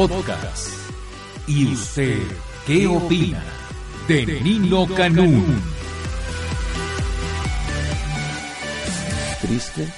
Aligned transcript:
Podcast. 0.00 0.68
¿Y 1.46 1.72
usted 1.72 2.18
qué 2.66 2.86
opina 2.86 3.42
de 4.06 4.26
Nino 4.42 4.86
Canún? 4.94 5.58
Triste 9.40 9.88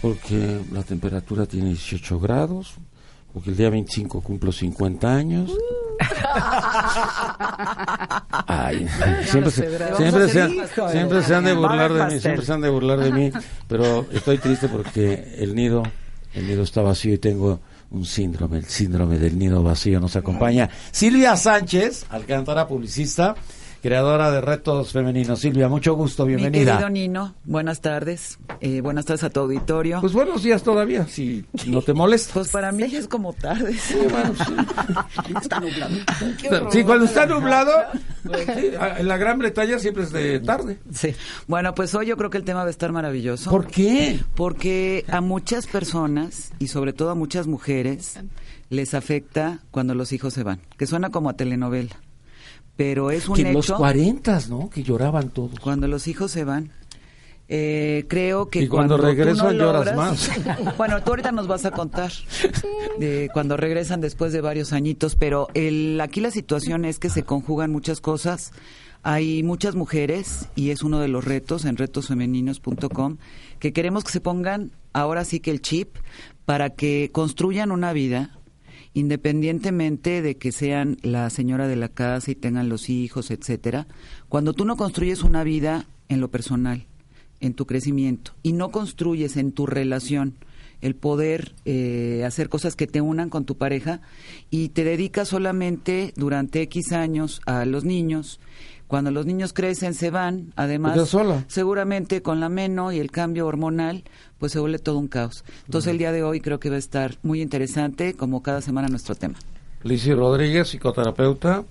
porque 0.00 0.60
la 0.70 0.84
temperatura 0.84 1.46
tiene 1.46 1.70
18 1.70 2.20
grados, 2.20 2.74
porque 3.34 3.50
el 3.50 3.56
día 3.56 3.70
25 3.70 4.20
cumplo 4.20 4.52
50 4.52 5.12
años. 5.12 5.50
Ay, 8.46 8.86
siempre, 9.24 9.50
se, 9.50 9.96
siempre, 9.96 10.28
se, 10.28 10.42
han- 10.42 10.52
siempre 10.92 11.22
se 11.24 11.34
han 11.34 11.44
de 11.44 11.54
burlar 11.54 11.92
de 11.92 12.04
mí, 12.06 12.20
siempre 12.20 12.44
se 12.46 12.52
han 12.52 12.60
de 12.60 12.70
burlar 12.70 13.00
de 13.00 13.10
mí, 13.10 13.32
pero 13.66 14.06
estoy 14.12 14.38
triste 14.38 14.68
porque 14.68 15.34
el 15.38 15.56
nido, 15.56 15.82
el 16.34 16.46
nido 16.46 16.62
está 16.62 16.82
vacío 16.82 17.14
y 17.14 17.18
tengo 17.18 17.58
un 17.92 18.04
síndrome, 18.04 18.58
el 18.58 18.64
síndrome 18.64 19.18
del 19.18 19.38
nido 19.38 19.62
vacío. 19.62 20.00
Nos 20.00 20.16
acompaña 20.16 20.70
Silvia 20.90 21.36
Sánchez, 21.36 22.06
alcántara 22.10 22.66
publicista, 22.66 23.34
creadora 23.82 24.30
de 24.30 24.40
retos 24.40 24.92
femeninos. 24.92 25.40
Silvia, 25.40 25.68
mucho 25.68 25.94
gusto, 25.94 26.24
Mi 26.24 26.36
bienvenida. 26.36 26.74
querido 26.74 26.88
Nino, 26.88 27.34
buenas 27.44 27.80
tardes. 27.80 28.38
Eh, 28.60 28.80
buenas 28.80 29.04
tardes 29.04 29.24
a 29.24 29.30
tu 29.30 29.40
auditorio. 29.40 30.00
Pues 30.00 30.12
buenos 30.12 30.44
días 30.44 30.62
todavía, 30.62 31.06
si 31.08 31.44
no 31.66 31.82
te 31.82 31.92
molesta. 31.92 32.32
Pues 32.34 32.48
para 32.50 32.70
mí 32.70 32.88
ya 32.88 33.00
es 33.00 33.08
como 33.08 33.32
tarde. 33.32 33.74
Sí, 36.70 36.82
cuando 36.84 37.04
está 37.06 37.26
nublado, 37.26 37.72
sí, 38.24 38.70
en 38.98 39.08
la 39.08 39.16
Gran 39.16 39.40
Bretaña 39.40 39.80
siempre 39.80 40.04
es 40.04 40.12
de 40.12 40.38
tarde. 40.38 40.78
Sí. 40.92 41.14
Bueno, 41.48 41.74
pues 41.74 41.92
hoy 41.96 42.06
yo 42.06 42.16
creo 42.16 42.30
que 42.30 42.38
el 42.38 42.44
tema 42.44 42.60
va 42.60 42.68
a 42.68 42.70
estar 42.70 42.92
maravilloso. 42.92 43.50
¿Por 43.50 43.66
qué? 43.66 44.20
Porque 44.36 45.04
a 45.08 45.20
muchas 45.20 45.66
personas 45.66 46.52
y 46.60 46.68
sobre 46.68 46.92
todo 46.92 47.10
a 47.10 47.14
muchas 47.16 47.48
mujeres 47.48 48.20
les 48.70 48.94
afecta 48.94 49.58
cuando 49.72 49.96
los 49.96 50.12
hijos 50.12 50.32
se 50.34 50.44
van, 50.44 50.60
que 50.78 50.86
suena 50.86 51.10
como 51.10 51.30
a 51.30 51.32
telenovela. 51.34 51.96
Pero 52.76 53.10
es 53.10 53.28
un 53.28 53.36
Que 53.36 53.42
en 53.42 53.52
los 53.52 53.66
hecho 53.66 53.76
40, 53.76 54.40
¿no? 54.48 54.70
Que 54.70 54.82
lloraban 54.82 55.30
todos. 55.30 55.60
cuando 55.60 55.88
los 55.88 56.08
hijos 56.08 56.30
se 56.30 56.44
van. 56.44 56.70
Eh, 57.48 58.06
creo 58.08 58.48
que 58.48 58.62
Y 58.62 58.68
cuando 58.68 58.96
tú 58.96 59.02
regresan 59.02 59.58
no 59.58 59.64
lloras 59.64 59.94
más. 59.94 60.30
bueno, 60.78 61.02
tú 61.02 61.10
ahorita 61.10 61.32
nos 61.32 61.46
vas 61.46 61.66
a 61.66 61.70
contar 61.70 62.10
de 62.98 63.28
cuando 63.34 63.58
regresan 63.58 64.00
después 64.00 64.32
de 64.32 64.40
varios 64.40 64.72
añitos, 64.72 65.16
pero 65.16 65.48
el, 65.52 66.00
aquí 66.00 66.20
la 66.20 66.30
situación 66.30 66.86
es 66.86 66.98
que 66.98 67.10
se 67.10 67.24
conjugan 67.24 67.70
muchas 67.70 68.00
cosas. 68.00 68.52
Hay 69.02 69.42
muchas 69.42 69.74
mujeres 69.74 70.48
y 70.54 70.70
es 70.70 70.82
uno 70.82 71.00
de 71.00 71.08
los 71.08 71.24
retos 71.24 71.64
en 71.64 71.76
retosfemeninos.com 71.76 73.18
que 73.58 73.72
queremos 73.72 74.04
que 74.04 74.12
se 74.12 74.20
pongan 74.20 74.70
ahora 74.92 75.24
sí 75.24 75.40
que 75.40 75.50
el 75.50 75.60
chip 75.60 75.96
para 76.46 76.70
que 76.70 77.10
construyan 77.12 77.70
una 77.70 77.92
vida 77.92 78.30
independientemente 78.94 80.22
de 80.22 80.36
que 80.36 80.52
sean 80.52 80.96
la 81.02 81.30
señora 81.30 81.68
de 81.68 81.76
la 81.76 81.88
casa 81.88 82.30
y 82.30 82.34
tengan 82.34 82.68
los 82.68 82.88
hijos, 82.88 83.30
etcétera. 83.30 83.86
Cuando 84.28 84.52
tú 84.52 84.64
no 84.64 84.76
construyes 84.76 85.22
una 85.22 85.44
vida 85.44 85.86
en 86.08 86.20
lo 86.20 86.30
personal, 86.30 86.86
en 87.40 87.54
tu 87.54 87.66
crecimiento 87.66 88.32
y 88.42 88.52
no 88.52 88.70
construyes 88.70 89.36
en 89.36 89.52
tu 89.52 89.66
relación 89.66 90.34
el 90.80 90.96
poder 90.96 91.54
eh, 91.64 92.24
hacer 92.26 92.48
cosas 92.48 92.74
que 92.76 92.86
te 92.86 93.00
unan 93.00 93.30
con 93.30 93.44
tu 93.44 93.56
pareja 93.56 94.00
y 94.50 94.70
te 94.70 94.84
dedicas 94.84 95.28
solamente 95.28 96.12
durante 96.16 96.60
X 96.62 96.92
años 96.92 97.40
a 97.46 97.64
los 97.64 97.84
niños. 97.84 98.40
Cuando 98.92 99.10
los 99.10 99.24
niños 99.24 99.54
crecen, 99.54 99.94
se 99.94 100.10
van, 100.10 100.52
además, 100.54 100.92
quedas 100.92 101.08
sola. 101.08 101.44
seguramente 101.48 102.20
con 102.20 102.40
la 102.40 102.50
meno 102.50 102.92
y 102.92 102.98
el 102.98 103.10
cambio 103.10 103.46
hormonal, 103.46 104.04
pues 104.36 104.52
se 104.52 104.58
vuelve 104.58 104.78
todo 104.78 104.98
un 104.98 105.08
caos. 105.08 105.44
Entonces 105.64 105.90
el 105.90 105.96
día 105.96 106.12
de 106.12 106.22
hoy 106.22 106.42
creo 106.42 106.60
que 106.60 106.68
va 106.68 106.76
a 106.76 106.78
estar 106.78 107.16
muy 107.22 107.40
interesante, 107.40 108.12
como 108.12 108.42
cada 108.42 108.60
semana 108.60 108.88
nuestro 108.88 109.14
tema. 109.14 109.38
Lizzy 109.82 110.12
Rodríguez, 110.12 110.68
psicoterapeuta, 110.68 111.64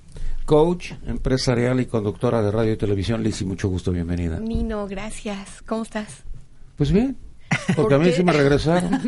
coach, 0.47 0.93
empresarial 1.05 1.79
y 1.79 1.85
conductora 1.85 2.41
de 2.41 2.49
radio 2.49 2.73
y 2.73 2.77
televisión. 2.77 3.21
Lizzy, 3.21 3.45
mucho 3.45 3.69
gusto, 3.69 3.91
bienvenida. 3.91 4.39
Nino, 4.39 4.87
gracias. 4.87 5.61
¿Cómo 5.67 5.83
estás? 5.83 6.23
Pues 6.75 6.91
bien, 6.91 7.15
porque 7.75 7.95
a 7.95 7.97
mí 7.97 8.11
sí 8.11 8.23
me 8.23 8.33
regresaron. 8.33 8.91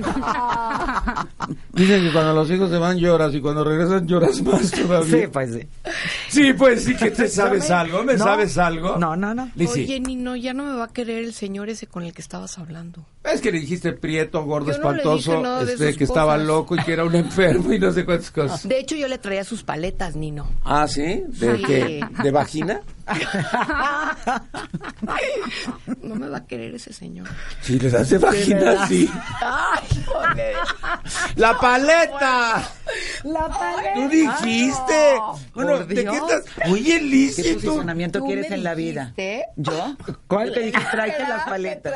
Dicen 1.74 2.04
que 2.04 2.12
cuando 2.14 2.34
los 2.34 2.50
hijos 2.52 2.70
se 2.70 2.78
van 2.78 2.98
lloras 2.98 3.34
y 3.34 3.42
cuando 3.42 3.64
regresan 3.64 4.08
lloras 4.08 4.42
más 4.42 4.72
todavía. 4.72 5.30
pues 5.32 5.54
sí. 5.54 5.68
Sí, 6.30 6.54
pues 6.54 6.84
sí 6.84 6.96
que 6.96 7.12
te 7.12 7.28
sabes 7.30 7.70
algo, 7.72 8.04
¿me 8.04 8.14
No. 8.14 8.24
sabes 8.24 8.58
algo? 8.58 8.98
No, 8.98 9.16
no, 9.16 9.34
no. 9.34 9.50
Lizzy, 9.56 9.84
Oye, 9.84 10.00
Nino, 10.00 10.36
ya 10.36 10.54
no 10.54 10.64
me 10.66 10.74
va 10.76 10.86
a 10.86 10.94
querer 10.94 11.24
el 11.24 11.34
señor 11.34 11.70
ese 11.70 11.88
con 11.88 12.04
el 12.04 12.14
que 12.14 12.22
estabas 12.22 12.58
hablando. 12.58 13.06
es 13.24 13.42
que 13.42 13.52
le 13.52 13.60
dijiste 13.60 13.94
prieto, 13.94 14.44
gordo, 14.44 14.72
Yo 14.72 14.78
no 14.80 14.92
le 14.92 14.98
espantoso, 14.98 15.32
dije 15.32 15.44
nada 15.44 15.66
de 15.66 15.74
este, 15.74 15.96
que 15.96 16.04
estaba 16.04 16.38
loco 16.38 16.76
y 16.76 16.80
que 16.84 16.94
era 16.94 17.04
un 17.06 17.16
enfermo 17.16 17.74
y 17.74 17.80
no 17.80 17.92
sé 17.92 18.06
cuántas 18.06 18.32
cosas. 18.32 18.68
De 18.68 18.80
hecho, 18.80 18.96
yo 18.96 19.08
le 19.08 19.18
traía 19.18 19.44
sus 19.44 19.64
paletas, 19.64 20.16
Nino. 20.16 20.48
Ah, 20.64 20.88
¿sí? 20.88 21.24
¿De 21.28 21.58
Sí. 21.58 21.64
qué? 21.66 22.02
¿De 22.24 22.32
vagina? 22.32 22.82
No 26.02 26.16
me 26.16 26.30
va 26.30 26.38
a 26.38 26.46
querer 26.46 26.74
ese 26.76 26.94
señor. 26.94 27.28
Sí, 27.62 27.80
le 27.80 27.90
das 27.90 28.10
de 28.10 28.18
vagina, 28.18 28.88
sí. 28.88 29.10
¡Ay, 29.42 30.04
joder! 30.06 30.56
¡La 31.36 31.58
paleta! 31.60 32.64
¡La 33.24 33.48
paleta! 33.48 33.94
¿Tú 33.96 34.10
dijiste? 34.10 35.14
bueno, 35.54 35.72
por 35.78 35.88
¿de 35.88 35.96
qué 35.96 36.02
Dios. 36.02 36.16
estás? 36.16 36.70
Oye, 36.70 36.84
¿Qué 36.84 37.00
Lizzy, 37.02 37.42
tú... 37.44 37.54
posicionamiento 37.54 38.20
¿Tú 38.20 38.26
quieres 38.26 38.52
en 38.52 38.64
la 38.64 38.74
vida? 38.76 39.14
¿Yo? 39.56 39.96
¿Cuál 40.28 40.54
te 40.54 40.60
dije? 40.62 40.78
Tráete 40.92 41.24
las 41.28 41.44
paletas. 41.48 41.94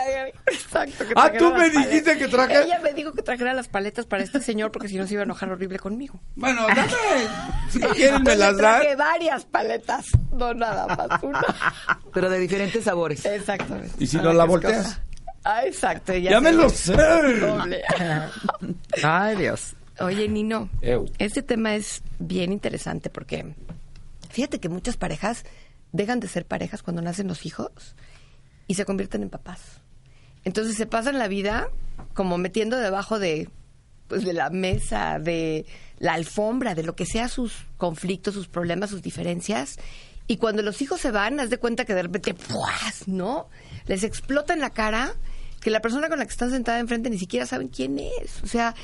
Exacto. 0.48 1.06
que 1.08 1.14
Ah, 1.16 1.32
¿tú 1.38 1.54
me 1.54 1.70
dijiste 1.70 2.02
paletas. 2.02 2.18
que 2.18 2.28
traje- 2.28 2.64
Ella 2.64 2.80
me 2.82 2.94
dijo 2.94 3.12
que 3.14 3.22
trajera 3.22 3.54
las 3.54 3.68
paletas 3.68 4.06
para 4.06 4.24
este 4.24 4.40
señor 4.42 4.72
porque 4.72 4.88
si 4.88 4.98
no 4.98 5.06
se 5.06 5.14
iba 5.14 5.22
a 5.22 5.26
enojar 5.26 5.52
horrible 5.52 5.80
conmigo. 5.80 6.20
Bueno, 6.36 6.66
dame. 6.68 6.88
Si 7.70 7.80
quieren 7.80 8.24
me 8.24 8.36
las 8.38 8.56
dan. 8.56 8.80
traje 8.80 8.96
varias 8.96 9.44
paletas, 9.46 10.06
no 10.32 10.54
nada 10.54 10.88
más 10.88 11.22
una. 11.22 11.44
Pero 12.14 12.30
de 12.30 12.40
diferentes 12.40 12.84
sabores. 12.86 13.26
Exactamente. 13.26 13.92
¿Y 14.00 14.08
si 14.08 14.16
no 14.18 14.32
la 14.32 14.46
volteas? 14.46 15.02
Ah, 15.44 15.66
exacto. 15.66 16.14
Ya 16.14 16.32
se 16.32 16.42
me 16.42 16.52
lo 16.54 16.70
sé. 16.70 16.94
doble. 16.94 17.82
Ay, 19.04 19.36
Dios. 19.38 19.74
Oye, 20.00 20.28
Nino, 20.28 20.69
Eu. 20.81 21.06
este 21.18 21.41
tema 21.41 21.75
es 21.75 22.03
bien 22.19 22.52
interesante 22.52 23.09
porque 23.09 23.56
fíjate 24.30 24.59
que 24.59 24.69
muchas 24.69 24.97
parejas 24.97 25.44
dejan 25.91 26.19
de 26.19 26.28
ser 26.28 26.46
parejas 26.46 26.84
cuando 26.84 27.02
nacen 27.02 27.28
los 27.28 27.46
hijos 27.46 27.96
y 28.68 28.75
se 28.75 28.86
convierten 28.86 29.24
en 29.24 29.30
papás. 29.30 29.81
Entonces 30.44 30.75
se 30.75 30.86
pasan 30.86 31.18
la 31.18 31.28
vida 31.28 31.69
como 32.13 32.38
metiendo 32.38 32.78
debajo 32.78 33.19
de 33.19 33.50
pues 34.07 34.24
de 34.24 34.34
la 34.34 34.50
mesa, 34.50 35.19
de 35.19 35.66
la 36.00 36.13
alfombra, 36.13 36.75
de 36.75 36.84
lo 36.84 36.96
que 36.96 37.06
sea 37.06 37.28
sus 37.28 37.66
conflictos, 37.78 38.34
sus 38.34 38.47
problemas, 38.47 38.90
sus 38.90 39.02
diferencias. 39.02 39.78
Y 40.28 40.38
cuando 40.38 40.62
los 40.62 40.81
hijos 40.81 41.02
se 41.02 41.12
van, 41.12 41.40
haz 41.40 41.50
de 41.50 41.57
cuenta 41.57 41.86
que 41.86 41.94
de 41.94 42.03
repente, 42.03 42.34
¡puas! 42.34 43.07
¿no? 43.07 43.50
Les 43.86 44.03
explota 44.03 44.53
en 44.53 44.59
la 44.62 44.69
cara 44.69 45.13
que 45.59 45.69
la 45.69 45.81
persona 45.81 46.07
con 46.09 46.19
la 46.19 46.25
que 46.25 46.31
están 46.31 46.52
sentada 46.52 46.80
enfrente 46.80 47.09
ni 47.09 47.18
siquiera 47.18 47.46
saben 47.46 47.68
quién 47.68 48.00
es. 48.00 48.41
O 48.44 48.47
sea, 48.47 48.75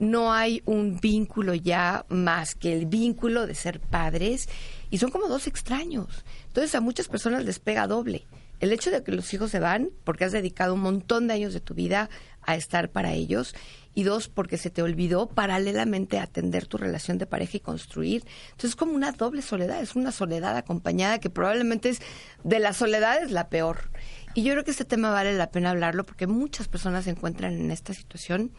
no 0.00 0.32
hay 0.32 0.62
un 0.64 0.98
vínculo 0.98 1.54
ya 1.54 2.04
más 2.08 2.54
que 2.54 2.72
el 2.72 2.86
vínculo 2.86 3.46
de 3.46 3.54
ser 3.54 3.80
padres 3.80 4.48
y 4.90 4.98
son 4.98 5.10
como 5.10 5.28
dos 5.28 5.46
extraños. 5.46 6.24
Entonces 6.48 6.74
a 6.74 6.80
muchas 6.80 7.06
personas 7.06 7.44
les 7.44 7.60
pega 7.60 7.86
doble. 7.86 8.26
El 8.60 8.72
hecho 8.72 8.90
de 8.90 9.02
que 9.02 9.12
los 9.12 9.32
hijos 9.32 9.50
se 9.50 9.60
van 9.60 9.90
porque 10.04 10.24
has 10.24 10.32
dedicado 10.32 10.74
un 10.74 10.80
montón 10.80 11.28
de 11.28 11.34
años 11.34 11.54
de 11.54 11.60
tu 11.60 11.74
vida 11.74 12.10
a 12.42 12.56
estar 12.56 12.90
para 12.90 13.12
ellos 13.12 13.54
y 13.94 14.04
dos 14.04 14.28
porque 14.28 14.56
se 14.56 14.70
te 14.70 14.82
olvidó 14.82 15.28
paralelamente 15.28 16.18
atender 16.18 16.66
tu 16.66 16.78
relación 16.78 17.18
de 17.18 17.26
pareja 17.26 17.58
y 17.58 17.60
construir. 17.60 18.24
Entonces 18.44 18.70
es 18.70 18.76
como 18.76 18.92
una 18.92 19.12
doble 19.12 19.42
soledad, 19.42 19.82
es 19.82 19.96
una 19.96 20.12
soledad 20.12 20.56
acompañada 20.56 21.20
que 21.20 21.30
probablemente 21.30 21.90
es 21.90 22.00
de 22.42 22.58
las 22.58 22.78
soledades 22.78 23.30
la 23.30 23.48
peor. 23.48 23.90
Y 24.34 24.44
yo 24.44 24.52
creo 24.52 24.64
que 24.64 24.70
este 24.70 24.84
tema 24.84 25.10
vale 25.10 25.34
la 25.34 25.50
pena 25.50 25.70
hablarlo 25.70 26.06
porque 26.06 26.26
muchas 26.26 26.68
personas 26.68 27.04
se 27.04 27.10
encuentran 27.10 27.52
en 27.54 27.70
esta 27.70 27.92
situación 27.92 28.52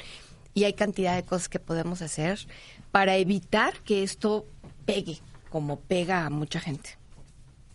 y 0.54 0.66
hay 0.66 0.74
cantidad 0.74 1.16
de 1.16 1.24
cosas 1.24 1.50
que 1.50 1.60
podemos 1.60 2.02
hacer 2.02 2.40
para 2.92 3.16
evitar 3.18 3.74
que 3.86 4.04
esto 4.04 4.46
pegue 4.86 5.20
como 5.50 5.80
pega 5.80 6.26
a 6.26 6.30
mucha 6.30 6.60
gente. 6.60 6.92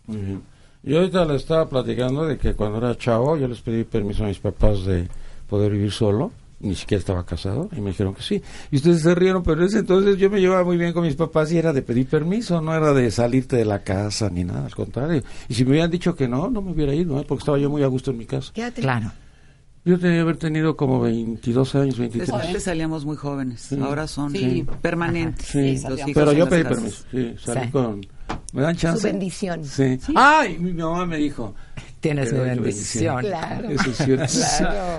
Muy 0.05 0.17
bien. 0.17 0.41
Yo 0.83 0.99
ahorita 0.99 1.25
le 1.25 1.35
estaba 1.35 1.67
platicando 1.67 2.25
de 2.25 2.37
que 2.37 2.53
cuando 2.53 2.77
era 2.77 2.97
chavo 2.97 3.37
yo 3.37 3.47
les 3.47 3.61
pedí 3.61 3.83
permiso 3.83 4.23
a 4.23 4.27
mis 4.27 4.39
papás 4.39 4.85
de 4.85 5.07
poder 5.49 5.71
vivir 5.71 5.91
solo. 5.91 6.31
Ni 6.59 6.73
siquiera 6.73 6.99
estaba 6.99 7.23
casado 7.23 7.69
y 7.71 7.81
me 7.81 7.91
dijeron 7.91 8.15
que 8.15 8.23
sí. 8.23 8.41
Y 8.71 8.77
ustedes 8.77 9.03
se 9.03 9.13
rieron, 9.13 9.43
pero 9.43 9.61
en 9.61 9.67
ese 9.67 9.77
entonces 9.77 10.17
yo 10.17 10.27
me 10.31 10.39
llevaba 10.39 10.63
muy 10.63 10.75
bien 10.75 10.91
con 10.91 11.03
mis 11.03 11.15
papás 11.15 11.51
y 11.51 11.57
era 11.59 11.71
de 11.71 11.83
pedir 11.83 12.07
permiso, 12.07 12.59
no 12.61 12.73
era 12.73 12.93
de 12.93 13.11
salirte 13.11 13.57
de 13.57 13.65
la 13.65 13.83
casa 13.83 14.27
ni 14.31 14.43
nada, 14.43 14.65
al 14.65 14.73
contrario. 14.73 15.21
Y 15.47 15.53
si 15.53 15.65
me 15.65 15.71
hubieran 15.71 15.91
dicho 15.91 16.15
que 16.15 16.27
no, 16.27 16.49
no 16.49 16.63
me 16.63 16.71
hubiera 16.71 16.95
ido, 16.95 17.19
¿eh? 17.19 17.25
porque 17.27 17.41
estaba 17.41 17.59
yo 17.59 17.69
muy 17.69 17.83
a 17.83 17.87
gusto 17.87 18.09
en 18.09 18.17
mi 18.17 18.25
casa. 18.25 18.51
Quédate. 18.53 18.81
Claro. 18.81 19.11
Yo 19.87 19.97
tenía 19.97 20.15
que 20.17 20.21
haber 20.21 20.35
tenido 20.37 20.75
como 20.75 20.99
22 20.99 21.75
años, 21.75 21.97
23. 21.97 22.29
Antes 22.33 22.63
salíamos 22.63 23.05
muy 23.05 23.15
jóvenes, 23.15 23.61
Sí. 23.61 23.79
ahora 23.81 24.05
son 24.05 24.31
Sí. 24.31 24.65
permanentes. 24.81 25.45
Sí, 25.47 25.79
los 25.87 25.99
hijos 25.99 26.11
pero 26.13 26.33
yo 26.33 26.49
pedí 26.49 26.63
casas. 26.63 26.77
permiso. 26.77 27.05
Sí, 27.09 27.35
salí 27.45 27.65
Sí. 27.67 27.71
con. 27.71 28.01
¿Me 28.51 28.61
dan 28.61 28.75
chance? 28.75 28.99
Su 29.01 29.07
bendición. 29.07 29.63
Sí. 29.63 29.97
Ay, 30.15 30.57
mi 30.59 30.73
mamá 30.73 31.05
me 31.05 31.15
dijo, 31.17 31.55
Tienes 31.99 32.31
mi 32.31 32.39
bendición. 32.39 33.21
Claro. 33.21 33.69
Eso 33.69 33.89
es 33.89 33.97
cierto. 33.97 34.23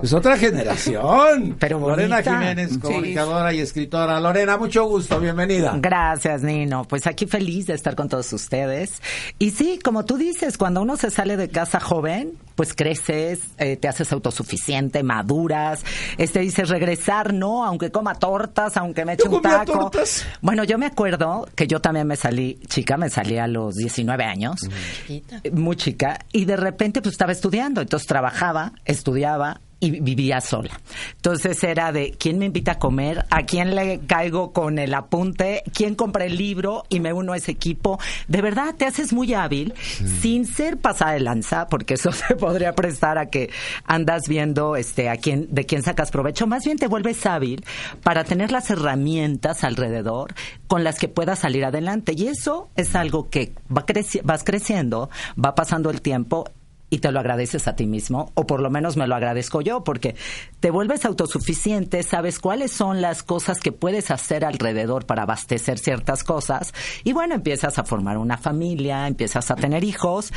Es 0.03 0.13
otra 0.13 0.37
generación. 0.37 1.57
Pero 1.59 1.79
Lorena 1.79 2.17
bonita. 2.17 2.39
Jiménez, 2.39 2.71
Sí. 2.73 2.79
comunicadora 2.81 3.53
y 3.53 3.61
escritora. 3.61 4.19
Lorena, 4.21 4.57
mucho 4.57 4.85
gusto, 4.87 5.21
bienvenida. 5.21 5.75
Gracias, 5.81 6.43
Nino. 6.43 6.85
Pues 6.85 7.07
aquí 7.07 7.27
feliz 7.27 7.67
de 7.69 7.75
estar 7.75 7.95
con 7.95 8.09
todos 8.09 8.33
ustedes. 8.33 9.01
Y 9.39 9.51
sí, 9.53 9.79
como 9.83 10.05
tú 10.05 10.17
dices, 10.17 10.59
cuando 10.59 10.83
uno 10.83 10.97
se 10.97 11.11
sale 11.11 11.37
de 11.37 11.49
casa 11.49 11.79
joven, 11.81 12.33
pues 12.57 12.75
creces, 12.75 13.41
eh, 13.59 13.77
te 13.77 13.87
haces 13.87 14.11
autosuficiente, 14.13 15.05
maduras, 15.05 15.85
este 16.17 16.41
dices 16.41 16.69
regresar, 16.69 17.33
no, 17.33 17.65
aunque 17.65 17.93
coma 17.93 18.17
tortas, 18.17 18.77
aunque 18.77 19.05
me 19.05 19.13
eche 19.13 19.25
Yo 19.27 19.37
un 19.37 19.43
taco. 19.43 19.73
tortas. 19.91 20.27
Bueno, 20.41 20.65
yo 20.65 20.77
me 20.77 20.87
acuerdo 20.87 21.49
que 21.55 21.69
yo 21.69 21.81
también 21.81 22.09
me 22.09 22.17
salí, 22.17 22.59
chica, 22.67 22.97
me 22.97 23.11
salí 23.11 23.39
a 23.39 23.47
los 23.47 23.77
19 23.77 24.25
años, 24.25 24.63
eh, 25.09 25.23
muy 25.53 25.77
chica, 25.77 26.19
y 26.33 26.47
de 26.47 26.57
repente 26.57 26.88
pues 26.93 27.13
estaba 27.15 27.33
estudiando, 27.33 27.81
entonces 27.81 28.07
trabajaba, 28.07 28.73
estudiaba 28.85 29.61
y 29.81 30.01
vivía 30.01 30.41
sola. 30.41 30.81
Entonces 31.15 31.63
era 31.63 31.93
de 31.93 32.11
quién 32.19 32.37
me 32.39 32.47
invita 32.47 32.73
a 32.73 32.79
comer, 32.81 33.25
a 33.31 33.45
quién 33.45 33.77
le 33.77 34.01
caigo 34.09 34.53
con 34.53 34.77
el 34.81 34.93
apunte, 34.93 35.63
quién 35.73 35.95
compra 35.95 36.25
el 36.25 36.37
libro 36.37 36.83
y 36.89 36.99
me 36.99 37.13
uno 37.13 37.33
a 37.33 37.37
ese 37.37 37.53
equipo. 37.53 38.01
De 38.27 38.43
verdad 38.43 38.75
te 38.77 38.87
haces 38.87 39.13
muy 39.13 39.35
hábil 39.35 39.75
sin 40.21 40.47
ser 40.47 40.79
pasada 40.79 41.13
de 41.13 41.21
lanza, 41.21 41.69
porque 41.69 41.95
eso 41.95 42.11
se 42.29 42.35
podría 42.35 42.75
prestar 42.75 43.19
a 43.19 43.27
que 43.27 43.51
andas 43.85 44.23
viendo 44.27 44.75
este 44.75 45.09
a 45.11 45.17
quién 45.17 45.47
de 45.55 45.65
quién 45.65 45.85
sacas 45.85 46.11
provecho, 46.11 46.49
más 46.49 46.65
bien 46.65 46.77
te 46.77 46.89
vuelves 46.89 47.25
hábil 47.25 47.65
para 48.03 48.25
tener 48.25 48.51
las 48.51 48.71
herramientas 48.71 49.63
alrededor 49.63 50.35
con 50.67 50.83
las 50.83 50.99
que 50.99 51.07
puedas 51.07 51.39
salir 51.39 51.65
adelante. 51.65 52.15
Y 52.17 52.27
eso 52.27 52.69
es 52.75 52.97
algo 52.97 53.31
que 53.31 53.53
va 53.75 53.87
creci- 53.87 54.23
vas 54.25 54.43
creciendo, 54.43 55.09
va 55.43 55.55
pasando 55.55 55.89
el 55.91 56.03
tiempo 56.03 56.51
y 56.91 56.99
te 56.99 57.13
lo 57.13 57.21
agradeces 57.21 57.69
a 57.69 57.77
ti 57.77 57.87
mismo, 57.87 58.33
o 58.35 58.47
por 58.47 58.61
lo 58.61 58.71
menos 58.71 58.97
me 58.97 59.07
lo 59.07 59.15
agradezco 59.15 59.61
yo, 59.61 59.85
porque 59.85 60.17
te 60.61 60.71
vuelves 60.71 61.05
autosuficiente, 61.05 62.03
sabes 62.03 62.39
cuáles 62.39 62.73
son 62.73 63.03
las 63.03 63.23
cosas 63.23 63.61
que 63.61 63.73
puedes 63.73 64.11
hacer 64.11 64.45
alrededor 64.45 65.05
para 65.05 65.23
abastecer 65.23 65.79
ciertas 65.79 66.25
cosas, 66.25 66.73
y 67.05 67.13
bueno, 67.13 67.35
empiezas 67.35 67.79
a 67.79 67.85
formar 67.85 68.17
una 68.19 68.39
familia, 68.39 69.07
empiezas 69.07 69.51
a 69.51 69.57
tener 69.57 69.85
hijos, 69.85 70.33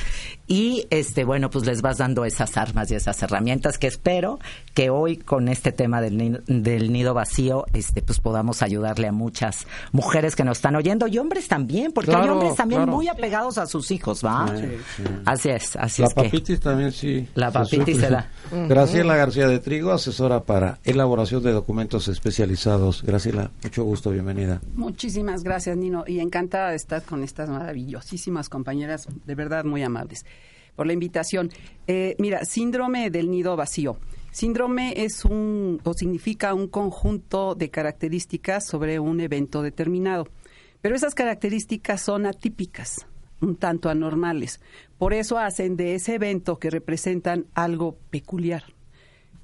y 0.48 0.88
este, 0.90 1.24
bueno, 1.24 1.50
pues 1.50 1.66
les 1.66 1.82
vas 1.82 1.98
dando 1.98 2.26
esas 2.26 2.58
armas 2.58 2.92
y 2.92 2.96
esas 2.96 3.22
herramientas 3.24 3.78
que 3.78 3.88
espero 3.88 4.40
que 4.74 4.90
hoy 4.90 5.18
con 5.18 5.48
este 5.48 5.72
tema 5.72 6.02
del 6.02 6.18
nido, 6.18 6.40
del 6.48 6.92
nido 6.92 7.14
vacío, 7.14 7.66
este, 7.74 8.02
pues 8.02 8.20
podamos 8.20 8.62
ayudarle 8.62 9.08
a 9.08 9.12
muchas 9.14 9.68
mujeres 9.94 10.36
que 10.36 10.44
nos 10.44 10.58
están 10.58 10.76
oyendo, 10.76 11.08
y 11.08 11.18
hombres 11.18 11.48
también, 11.48 11.94
porque 11.94 12.14
hay 12.14 12.28
hombres 12.28 12.56
también 12.56 12.82
claro. 12.82 12.92
muy 12.92 13.08
apegados 13.08 13.58
a 13.58 13.68
sus 13.68 13.92
hijos, 13.92 14.24
¿va? 14.26 14.48
Sí, 14.58 14.68
sí. 14.98 15.04
Así 15.26 15.50
es, 15.50 15.76
así 15.78 16.02
La 16.02 16.10
es 16.10 16.14
que... 16.14 16.41
papitis 16.42 16.60
también 16.60 16.92
sí. 16.92 17.28
La 17.36 17.52
papitis 17.52 18.00
se 18.00 18.10
da. 18.10 18.30
Graciela 18.68 19.16
García 19.16 19.48
de 19.48 19.60
Trigo, 19.60 19.92
asesora 19.92 20.44
para 20.44 20.80
elaboración 20.84 21.44
de 21.44 21.52
documentos 21.52 22.08
especializados. 22.08 23.04
Graciela, 23.04 23.52
mucho 23.64 23.84
gusto, 23.84 24.10
bienvenida. 24.12 24.62
Muchísimas 24.74 25.44
gracias, 25.44 25.78
Nino, 25.78 26.04
y 26.08 26.20
encantada 26.20 26.72
de 26.72 26.76
estar 26.76 27.04
con 27.04 27.24
estas 27.24 27.50
maravillosísimas 27.50 28.50
compañeras, 28.50 29.08
de 29.26 29.36
verdad 29.36 29.64
muy 29.64 29.84
amables, 29.84 30.26
por 30.76 30.88
la 30.88 30.94
invitación. 30.94 31.52
Eh, 31.88 32.16
mira, 32.18 32.44
síndrome 32.46 33.10
del 33.10 33.30
nido 33.30 33.56
vacío. 33.56 33.98
Síndrome 34.32 34.94
es 34.96 35.26
un, 35.26 35.80
o 35.84 35.94
significa 35.94 36.54
un 36.54 36.68
conjunto 36.68 37.54
de 37.54 37.70
características 37.70 38.66
sobre 38.66 39.00
un 39.00 39.20
evento 39.20 39.62
determinado, 39.62 40.28
pero 40.82 40.96
esas 40.96 41.16
características 41.16 42.02
son 42.02 42.26
atípicas, 42.26 43.06
un 43.42 43.56
tanto 43.56 43.90
anormales. 43.90 44.62
Por 44.98 45.14
eso 45.14 45.38
hacen 45.38 45.76
de 45.76 45.96
ese 45.96 46.16
evento 46.16 46.60
que 46.60 46.70
representan 46.70 47.46
algo 47.54 47.98
peculiar. 48.10 48.64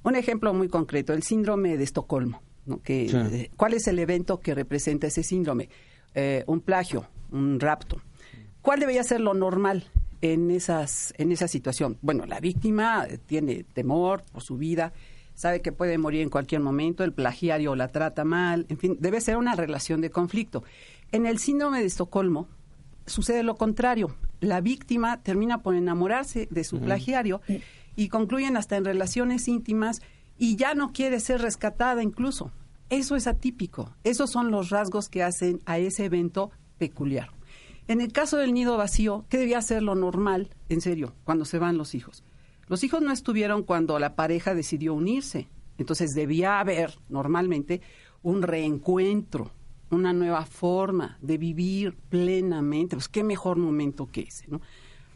Un 0.03 0.15
ejemplo 0.15 0.53
muy 0.53 0.69
concreto, 0.69 1.13
el 1.13 1.23
síndrome 1.23 1.77
de 1.77 1.83
Estocolmo. 1.83 2.41
¿no? 2.65 2.81
Que, 2.81 3.09
Sí. 3.09 3.17
eh, 3.17 3.51
¿Cuál 3.57 3.73
es 3.73 3.87
el 3.87 3.99
evento 3.99 4.39
que 4.39 4.53
representa 4.53 5.07
ese 5.07 5.23
síndrome? 5.23 5.69
Eh, 6.15 6.43
un 6.47 6.61
plagio, 6.61 7.07
un 7.31 7.59
rapto. 7.59 8.01
¿Cuál 8.61 8.79
debería 8.79 9.03
ser 9.03 9.21
lo 9.21 9.33
normal 9.33 9.89
en, 10.21 10.51
esas, 10.51 11.13
en 11.17 11.31
esa 11.31 11.47
situación? 11.47 11.97
Bueno, 12.01 12.25
la 12.25 12.39
víctima 12.39 13.05
eh, 13.09 13.17
tiene 13.17 13.63
temor 13.63 14.23
por 14.31 14.43
su 14.43 14.57
vida, 14.57 14.93
sabe 15.33 15.61
que 15.61 15.71
puede 15.71 15.97
morir 15.97 16.21
en 16.21 16.29
cualquier 16.29 16.61
momento, 16.61 17.03
el 17.03 17.13
plagiario 17.13 17.75
la 17.75 17.89
trata 17.89 18.25
mal, 18.25 18.65
en 18.69 18.77
fin, 18.77 18.97
debe 18.99 19.21
ser 19.21 19.37
una 19.37 19.55
relación 19.55 20.01
de 20.01 20.09
conflicto. 20.09 20.63
En 21.11 21.25
el 21.25 21.37
síndrome 21.39 21.79
de 21.79 21.85
Estocolmo 21.85 22.47
sucede 23.07 23.43
lo 23.43 23.55
contrario. 23.55 24.15
La 24.39 24.61
víctima 24.61 25.23
termina 25.23 25.63
por 25.63 25.75
enamorarse 25.75 26.47
de 26.51 26.63
su 26.63 26.79
plagiario 26.79 27.41
y 27.95 28.09
concluyen 28.09 28.55
hasta 28.57 28.77
en 28.77 28.85
relaciones 28.85 29.47
íntimas 29.47 30.01
y 30.37 30.55
ya 30.55 30.75
no 30.75 30.91
quiere 30.93 31.19
ser 31.19 31.41
rescatada 31.41 32.03
incluso. 32.03 32.51
Eso 32.89 33.15
es 33.15 33.27
atípico. 33.27 33.95
Esos 34.03 34.31
son 34.31 34.51
los 34.51 34.69
rasgos 34.69 35.09
que 35.09 35.23
hacen 35.23 35.59
a 35.65 35.79
ese 35.79 36.05
evento 36.05 36.51
peculiar. 36.77 37.31
En 37.87 38.01
el 38.01 38.11
caso 38.11 38.37
del 38.37 38.53
nido 38.53 38.77
vacío, 38.77 39.25
¿qué 39.29 39.37
debía 39.37 39.61
ser 39.61 39.81
lo 39.81 39.95
normal, 39.95 40.49
en 40.69 40.81
serio, 40.81 41.15
cuando 41.23 41.45
se 41.45 41.57
van 41.57 41.77
los 41.77 41.95
hijos? 41.95 42.23
Los 42.67 42.83
hijos 42.83 43.01
no 43.01 43.11
estuvieron 43.13 43.63
cuando 43.63 43.97
la 43.97 44.15
pareja 44.15 44.53
decidió 44.53 44.93
unirse. 44.93 45.47
Entonces 45.77 46.11
debía 46.13 46.59
haber 46.59 46.99
normalmente 47.07 47.81
un 48.23 48.41
reencuentro, 48.41 49.51
una 49.89 50.13
nueva 50.13 50.45
forma 50.45 51.17
de 51.21 51.37
vivir 51.37 51.95
plenamente. 52.09 52.95
Pues 52.95 53.07
qué 53.07 53.23
mejor 53.23 53.57
momento 53.57 54.07
que 54.11 54.21
ese, 54.21 54.47
¿no? 54.47 54.61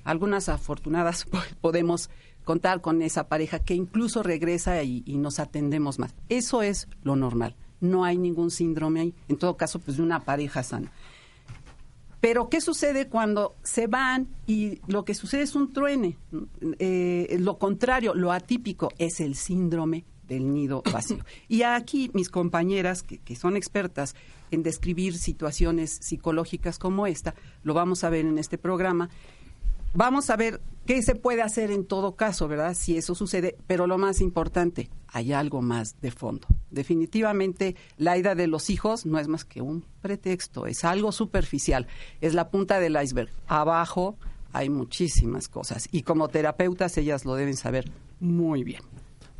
Algunas 0.04 0.50
afortunadas 0.50 1.26
podemos 1.62 2.10
contar 2.44 2.82
con 2.82 3.02
esa 3.02 3.28
pareja 3.28 3.60
que 3.60 3.76
incluso 3.76 4.24
regresa 4.24 4.82
y, 4.84 5.02
nos 5.18 5.40
atendemos 5.40 6.00
más. 6.00 6.16
Eso 6.30 6.62
es 6.62 6.88
lo 7.04 7.16
normal. 7.16 7.56
No 7.80 8.04
hay 8.04 8.18
ningún 8.18 8.52
síndrome 8.52 9.02
ahí. 9.02 9.14
En 9.28 9.38
todo 9.38 9.58
caso, 9.58 9.80
pues 9.80 9.98
de 9.98 10.04
una 10.04 10.22
pareja 10.22 10.64
sana. 10.64 10.92
Pero, 12.20 12.50
¿qué 12.50 12.62
sucede 12.62 13.08
cuando 13.08 13.56
se 13.64 13.88
van 13.88 14.28
y 14.46 14.80
lo 14.88 15.06
que 15.06 15.16
sucede 15.16 15.42
es 15.42 15.56
un 15.56 15.74
truene? 15.74 16.18
Eh, 16.78 17.38
lo 17.40 17.58
contrario, 17.58 18.14
lo 18.14 18.32
atípico 18.32 18.90
es 19.00 19.20
el 19.22 19.36
síndrome 19.36 20.06
del 20.32 20.54
nido 20.54 20.82
vacío. 20.94 21.26
Y 21.50 21.64
aquí 21.64 22.10
mis 22.14 22.30
compañeras, 22.30 23.04
que, 23.04 23.18
que 23.18 23.36
son 23.36 23.58
expertas 23.58 24.16
en 24.50 24.64
describir 24.64 25.18
situaciones 25.18 25.92
psicológicas 26.02 26.80
como 26.80 27.06
esta, 27.06 27.36
lo 27.64 27.74
vamos 27.74 28.06
a 28.06 28.10
ver 28.10 28.26
en 28.26 28.38
este 28.38 28.58
programa, 28.58 29.10
vamos 29.94 30.30
a 30.30 30.38
ver 30.38 30.62
qué 30.86 31.02
se 31.02 31.16
puede 31.16 31.42
hacer 31.42 31.70
en 31.70 31.86
todo 31.86 32.16
caso, 32.16 32.48
¿verdad? 32.48 32.76
Si 32.76 32.98
eso 32.98 33.14
sucede, 33.14 33.58
pero 33.68 33.88
lo 33.88 33.98
más 33.98 34.22
importante, 34.22 34.90
hay 35.08 35.34
algo 35.34 35.62
más 35.62 36.00
de 36.00 36.12
fondo. 36.12 36.48
Definitivamente, 36.70 37.76
la 37.98 38.18
ida 38.18 38.34
de 38.34 38.48
los 38.48 38.70
hijos 38.70 39.06
no 39.06 39.20
es 39.20 39.28
más 39.28 39.44
que 39.44 39.62
un 39.62 39.84
pretexto, 40.02 40.66
es 40.66 40.86
algo 40.86 41.12
superficial, 41.12 41.88
es 42.22 42.34
la 42.34 42.50
punta 42.50 42.80
del 42.80 42.98
iceberg. 43.02 43.30
Abajo 43.48 44.16
hay 44.54 44.70
muchísimas 44.70 45.50
cosas 45.50 45.90
y 45.92 46.04
como 46.04 46.30
terapeutas 46.30 46.98
ellas 46.98 47.26
lo 47.26 47.36
deben 47.36 47.58
saber 47.58 47.92
muy 48.22 48.64
bien. 48.64 48.82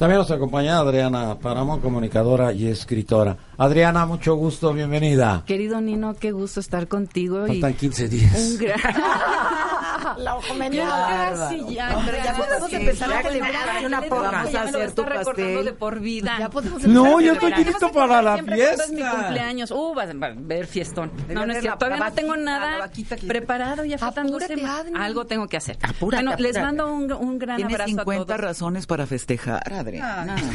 También 0.02 0.18
nos 0.18 0.32
acompaña 0.32 0.80
Adriana 0.80 1.38
Paramo, 1.40 1.80
comunicadora 1.80 2.52
y 2.54 2.66
escritora. 2.66 3.38
Adriana, 3.56 4.08
mucho 4.08 4.34
gusto, 4.34 4.74
bienvenida. 4.74 5.44
Querido 5.46 5.80
Nino, 5.80 6.16
qué 6.16 6.32
gusto 6.32 6.60
estar 6.60 6.88
contigo. 6.88 7.46
y 7.46 7.62
Faltan 7.62 7.76
15 7.76 8.10
días. 8.10 8.36
un 8.36 8.58
gran... 8.58 8.80
La 10.18 10.36
ojo 10.36 10.54
Ya 10.72 10.88
casi, 10.88 11.74
ya, 11.74 11.98
Hombre, 11.98 12.22
ya 12.24 12.36
podemos 12.36 12.74
empezar 12.74 13.14
a 13.14 13.22
celebrar 13.22 13.86
una 13.86 14.02
porra. 14.02 14.32
Vamos 14.32 14.52
ya 14.52 14.62
a 14.62 14.66
me 14.66 14.72
lo 14.72 14.78
hacer 14.78 14.92
tu 14.94 15.04
recordando 15.04 15.26
pastel. 15.26 15.66
de 15.66 15.74
por 15.74 16.00
vida. 16.00 16.36
Ya 16.40 16.50
podemos 16.50 16.84
No, 16.84 17.20
yo 17.22 17.34
estoy 17.34 17.54
listo 17.64 17.92
para 17.92 18.22
la 18.22 18.34
Siempre 18.36 18.58
cuando 18.58 18.84
es 18.84 18.90
mi 18.92 18.96
fiesta. 18.98 19.18
cumpleaños. 19.18 19.72
Uh, 19.72 19.96
va 19.96 20.06
va 20.06 20.28
a 20.28 20.30
haber 20.32 20.68
fiestón. 20.68 21.12
No, 21.30 21.46
no 21.46 21.54
es 21.54 21.62
cierto. 21.62 21.80
Todavía 21.80 22.06
no 22.06 22.14
tengo 22.14 22.38
nada 22.38 22.90
preparado. 23.28 23.86
Ya 23.86 23.98
faltan 23.98 24.28
dos 24.28 24.44
semanas. 24.44 24.92
Algo 24.96 25.26
tengo 25.26 25.48
que 25.48 25.58
hacer. 25.58 25.78
Apúrate, 25.82 26.24
bueno, 26.24 26.38
les 26.40 26.60
mando 26.62 26.92
un, 26.92 27.12
un 27.12 27.40
gran 27.40 27.58
Tienes 27.58 27.74
abrazo 27.76 27.90
50 27.90 28.22
a 28.22 28.26
todos. 28.26 28.40
razones 28.40 28.88
para 28.88 29.06
festejar, 29.08 29.74
Adriana. 29.74 30.36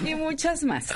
y 0.04 0.14
muchas 0.14 0.64
más. 0.64 0.86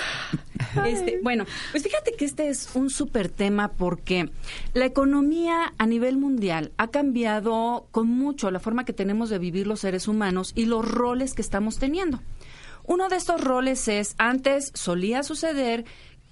Este, 0.86 1.20
bueno, 1.22 1.44
pues 1.72 1.82
fíjate 1.82 2.12
que 2.12 2.24
este 2.24 2.48
es 2.48 2.68
un 2.74 2.90
súper 2.90 3.28
tema 3.28 3.68
porque 3.68 4.30
la 4.74 4.84
economía 4.84 5.72
a 5.78 5.86
nivel 5.86 6.16
mundial 6.16 6.72
ha 6.76 6.88
cambiado 6.88 7.86
con 7.90 8.08
mucho 8.08 8.50
la 8.50 8.60
forma 8.60 8.84
que 8.84 8.92
tenemos 8.92 9.30
de 9.30 9.38
vivir 9.38 9.66
los 9.66 9.80
seres 9.80 10.08
humanos 10.08 10.52
y 10.54 10.66
los 10.66 10.86
roles 10.86 11.34
que 11.34 11.42
estamos 11.42 11.78
teniendo. 11.78 12.20
Uno 12.84 13.08
de 13.08 13.16
estos 13.16 13.40
roles 13.40 13.88
es, 13.88 14.14
antes 14.18 14.70
solía 14.74 15.22
suceder 15.22 15.84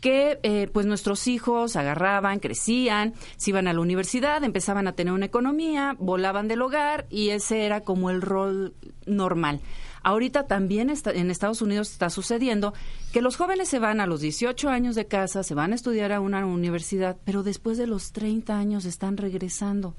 que 0.02 0.40
eh, 0.42 0.68
pues 0.72 0.84
nuestros 0.84 1.28
hijos 1.28 1.76
agarraban, 1.76 2.40
crecían, 2.40 3.14
se 3.36 3.50
iban 3.50 3.68
a 3.68 3.72
la 3.72 3.80
universidad, 3.80 4.42
empezaban 4.42 4.88
a 4.88 4.92
tener 4.92 5.14
una 5.14 5.26
economía, 5.26 5.96
volaban 5.98 6.48
del 6.48 6.60
hogar 6.60 7.06
y 7.08 7.30
ese 7.30 7.64
era 7.64 7.82
como 7.82 8.10
el 8.10 8.20
rol 8.20 8.74
normal. 9.06 9.60
Ahorita 10.02 10.46
también 10.46 10.90
está, 10.90 11.12
en 11.12 11.30
Estados 11.30 11.62
Unidos 11.62 11.90
está 11.90 12.10
sucediendo 12.10 12.74
que 13.12 13.22
los 13.22 13.36
jóvenes 13.36 13.68
se 13.68 13.78
van 13.78 14.00
a 14.00 14.06
los 14.06 14.20
18 14.20 14.68
años 14.68 14.94
de 14.94 15.06
casa, 15.06 15.42
se 15.42 15.54
van 15.54 15.72
a 15.72 15.74
estudiar 15.74 16.12
a 16.12 16.20
una 16.20 16.44
universidad, 16.46 17.16
pero 17.24 17.42
después 17.42 17.78
de 17.78 17.86
los 17.86 18.12
30 18.12 18.58
años 18.58 18.84
están 18.84 19.16
regresando. 19.16 19.94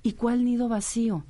y 0.00 0.12
cuál 0.12 0.44
nido 0.44 0.68
vacío. 0.68 1.24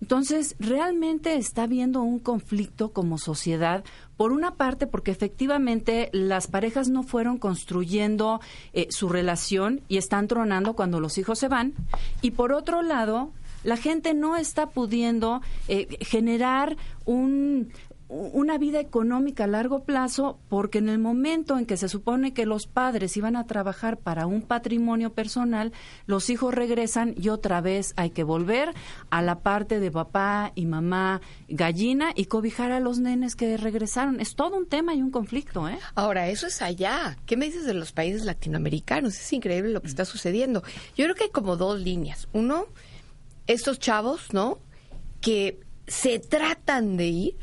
Entonces, 0.00 0.56
realmente 0.58 1.36
está 1.36 1.64
habiendo 1.64 2.02
un 2.02 2.18
conflicto 2.18 2.90
como 2.90 3.18
sociedad, 3.18 3.84
por 4.16 4.32
una 4.32 4.54
parte 4.54 4.86
porque 4.86 5.10
efectivamente 5.10 6.10
las 6.12 6.46
parejas 6.46 6.88
no 6.88 7.02
fueron 7.02 7.38
construyendo 7.38 8.40
eh, 8.72 8.86
su 8.90 9.08
relación 9.08 9.80
y 9.88 9.96
están 9.96 10.28
tronando 10.28 10.74
cuando 10.74 11.00
los 11.00 11.18
hijos 11.18 11.38
se 11.38 11.48
van, 11.48 11.74
y 12.20 12.32
por 12.32 12.52
otro 12.52 12.82
lado, 12.82 13.30
la 13.66 13.76
gente 13.76 14.14
no 14.14 14.36
está 14.36 14.70
pudiendo 14.70 15.42
eh, 15.66 15.98
generar 16.00 16.76
un, 17.04 17.72
una 18.08 18.58
vida 18.58 18.78
económica 18.78 19.44
a 19.44 19.48
largo 19.48 19.82
plazo 19.82 20.38
porque 20.48 20.78
en 20.78 20.88
el 20.88 20.98
momento 20.98 21.58
en 21.58 21.66
que 21.66 21.76
se 21.76 21.88
supone 21.88 22.32
que 22.32 22.46
los 22.46 22.68
padres 22.68 23.16
iban 23.16 23.34
a 23.34 23.46
trabajar 23.46 23.98
para 23.98 24.26
un 24.26 24.42
patrimonio 24.42 25.12
personal, 25.12 25.72
los 26.06 26.30
hijos 26.30 26.54
regresan 26.54 27.14
y 27.18 27.28
otra 27.28 27.60
vez 27.60 27.92
hay 27.96 28.10
que 28.10 28.22
volver 28.22 28.72
a 29.10 29.22
la 29.22 29.40
parte 29.40 29.80
de 29.80 29.90
papá 29.90 30.52
y 30.54 30.66
mamá 30.66 31.20
gallina 31.48 32.12
y 32.14 32.26
cobijar 32.26 32.70
a 32.70 32.78
los 32.78 33.00
nenes 33.00 33.34
que 33.34 33.56
regresaron. 33.56 34.20
Es 34.20 34.36
todo 34.36 34.56
un 34.56 34.66
tema 34.66 34.94
y 34.94 35.02
un 35.02 35.10
conflicto, 35.10 35.68
¿eh? 35.68 35.78
Ahora, 35.96 36.28
eso 36.28 36.46
es 36.46 36.62
allá. 36.62 37.18
¿Qué 37.26 37.36
me 37.36 37.46
dices 37.46 37.64
de 37.64 37.74
los 37.74 37.90
países 37.90 38.24
latinoamericanos? 38.24 39.14
Es 39.14 39.32
increíble 39.32 39.72
lo 39.72 39.82
que 39.82 39.88
está 39.88 40.04
sucediendo. 40.04 40.62
Yo 40.96 41.04
creo 41.04 41.16
que 41.16 41.24
hay 41.24 41.30
como 41.30 41.56
dos 41.56 41.80
líneas. 41.80 42.28
Uno, 42.32 42.66
estos 43.46 43.78
chavos, 43.78 44.32
¿no? 44.32 44.58
Que 45.20 45.60
se 45.86 46.18
tratan 46.18 46.96
de 46.96 47.06
ir 47.06 47.36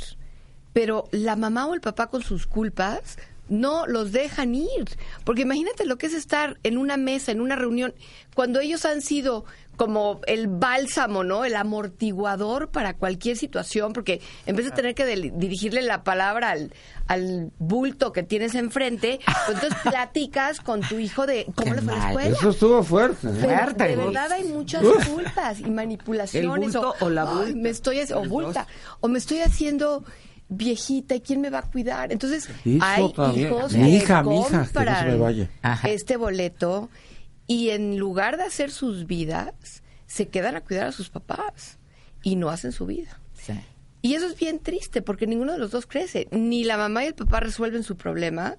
pero 0.73 1.07
la 1.11 1.35
mamá 1.35 1.67
o 1.67 1.75
el 1.75 1.81
papá 1.81 2.07
con 2.07 2.21
sus 2.23 2.47
culpas 2.47 3.17
no 3.47 3.85
los 3.85 4.11
dejan 4.11 4.55
ir. 4.55 4.85
Porque 5.23 5.43
imagínate 5.43 5.85
lo 5.85 5.97
que 5.97 6.07
es 6.07 6.13
estar 6.13 6.57
en 6.63 6.77
una 6.77 6.97
mesa, 6.97 7.31
en 7.31 7.41
una 7.41 7.55
reunión, 7.55 7.93
cuando 8.35 8.59
ellos 8.59 8.83
han 8.85 9.01
sido 9.01 9.45
como 9.75 10.21
el 10.27 10.47
bálsamo, 10.47 11.23
¿no? 11.23 11.45
El 11.45 11.55
amortiguador 11.55 12.69
para 12.69 12.95
cualquier 12.95 13.37
situación, 13.37 13.93
porque 13.93 14.21
en 14.45 14.55
vez 14.55 14.65
de 14.65 14.71
tener 14.71 14.95
que 14.95 15.05
dirigirle 15.05 15.81
la 15.81 16.03
palabra 16.03 16.51
al, 16.51 16.73
al 17.07 17.51
bulto 17.59 18.11
que 18.11 18.23
tienes 18.23 18.55
enfrente, 18.55 19.19
pues 19.45 19.57
entonces 19.57 19.79
platicas 19.83 20.59
con 20.59 20.81
tu 20.81 20.99
hijo 20.99 21.25
de 21.25 21.47
cómo 21.55 21.73
le 21.73 21.81
fue 21.81 21.95
la 21.95 22.07
escuela. 22.07 22.37
Eso 22.37 22.49
estuvo 22.49 22.83
fuerte. 22.83 23.27
¿eh? 23.27 23.33
fuerte. 23.33 23.87
De 23.87 23.95
verdad 23.95 24.31
hay 24.31 24.43
muchas 24.43 24.83
culpas 24.83 25.59
y 25.59 25.69
manipulaciones. 25.69 26.75
o, 26.75 27.09
la 27.09 27.25
bulta. 27.25 27.55
me 27.55 27.69
estoy, 27.69 28.01
o 28.13 28.25
bulta. 28.25 28.67
O 28.99 29.07
me 29.07 29.17
estoy 29.17 29.39
haciendo 29.39 30.03
viejita 30.49 31.15
y 31.15 31.21
quién 31.21 31.41
me 31.41 31.49
va 31.49 31.59
a 31.59 31.63
cuidar. 31.63 32.11
Entonces, 32.11 32.49
hay 32.81 33.03
hijos 33.35 33.73
mi 33.73 33.95
hija, 33.95 34.23
mi 34.23 34.39
hija, 34.39 34.67
que 34.71 34.85
no 34.85 34.99
se 34.99 35.05
me 35.05 35.17
vaya. 35.17 35.49
este 35.83 36.17
boleto 36.17 36.89
y 37.47 37.69
en 37.69 37.97
lugar 37.97 38.37
de 38.37 38.43
hacer 38.43 38.71
sus 38.71 39.05
vidas, 39.05 39.83
se 40.05 40.27
quedan 40.27 40.55
a 40.55 40.61
cuidar 40.61 40.87
a 40.87 40.91
sus 40.91 41.09
papás 41.09 41.79
y 42.21 42.35
no 42.35 42.49
hacen 42.49 42.71
su 42.71 42.85
vida. 42.85 43.19
Y 44.01 44.15
eso 44.15 44.27
es 44.27 44.37
bien 44.37 44.59
triste 44.59 45.01
porque 45.01 45.27
ninguno 45.27 45.53
de 45.53 45.57
los 45.57 45.71
dos 45.71 45.85
crece. 45.85 46.27
Ni 46.31 46.63
la 46.63 46.77
mamá 46.77 47.03
y 47.03 47.07
el 47.07 47.15
papá 47.15 47.39
resuelven 47.39 47.83
su 47.83 47.95
problema, 47.95 48.57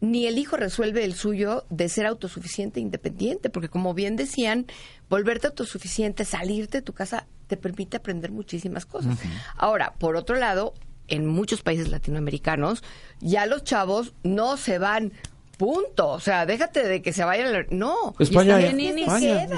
ni 0.00 0.26
el 0.26 0.38
hijo 0.38 0.56
resuelve 0.56 1.04
el 1.04 1.14
suyo 1.14 1.64
de 1.70 1.88
ser 1.88 2.06
autosuficiente 2.06 2.80
e 2.80 2.82
independiente, 2.82 3.50
porque 3.50 3.68
como 3.68 3.94
bien 3.94 4.16
decían, 4.16 4.66
volverte 5.08 5.48
autosuficiente, 5.48 6.24
salirte 6.24 6.78
de 6.78 6.82
tu 6.82 6.92
casa, 6.92 7.26
te 7.46 7.56
permite 7.56 7.96
aprender 7.96 8.30
muchísimas 8.30 8.86
cosas. 8.86 9.18
Ahora, 9.56 9.94
por 9.98 10.16
otro 10.16 10.36
lado, 10.36 10.74
en 11.08 11.26
muchos 11.26 11.62
países 11.62 11.88
latinoamericanos, 11.88 12.82
ya 13.20 13.46
los 13.46 13.64
chavos 13.64 14.14
no 14.22 14.56
se 14.56 14.78
van 14.78 15.12
punto. 15.56 16.08
O 16.08 16.20
sea, 16.20 16.46
déjate 16.46 16.86
de 16.86 17.02
que 17.02 17.12
se 17.12 17.24
vayan. 17.24 17.66
No. 17.70 18.14
España, 18.18 18.60
es 18.60 18.72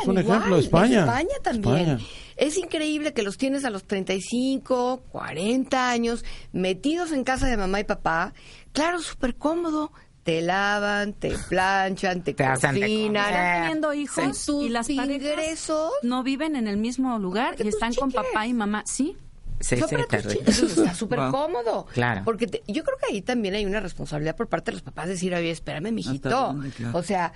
un 0.07 0.19
ejemplo. 0.19 0.59
España. 0.59 1.01
España 1.01 1.35
también. 1.43 1.99
Es 2.37 2.57
increíble 2.57 3.13
que 3.13 3.23
los 3.23 3.37
tienes 3.37 3.65
a 3.65 3.71
los 3.71 3.85
35, 3.85 5.03
40 5.11 5.91
años, 5.91 6.25
metidos 6.53 7.11
en 7.11 7.25
casa 7.25 7.49
de 7.49 7.57
mamá 7.57 7.81
y 7.81 7.85
papá. 7.85 8.33
Claro, 8.73 9.01
súper 9.01 9.35
cómodo. 9.35 9.93
Te 10.23 10.43
lavan, 10.43 11.15
te 11.15 11.35
planchan, 11.49 12.23
te, 12.23 12.37
cocinan. 12.37 13.63
teniendo 13.63 13.95
hijos 13.95 14.47
y 14.61 14.69
las 14.69 14.91
ingresos 14.91 15.91
no 16.03 16.23
viven 16.23 16.55
en 16.55 16.69
el 16.69 16.77
mismo 16.77 17.19
lugar 17.19 17.57
y 17.59 17.67
están 17.67 17.95
con 17.95 18.13
papá 18.13 18.47
y 18.47 18.53
mamá. 18.53 18.83
Sí. 18.87 19.17
Sí, 19.61 19.77
sí, 19.77 20.65
está 20.67 20.95
súper 20.95 21.19
cómodo. 21.31 21.87
Claro. 21.93 22.23
Porque 22.25 22.63
yo 22.67 22.85
creo 22.85 22.97
que 22.99 23.15
ahí 23.15 23.23
también 23.23 23.55
hay 23.55 23.67
una 23.67 23.81
responsabilidad 23.81 24.37
por 24.37 24.49
parte 24.49 24.71
de 24.71 24.77
los 24.77 24.83
papás 24.83 25.07
de 25.07 25.13
decir, 25.13 25.35
oye, 25.35 25.51
espérame, 25.51 25.93
mijito. 25.93 26.57
O 26.93 27.03
sea, 27.03 27.33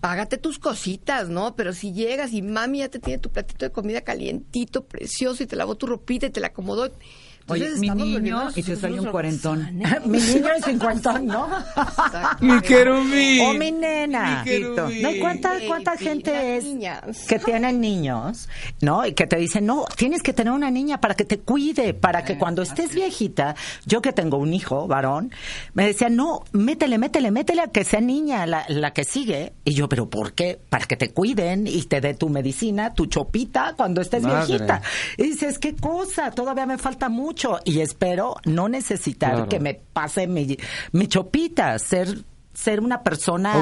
págate 0.00 0.38
tus 0.38 0.58
cositas, 0.58 1.28
¿no? 1.28 1.56
Pero 1.56 1.72
si 1.72 1.92
llegas 1.92 2.32
y 2.32 2.42
mami 2.42 2.78
ya 2.78 2.88
te 2.88 2.98
tiene 2.98 3.18
tu 3.18 3.30
platito 3.30 3.64
de 3.66 3.72
comida 3.72 4.02
calientito, 4.02 4.84
precioso, 4.84 5.42
y 5.42 5.46
te 5.46 5.56
lavó 5.56 5.74
tu 5.74 5.86
ropita 5.86 6.26
y 6.26 6.30
te 6.30 6.40
la 6.40 6.48
acomodó, 6.48 6.92
Oye, 7.48 7.70
mi 7.78 7.90
niño 7.90 8.48
y 8.54 8.62
se 8.62 8.76
sale 8.76 9.00
un 9.00 9.06
cuarentón. 9.06 9.78
mi 10.04 10.18
niño 10.18 10.48
es 10.56 10.64
cincuentón, 10.64 11.26
¿no? 11.26 11.48
mi 12.40 12.60
querubín. 12.60 13.46
O 13.46 13.54
mi 13.54 13.70
nena. 13.70 14.44
¿No? 14.44 15.10
¿Cuánta, 15.20 15.52
cuánta 15.66 15.96
gente 15.96 16.56
es 16.56 16.64
que 17.28 17.38
tienen 17.38 17.80
niños, 17.80 18.48
¿no? 18.80 19.06
Y 19.06 19.12
que 19.12 19.26
te 19.26 19.36
dicen, 19.36 19.66
no, 19.66 19.84
tienes 19.96 20.22
que 20.22 20.32
tener 20.32 20.52
una 20.52 20.70
niña 20.70 21.00
para 21.00 21.14
que 21.14 21.24
te 21.24 21.38
cuide, 21.38 21.94
para 21.94 22.24
que 22.24 22.36
cuando 22.38 22.62
estés 22.62 22.94
viejita, 22.94 23.54
yo 23.84 24.02
que 24.02 24.12
tengo 24.12 24.38
un 24.38 24.52
hijo, 24.52 24.86
varón, 24.86 25.30
me 25.74 25.86
decía, 25.86 26.08
no, 26.08 26.42
métele, 26.52 26.98
métele, 26.98 27.30
métele 27.30 27.62
a 27.62 27.68
que 27.68 27.84
sea 27.84 28.00
niña 28.00 28.46
la, 28.46 28.64
la 28.68 28.92
que 28.92 29.04
sigue. 29.04 29.52
Y 29.64 29.74
yo, 29.74 29.88
¿pero 29.88 30.10
por 30.10 30.32
qué? 30.32 30.58
Para 30.68 30.86
que 30.86 30.96
te 30.96 31.12
cuiden 31.12 31.66
y 31.66 31.82
te 31.82 32.00
dé 32.00 32.14
tu 32.14 32.28
medicina, 32.28 32.94
tu 32.94 33.06
chopita 33.06 33.74
cuando 33.76 34.00
estés 34.00 34.24
viejita. 34.24 34.82
Y 35.16 35.24
dices, 35.24 35.58
¿qué 35.58 35.76
cosa? 35.76 36.30
Todavía 36.30 36.66
me 36.66 36.78
falta 36.78 37.08
mucho 37.08 37.35
y 37.64 37.80
espero 37.80 38.36
no 38.44 38.68
necesitar 38.68 39.48
que 39.48 39.60
me 39.60 39.74
pase 39.74 40.26
mi, 40.26 40.56
mi 40.92 41.06
chopita, 41.06 41.78
ser 41.78 42.24
ser 42.56 42.80
una 42.80 43.02
persona 43.02 43.52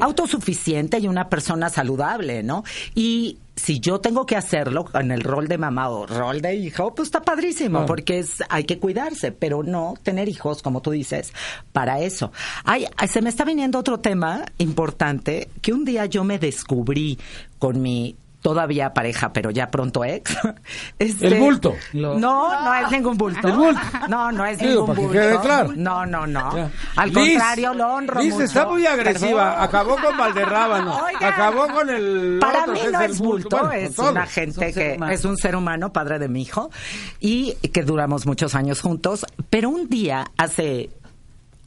autosuficiente. 0.00 0.98
y 0.98 1.06
una 1.06 1.28
persona 1.28 1.68
saludable, 1.68 2.42
¿no? 2.42 2.64
Y 2.94 3.38
si 3.54 3.80
yo 3.80 4.00
tengo 4.00 4.24
que 4.24 4.36
hacerlo 4.36 4.86
en 4.94 5.10
el 5.10 5.20
rol 5.20 5.46
de 5.46 5.58
mamá 5.58 5.90
o 5.90 6.06
rol 6.06 6.40
de 6.40 6.54
hijo, 6.54 6.94
pues 6.94 7.08
está 7.08 7.20
padrísimo, 7.20 7.84
porque 7.84 8.20
es, 8.20 8.42
hay 8.48 8.64
que 8.64 8.78
cuidarse, 8.78 9.32
pero 9.32 9.62
no 9.62 9.94
tener 10.02 10.28
hijos, 10.30 10.62
como 10.62 10.80
tú 10.80 10.92
dices, 10.92 11.34
para 11.72 12.00
eso. 12.00 12.32
Ay, 12.64 12.86
se 13.06 13.20
me 13.20 13.28
está 13.28 13.44
viniendo 13.44 13.78
otro 13.78 14.00
tema 14.00 14.46
importante, 14.56 15.50
que 15.60 15.74
un 15.74 15.84
día 15.84 16.06
yo 16.06 16.24
me 16.24 16.38
descubrí 16.38 17.18
con 17.58 17.82
mi 17.82 18.16
todavía 18.40 18.92
pareja, 18.94 19.32
pero 19.32 19.50
ya 19.50 19.70
pronto 19.70 20.04
ex. 20.04 20.36
Este, 20.98 21.28
el 21.28 21.40
bulto. 21.40 21.74
No, 21.92 22.18
no 22.18 22.74
es 22.74 22.90
ningún 22.90 23.16
bulto. 23.16 23.48
El 23.48 23.54
bulto. 23.54 23.80
No, 24.08 24.30
no 24.32 24.44
es 24.44 24.60
ningún 24.60 24.94
bulto. 24.94 25.40
claro. 25.40 25.72
No, 25.74 26.04
no, 26.04 26.26
no. 26.26 26.70
Al 26.96 27.12
contrario, 27.12 27.74
lo 27.74 27.94
honro 27.94 28.20
Liz 28.20 28.38
está 28.38 28.66
muy 28.66 28.86
agresiva. 28.86 29.62
Acabó 29.62 29.96
con 29.96 30.16
Valderrábano. 30.16 31.00
Acabó 31.20 31.66
con 31.68 31.88
el 31.88 32.38
Para 32.40 32.66
mí 32.66 32.80
no 32.92 33.00
es 33.00 33.18
bulto, 33.18 33.70
es 33.70 33.98
una 33.98 34.26
gente 34.26 34.72
que 34.72 34.98
es 35.10 35.24
un 35.24 35.36
ser 35.36 35.56
humano, 35.56 35.92
padre 35.92 36.18
de 36.18 36.28
mi 36.28 36.42
hijo, 36.42 36.70
y 37.18 37.54
que 37.72 37.82
duramos 37.82 38.26
muchos 38.26 38.54
años 38.54 38.80
juntos. 38.80 39.24
Pero 39.48 39.70
un 39.70 39.88
día, 39.88 40.30
hace 40.36 40.90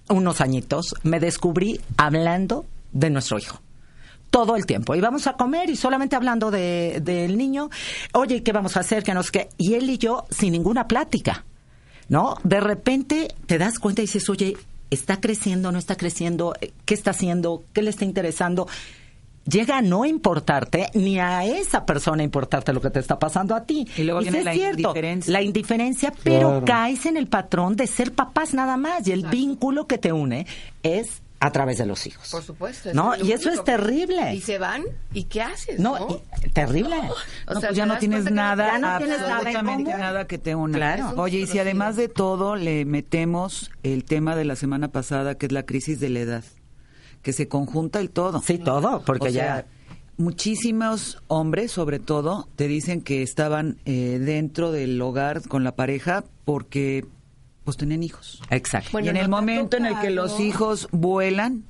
unos 0.09 0.41
añitos, 0.41 0.95
me 1.03 1.19
descubrí 1.19 1.81
hablando 1.97 2.65
de 2.91 3.09
nuestro 3.09 3.39
hijo 3.39 3.62
todo 4.33 4.55
el 4.55 4.65
tiempo. 4.65 4.95
Íbamos 4.95 5.27
a 5.27 5.33
comer 5.33 5.69
y 5.69 5.75
solamente 5.75 6.15
hablando 6.15 6.49
del 6.49 7.03
de, 7.03 7.27
niño, 7.27 7.69
oye, 8.13 8.41
¿qué 8.41 8.51
vamos 8.51 8.75
a 8.75 8.79
hacer? 8.79 9.03
Que 9.03 9.13
nos 9.13 9.29
que 9.29 9.49
Y 9.59 9.75
él 9.75 9.87
y 9.87 9.99
yo 9.99 10.25
sin 10.31 10.53
ninguna 10.53 10.87
plática, 10.87 11.45
¿no? 12.09 12.37
De 12.43 12.59
repente 12.59 13.27
te 13.45 13.59
das 13.59 13.77
cuenta 13.77 14.01
y 14.01 14.05
dices, 14.05 14.27
oye, 14.29 14.57
¿está 14.89 15.21
creciendo, 15.21 15.71
no 15.71 15.77
está 15.77 15.97
creciendo? 15.97 16.55
¿Qué 16.83 16.95
está 16.95 17.11
haciendo? 17.11 17.63
¿Qué 17.73 17.83
le 17.83 17.91
está 17.91 18.05
interesando? 18.05 18.67
llega 19.45 19.79
a 19.79 19.81
no 19.81 20.05
importarte 20.05 20.87
ni 20.93 21.19
a 21.19 21.43
esa 21.43 21.85
persona 21.85 22.23
importarte 22.23 22.71
lo 22.71 22.79
que 22.79 22.89
te 22.89 23.01
está 23.01 23.19
pasando 23.19 23.53
a 23.53 23.65
ti. 23.65 23.85
Y 23.97 24.03
luego 24.03 24.21
viene 24.21 24.41
la 24.41 24.55
indiferencia. 24.55 25.33
La 25.33 25.41
indiferencia, 25.41 26.13
pero 26.23 26.63
caes 26.65 27.05
en 27.05 27.17
el 27.17 27.27
patrón 27.27 27.75
de 27.75 27.85
ser 27.87 28.13
papás 28.13 28.53
nada 28.53 28.77
más 28.77 29.05
y 29.05 29.11
el 29.11 29.27
vínculo 29.27 29.85
que 29.85 29.97
te 29.97 30.13
une 30.13 30.47
es 30.81 31.22
a 31.43 31.51
través 31.51 31.77
de 31.77 31.85
los 31.85 32.07
hijos. 32.07 32.29
Por 32.31 32.41
supuesto. 32.41 32.93
¿No? 32.93 33.17
Y 33.17 33.33
eso 33.33 33.49
es 33.49 33.61
terrible. 33.65 34.33
Y 34.33 34.39
se 34.39 34.59
van, 34.59 34.83
¿y 35.13 35.25
qué 35.25 35.41
haces? 35.41 35.77
No, 35.77 36.21
terrible. 36.53 36.95
o 37.47 37.59
sea, 37.59 37.69
pues 37.69 37.75
ya 37.75 37.85
no 37.85 37.97
tienes 37.97 38.31
nada, 38.31 38.67
ya 38.67 38.79
no 38.79 38.97
tienes 38.97 39.19
nada, 39.99 40.25
que 40.25 40.37
te 40.37 40.55
una. 40.55 40.77
Claro. 40.77 41.13
Oye, 41.17 41.39
y 41.39 41.47
si 41.47 41.59
además 41.59 41.97
de 41.97 42.07
todo 42.07 42.55
le 42.55 42.85
metemos 42.85 43.71
el 43.83 44.05
tema 44.05 44.37
de 44.37 44.45
la 44.45 44.55
semana 44.55 44.87
pasada, 44.93 45.35
que 45.35 45.47
es 45.47 45.51
la 45.51 45.63
crisis 45.63 45.99
de 45.99 46.09
la 46.09 46.19
edad, 46.21 46.43
que 47.21 47.33
se 47.33 47.49
conjunta 47.49 47.99
el 47.99 48.09
todo. 48.09 48.41
Sí, 48.41 48.57
todo, 48.57 49.01
porque 49.05 49.33
ya... 49.33 49.65
muchísimos 50.15 51.21
hombres, 51.27 51.73
sobre 51.73 51.99
todo, 51.99 52.47
te 52.55 52.69
dicen 52.69 53.01
que 53.01 53.21
estaban 53.21 53.79
eh, 53.83 54.17
dentro 54.21 54.71
del 54.71 55.01
hogar 55.01 55.45
con 55.49 55.65
la 55.65 55.75
pareja 55.75 56.23
porque 56.45 57.03
pues 57.63 57.77
tenían 57.77 58.03
hijos. 58.03 58.41
Exacto. 58.49 58.99
y 58.99 59.09
en 59.09 59.17
el 59.17 59.29
momento 59.29 59.77
en 59.77 59.85
el 59.85 59.99
que 59.99 60.09
los 60.09 60.39
hijos 60.39 60.87
vuelan, 60.91 61.63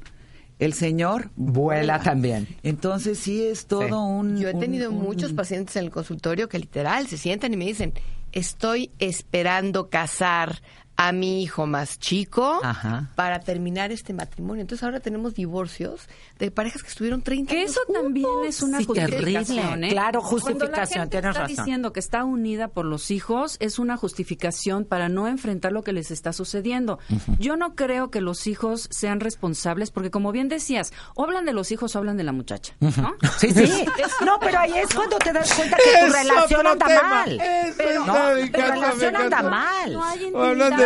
el 0.59 0.73
señor 0.73 1.29
Vuela 1.35 1.99
también. 2.01 2.47
Entonces 2.63 3.17
sí 3.19 3.43
es 3.43 3.65
todo 3.65 3.87
Sí. 3.87 3.91
un... 3.93 4.37
Yo 4.39 4.49
he 4.49 4.53
tenido 4.53 4.89
un- 4.91 4.99
muchos 5.01 5.33
pacientes 5.33 5.75
en 5.75 5.85
el 5.85 5.91
consultorio 5.91 6.47
que 6.47 6.59
literal 6.59 7.07
se 7.07 7.17
sientan 7.17 7.53
y 7.53 7.57
me 7.57 7.65
dicen, 7.65 7.93
estoy 8.31 8.91
esperando 8.99 9.89
casar 9.89 10.61
a 10.95 11.11
mi 11.11 11.41
hijo 11.41 11.65
más 11.65 11.97
chico 11.99 12.59
Ajá. 12.63 13.09
para 13.15 13.39
terminar 13.39 13.91
este 13.91 14.13
matrimonio. 14.13 14.61
Entonces 14.61 14.83
ahora 14.83 14.99
tenemos 14.99 15.33
divorcios 15.33 16.01
de 16.37 16.51
parejas 16.51 16.83
que 16.83 16.89
estuvieron 16.89 17.21
30 17.23 17.51
Que 17.51 17.61
años 17.61 17.71
eso 17.71 17.81
también 17.91 18.27
es 18.45 18.61
una 18.61 18.77
Sí, 18.77 18.85
justificación. 18.85 19.57
terrible. 19.57 19.87
¿eh? 19.87 19.91
Claro, 19.91 20.19
Cuando 20.21 20.29
justificación, 20.29 20.75
la 20.77 20.85
gente 21.03 21.09
tienes 21.09 21.29
está 21.29 21.41
razón. 21.41 21.55
diciendo 21.55 21.93
que 21.93 21.99
está 21.99 22.23
unida 22.23 22.67
por 22.67 22.85
los 22.85 23.09
hijos, 23.11 23.57
es 23.59 23.79
una 23.79 23.97
justificación 23.97 24.85
para 24.85 25.09
no 25.09 25.27
enfrentar 25.27 25.71
lo 25.71 25.81
que 25.83 25.93
les 25.93 26.11
está 26.11 26.31
sucediendo. 26.31 26.99
Yo 27.39 27.55
no 27.57 27.73
creo 27.75 28.11
que 28.11 28.21
los 28.21 28.45
hijos 28.47 28.87
sean 28.91 29.19
responsables, 29.19 29.89
porque 29.89 30.11
como 30.11 30.31
bien 30.31 30.47
decías, 30.47 30.93
o 31.15 31.23
hablan 31.23 31.45
de 31.45 31.53
los 31.53 31.71
hijos 31.71 31.95
o 31.95 31.99
hablan 31.99 32.17
de 32.17 32.23
la 32.23 32.31
muchacha, 32.33 32.75
¿no? 32.79 33.15
Sí, 33.39 33.51
sí. 33.51 33.85
No, 34.23 34.39
pero 34.39 34.59
ahí 34.59 34.73
es 34.77 34.93
cuando 34.93 35.17
te 35.17 35.33
das 35.33 35.51
cuenta 35.53 35.75
que 35.77 36.05
tu 36.07 36.13
relación 36.13 36.67
anda 36.67 36.85
mal. 37.01 37.41
Pero, 37.77 38.05
no, 38.05 38.13
tu 38.51 38.61
relación 38.61 39.15
anda 39.15 39.41
mal. 39.43 39.93
No 39.93 40.03
hay 40.03 40.31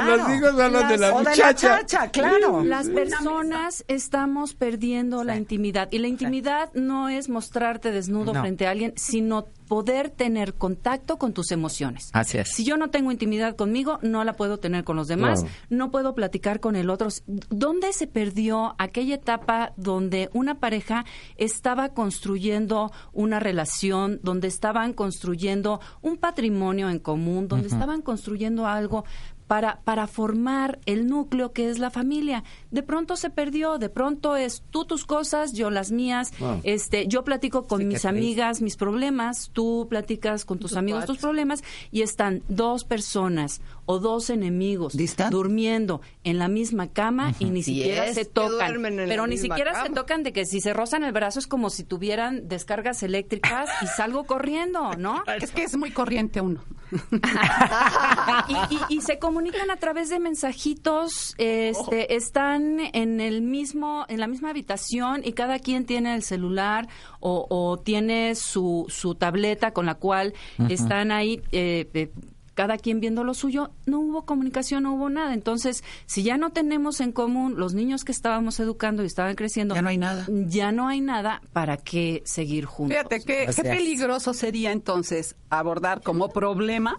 de 0.01 0.11
los 0.17 0.19
Claro. 0.19 0.35
hijos 0.35 0.53
o 0.55 0.61
hablan 0.63 0.87
de 0.89 0.97
la 0.97 1.13
o 1.13 1.17
de 1.19 1.23
la 1.23 1.29
muchacha. 1.31 1.53
chacha, 1.85 2.09
claro. 2.11 2.63
Las 2.63 2.89
personas 2.89 3.83
estamos 3.87 4.53
perdiendo 4.53 5.23
la 5.23 5.35
intimidad 5.37 5.89
y 5.91 5.99
la 5.99 6.07
intimidad 6.07 6.69
no 6.73 7.09
es 7.09 7.29
mostrarte 7.29 7.91
desnudo 7.91 8.33
No. 8.33 8.41
frente 8.41 8.67
a 8.67 8.71
alguien, 8.71 8.93
sino 8.95 9.45
poder 9.67 10.09
tener 10.09 10.53
contacto 10.53 11.17
con 11.17 11.33
tus 11.33 11.51
emociones. 11.51 12.09
Así 12.13 12.37
es. 12.37 12.49
Si 12.53 12.63
yo 12.63 12.77
no 12.77 12.89
tengo 12.89 13.11
intimidad 13.11 13.55
conmigo, 13.57 13.99
no 14.01 14.23
la 14.23 14.33
puedo 14.33 14.57
tener 14.59 14.85
con 14.85 14.95
los 14.95 15.09
demás, 15.09 15.43
no 15.69 15.91
puedo 15.91 16.15
platicar 16.15 16.61
con 16.61 16.77
el 16.77 16.89
otro. 16.89 17.09
¿Dónde 17.49 17.91
se 17.91 18.07
perdió 18.07 18.75
aquella 18.77 19.15
etapa 19.15 19.73
donde 19.75 20.29
una 20.33 20.55
pareja 20.59 21.03
estaba 21.35 21.89
construyendo 21.89 22.91
una 23.11 23.39
relación, 23.41 24.19
donde 24.23 24.47
estaban 24.47 24.93
construyendo 24.93 25.81
un 26.01 26.15
patrimonio 26.17 26.89
en 26.89 26.99
común, 26.99 27.49
donde 27.49 27.67
estaban 27.67 28.01
construyendo 28.01 28.67
algo? 28.67 29.03
Para, 29.47 29.79
para 29.85 30.07
formar 30.07 30.79
el 30.85 31.07
núcleo 31.07 31.53
que 31.53 31.69
es 31.69 31.79
la 31.79 31.89
familia. 31.89 32.43
De 32.69 32.83
pronto 32.83 33.15
se 33.15 33.29
perdió, 33.29 33.77
de 33.77 33.87
pronto 33.89 34.35
es 34.35 34.61
tú 34.71 34.83
tus 34.85 35.05
cosas, 35.05 35.53
yo 35.53 35.69
las 35.69 35.91
mías, 35.91 36.33
Ah. 36.41 36.59
este, 36.63 37.07
yo 37.07 37.23
platico 37.23 37.65
con 37.65 37.87
mis 37.87 38.03
amigas 38.05 38.61
mis 38.61 38.75
problemas, 38.75 39.49
tú 39.53 39.87
platicas 39.89 40.43
con 40.43 40.59
tus 40.59 40.75
amigos 40.75 41.05
tus 41.05 41.17
problemas 41.17 41.63
y 41.91 42.01
están 42.01 42.43
dos 42.49 42.83
personas 42.83 43.61
o 43.87 43.97
dos 43.99 44.29
enemigos 44.29 44.95
durmiendo 45.31 46.01
en 46.23 46.37
la 46.37 46.47
misma 46.47 46.89
cama 46.93 47.33
y 47.39 47.45
ni 47.45 47.63
siquiera 47.63 48.03
se 48.13 48.25
tocan. 48.25 48.81
Pero 49.09 49.25
ni 49.27 49.37
siquiera 49.37 49.71
se 49.83 49.89
tocan 49.95 50.21
de 50.23 50.33
que 50.33 50.45
si 50.45 50.61
se 50.61 50.73
rozan 50.73 51.03
el 51.03 51.11
brazo 51.13 51.39
es 51.39 51.47
como 51.47 51.71
si 51.71 51.83
tuvieran 51.83 52.47
descargas 52.47 53.01
eléctricas 53.01 53.69
y 53.81 53.87
salgo 53.87 54.25
corriendo, 54.25 54.91
¿no? 54.93 55.23
Es 55.41 55.51
que 55.51 55.63
es 55.63 55.75
muy 55.77 55.89
corriente 55.91 56.41
uno. 56.41 56.61
y, 58.47 58.53
y- 58.75 58.97
y 58.97 59.01
se 59.01 59.19
comunican 59.19 59.69
a 59.71 59.77
través 59.77 60.09
de 60.09 60.19
mensajitos, 60.19 61.35
este, 61.37 62.15
están 62.15 62.79
en 62.93 63.19
el 63.21 63.41
mismo, 63.41 64.05
en 64.09 64.19
la 64.19 64.27
misma 64.27 64.49
habitación 64.51 65.21
y 65.23 65.33
cada 65.33 65.59
quien 65.59 65.85
tiene 65.85 66.15
el 66.15 66.23
celular 66.23 66.87
o, 67.19 67.45
o 67.49 67.77
tiene 67.79 68.35
su, 68.35 68.85
su 68.89 69.15
tableta 69.15 69.71
con 69.71 69.85
la 69.85 69.95
cual 69.95 70.33
están 70.69 71.11
ahí. 71.11 71.41
eh, 71.51 71.89
eh, 71.93 72.11
cada 72.57 72.79
quien 72.79 72.99
viendo 72.99 73.23
lo 73.23 73.35
suyo, 73.35 73.69
no 73.85 73.99
hubo 73.99 74.25
comunicación, 74.25 74.81
no 74.81 74.95
hubo 74.95 75.11
nada. 75.11 75.35
Entonces, 75.35 75.83
si 76.07 76.23
ya 76.23 76.37
no 76.37 76.49
tenemos 76.49 77.01
en 77.01 77.11
común 77.11 77.53
los 77.59 77.75
niños 77.75 78.03
que 78.03 78.11
estábamos 78.11 78.59
educando 78.59 79.03
y 79.03 79.05
estaban 79.05 79.35
creciendo, 79.35 79.75
Ya 79.75 79.83
no 79.83 79.89
hay 79.89 79.99
nada. 79.99 80.25
Ya 80.27 80.71
no 80.71 80.87
hay 80.87 80.99
nada 80.99 81.43
para 81.53 81.77
qué 81.77 82.23
seguir 82.25 82.65
juntos. 82.65 82.97
Fíjate, 82.97 83.21
qué, 83.21 83.47
qué 83.55 83.61
peligroso 83.61 84.33
sería 84.33 84.71
entonces 84.71 85.35
abordar 85.51 86.01
como 86.01 86.29
problema 86.29 86.97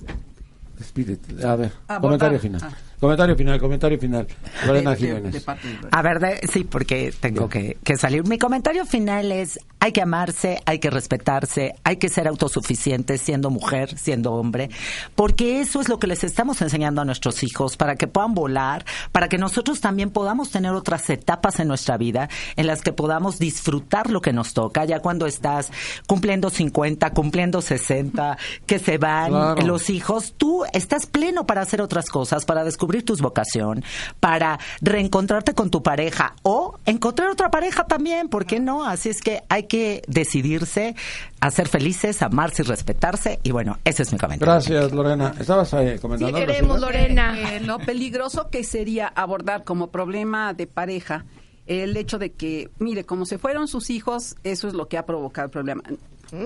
Despídete. 0.78 1.46
A 1.46 1.56
ver, 1.56 1.72
Abordar. 1.88 2.00
comentario 2.00 2.38
final. 2.40 2.60
Ah. 2.64 2.72
Comentario 3.00 3.36
final, 3.36 3.60
comentario 3.60 3.96
final. 3.98 4.26
Lorena 4.66 4.90
de- 4.90 4.96
de- 4.96 5.06
Jiménez. 5.06 5.32
de 5.32 5.38
del- 5.38 5.88
A 5.92 6.02
ver, 6.02 6.18
de- 6.18 6.48
sí, 6.48 6.64
porque 6.64 7.12
tengo 7.20 7.48
que, 7.48 7.76
que 7.84 7.96
salir. 7.96 8.26
Mi 8.26 8.38
comentario 8.38 8.84
final 8.86 9.30
es, 9.30 9.60
hay 9.78 9.92
que 9.92 10.02
amarse, 10.02 10.60
hay 10.66 10.80
que 10.80 10.90
respetarse, 10.90 11.76
hay 11.84 11.98
que 11.98 12.08
ser 12.08 12.26
autosuficientes 12.26 13.20
siendo 13.20 13.50
mujer, 13.50 13.96
siendo 13.96 14.32
hombre, 14.32 14.70
porque 15.14 15.60
eso 15.60 15.80
es 15.80 15.88
lo 15.88 16.00
que 16.00 16.08
les 16.08 16.24
estamos 16.24 16.60
enseñando 16.60 17.00
a 17.00 17.04
nuestros 17.04 17.44
hijos 17.44 17.76
para 17.76 17.94
que 17.94 18.08
puedan 18.08 18.34
volar, 18.34 18.84
para 19.12 19.28
que 19.28 19.38
nosotros 19.38 19.80
también 19.80 20.10
podamos 20.10 20.50
tener 20.50 20.72
otras 20.72 21.08
etapas 21.08 21.60
en 21.60 21.68
nuestra 21.68 21.98
vida 21.98 22.28
en 22.56 22.66
las 22.66 22.82
que 22.82 22.92
podamos 22.92 23.38
disfrutar 23.38 24.10
lo 24.10 24.20
que 24.20 24.32
nos 24.32 24.54
toca, 24.54 24.84
ya 24.84 24.98
cuando 24.98 25.26
estás 25.26 25.70
cumpliendo 26.08 26.50
50, 26.50 27.10
cumpliendo 27.10 27.62
60, 27.62 28.36
que 28.66 28.80
se 28.80 28.98
van 28.98 29.30
Claro. 29.30 29.62
los 29.66 29.88
hijos, 29.88 30.34
tú 30.36 30.64
estás 30.72 31.06
pleno 31.06 31.46
para 31.46 31.62
hacer 31.62 31.80
otras 31.82 32.10
cosas, 32.10 32.44
para 32.44 32.64
descubrir 32.64 33.04
tu 33.04 33.16
vocación, 33.16 33.84
para 34.20 34.58
reencontrarte 34.80 35.54
con 35.54 35.70
tu 35.70 35.82
pareja 35.82 36.34
o 36.42 36.78
encontrar 36.86 37.30
otra 37.30 37.50
pareja 37.50 37.84
también, 37.84 38.28
¿por 38.28 38.46
qué 38.46 38.60
no? 38.60 38.84
Así 38.84 39.08
es 39.08 39.20
que 39.20 39.42
hay 39.48 39.64
que 39.64 40.02
decidirse 40.06 40.94
a 41.40 41.50
ser 41.50 41.68
felices, 41.68 42.22
amarse 42.22 42.62
y 42.62 42.66
respetarse 42.66 43.38
y 43.42 43.52
bueno, 43.52 43.78
ese 43.84 44.02
es 44.02 44.12
mi 44.12 44.18
comentario. 44.18 44.52
Gracias, 44.52 44.92
Lorena. 44.92 45.34
Estabas 45.38 45.72
eh, 45.74 45.94
Sí 45.94 46.00
comentando. 46.00 46.38
queremos? 46.38 46.80
Lorena. 46.80 47.56
Eh, 47.56 47.60
lo 47.60 47.78
peligroso 47.78 48.48
que 48.50 48.64
sería 48.64 49.06
abordar 49.06 49.64
como 49.64 49.88
problema 49.88 50.54
de 50.54 50.66
pareja 50.66 51.24
el 51.66 51.96
hecho 51.96 52.18
de 52.18 52.32
que, 52.32 52.70
mire, 52.78 53.04
como 53.04 53.26
se 53.26 53.38
fueron 53.38 53.68
sus 53.68 53.90
hijos, 53.90 54.36
eso 54.42 54.68
es 54.68 54.74
lo 54.74 54.88
que 54.88 54.96
ha 54.96 55.04
provocado 55.04 55.46
el 55.46 55.50
problema. 55.50 55.82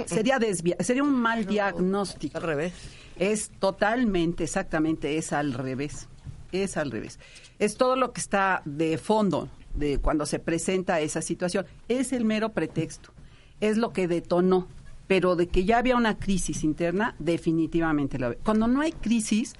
Sería 0.06 0.38
desvia 0.38 0.76
sería 0.80 1.02
un 1.02 1.14
mal 1.14 1.46
diagnóstico. 1.46 2.38
Al 2.38 2.44
revés. 2.44 2.72
Es 3.18 3.50
totalmente, 3.58 4.44
exactamente, 4.44 5.18
es 5.18 5.32
al 5.32 5.52
revés. 5.52 6.08
Es 6.52 6.76
al 6.76 6.90
revés. 6.90 7.18
Es 7.58 7.76
todo 7.76 7.96
lo 7.96 8.12
que 8.12 8.20
está 8.20 8.62
de 8.64 8.98
fondo 8.98 9.48
de 9.74 9.98
cuando 9.98 10.26
se 10.26 10.38
presenta 10.38 11.00
esa 11.00 11.22
situación. 11.22 11.66
Es 11.88 12.12
el 12.12 12.24
mero 12.24 12.50
pretexto. 12.50 13.12
Es 13.60 13.76
lo 13.76 13.92
que 13.92 14.08
detonó. 14.08 14.68
Pero 15.06 15.36
de 15.36 15.48
que 15.48 15.64
ya 15.64 15.78
había 15.78 15.96
una 15.96 16.18
crisis 16.18 16.64
interna, 16.64 17.14
definitivamente 17.18 18.22
había. 18.22 18.38
Cuando 18.38 18.66
no 18.66 18.80
hay 18.80 18.92
crisis, 18.92 19.54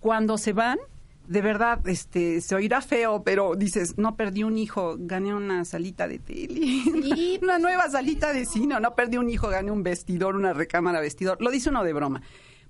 cuando 0.00 0.38
se 0.38 0.52
van, 0.52 0.78
de 1.28 1.42
verdad, 1.42 1.86
este, 1.86 2.40
se 2.40 2.54
oirá 2.54 2.80
feo, 2.80 3.22
pero 3.22 3.54
dices, 3.54 3.98
no 3.98 4.16
perdí 4.16 4.44
un 4.44 4.56
hijo, 4.56 4.96
gané 4.98 5.34
una 5.34 5.64
salita 5.64 6.08
de 6.08 6.18
tele, 6.18 7.38
una 7.42 7.58
nueva 7.58 7.88
salita 7.90 8.32
de 8.32 8.46
cine, 8.46 8.80
no 8.80 8.94
perdí 8.94 9.18
un 9.18 9.28
hijo, 9.28 9.48
gané 9.48 9.70
un 9.70 9.82
vestidor, 9.82 10.36
una 10.36 10.54
recámara 10.54 11.00
vestidor. 11.00 11.36
Lo 11.40 11.50
dice 11.50 11.68
uno 11.68 11.84
de 11.84 11.92
broma, 11.92 12.22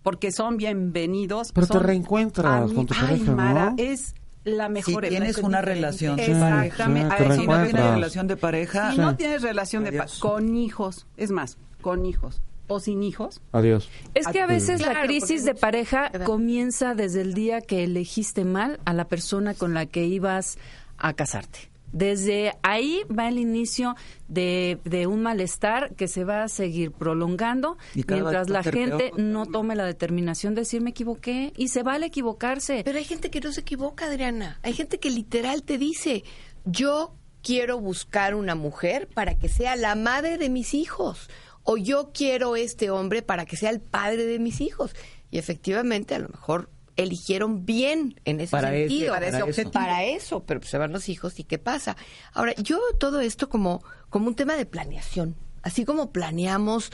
porque 0.03 0.33
son 0.33 0.57
bienvenidos. 0.57 1.53
Pero 1.53 1.67
te 1.67 1.73
son 1.75 1.83
reencuentras 1.83 2.71
ami- 2.71 2.75
con 2.75 2.87
tu 2.87 2.95
Ay, 2.95 3.01
pareja, 3.01 3.25
¿no? 3.31 3.37
Mara, 3.37 3.75
es 3.77 4.15
la 4.45 4.69
mejor. 4.69 5.05
Si 5.05 5.11
tienes 5.11 5.37
es 5.39 5.45
una 5.45 5.61
relación, 5.61 6.19
Exactamente. 6.19 7.07
sí, 7.09 7.13
a 7.13 7.17
te 7.17 7.25
eso 7.25 7.33
Si 7.33 7.47
no 7.47 7.53
reencuentras. 7.55 7.73
tienes 7.73 7.91
relación 7.95 8.27
de 8.29 8.37
pareja, 8.37 8.93
Si 8.93 8.99
no 8.99 9.17
tienes 9.17 9.43
relación 9.43 9.85
de 9.85 10.03
con 10.21 10.57
hijos, 10.57 11.07
es 11.17 11.31
más, 11.31 11.59
con 11.83 12.07
hijos 12.07 12.41
o 12.71 12.81
sin 12.81 13.03
hijos, 13.03 13.41
Adiós. 13.53 13.89
Es 14.15 14.27
que 14.29 14.41
a 14.43 14.47
veces 14.47 14.81
la 14.81 15.03
crisis 15.03 15.45
de 15.45 15.55
pareja 15.55 16.11
¿verdad? 16.13 16.27
comienza 16.27 16.95
desde 16.95 17.23
el 17.23 17.33
día 17.35 17.61
que 17.63 17.83
elegiste 17.85 18.45
mal 18.45 18.79
a 18.85 18.93
la 18.93 19.07
persona 19.07 19.55
con 19.55 19.73
la 19.75 19.87
que 19.87 20.05
ibas 20.05 20.59
a 20.99 21.13
casarte. 21.15 21.71
Desde 21.93 22.55
ahí 22.63 23.03
va 23.07 23.29
el 23.29 23.39
inicio 23.39 23.97
de, 24.29 24.79
de 24.85 25.07
un 25.07 25.23
malestar 25.23 25.95
que 25.95 26.09
se 26.09 26.25
va 26.25 26.45
a 26.45 26.49
seguir 26.49 26.93
prolongando 26.93 27.79
mientras 27.95 28.51
la 28.51 28.63
gente 28.63 29.11
peor. 29.11 29.19
no 29.19 29.47
tome 29.47 29.75
la 29.75 29.85
determinación 29.85 30.55
de 30.55 30.63
decir 30.63 30.81
me 30.81 30.91
equivoqué 30.91 31.53
y 31.57 31.69
se 31.69 31.83
vale 31.83 32.07
equivocarse. 32.07 32.83
Pero 32.85 32.99
hay 32.99 33.05
gente 33.05 33.31
que 33.31 33.41
no 33.41 33.53
se 33.53 33.61
equivoca, 33.61 34.07
Adriana. 34.07 34.59
Hay 34.63 34.75
gente 34.75 34.99
que 34.99 35.11
literal 35.11 35.63
te 35.63 35.79
dice, 35.79 36.25
yo 36.65 37.15
quiero 37.43 37.81
buscar 37.81 38.35
una 38.35 38.55
mujer 38.55 39.09
para 39.09 39.39
que 39.39 39.49
sea 39.49 39.77
la 39.77 39.95
madre 39.95 40.39
de 40.39 40.49
mis 40.49 40.75
hijos. 40.75 41.31
O 41.63 41.77
yo 41.77 42.11
quiero 42.13 42.57
este 42.57 42.91
hombre 42.91 43.23
para 43.23 43.45
que 43.45 43.57
sea 43.57 43.71
el 43.71 43.81
padre 43.81 44.25
de 44.25 44.39
mis 44.39 44.61
hijos. 44.61 44.95
Y 45.31 45.39
efectivamente, 45.39 46.15
a 46.15 46.19
lo 46.19 46.29
mejor 46.29 46.71
eligieron 46.99 47.65
bien 47.65 48.21
en 48.27 48.41
ese 48.41 48.51
Para 48.51 48.75
ese- 48.75 48.89
sentido. 48.89 49.15
para 49.15 49.29
ese 49.29 49.43
objetivo. 49.43 49.71
Para 49.73 50.05
eso, 50.05 50.45
pero 50.45 50.61
pues 50.61 50.71
se 50.71 50.77
van 50.79 50.93
los 50.93 51.09
hijos 51.09 51.39
y 51.39 51.45
qué 51.45 51.57
pasa. 51.59 51.97
Ahora, 52.35 52.55
yo 52.57 52.77
veo 52.77 52.99
todo 52.99 53.21
esto 53.21 53.49
como, 53.49 53.83
como 54.11 54.29
un 54.29 54.35
tema 54.35 54.57
de 54.57 54.67
planeación. 54.67 55.35
Así 55.63 55.85
como 55.85 56.13
planeamos 56.13 56.93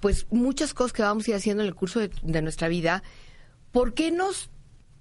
pues 0.00 0.26
muchas 0.30 0.74
cosas 0.74 0.92
que 0.92 1.02
vamos 1.02 1.26
a 1.26 1.30
ir 1.30 1.36
haciendo 1.36 1.62
en 1.62 1.68
el 1.68 1.74
curso 1.74 1.98
de, 1.98 2.10
de 2.22 2.40
nuestra 2.42 2.68
vida, 2.68 3.02
¿por 3.72 3.94
qué 3.94 4.12
nos 4.12 4.48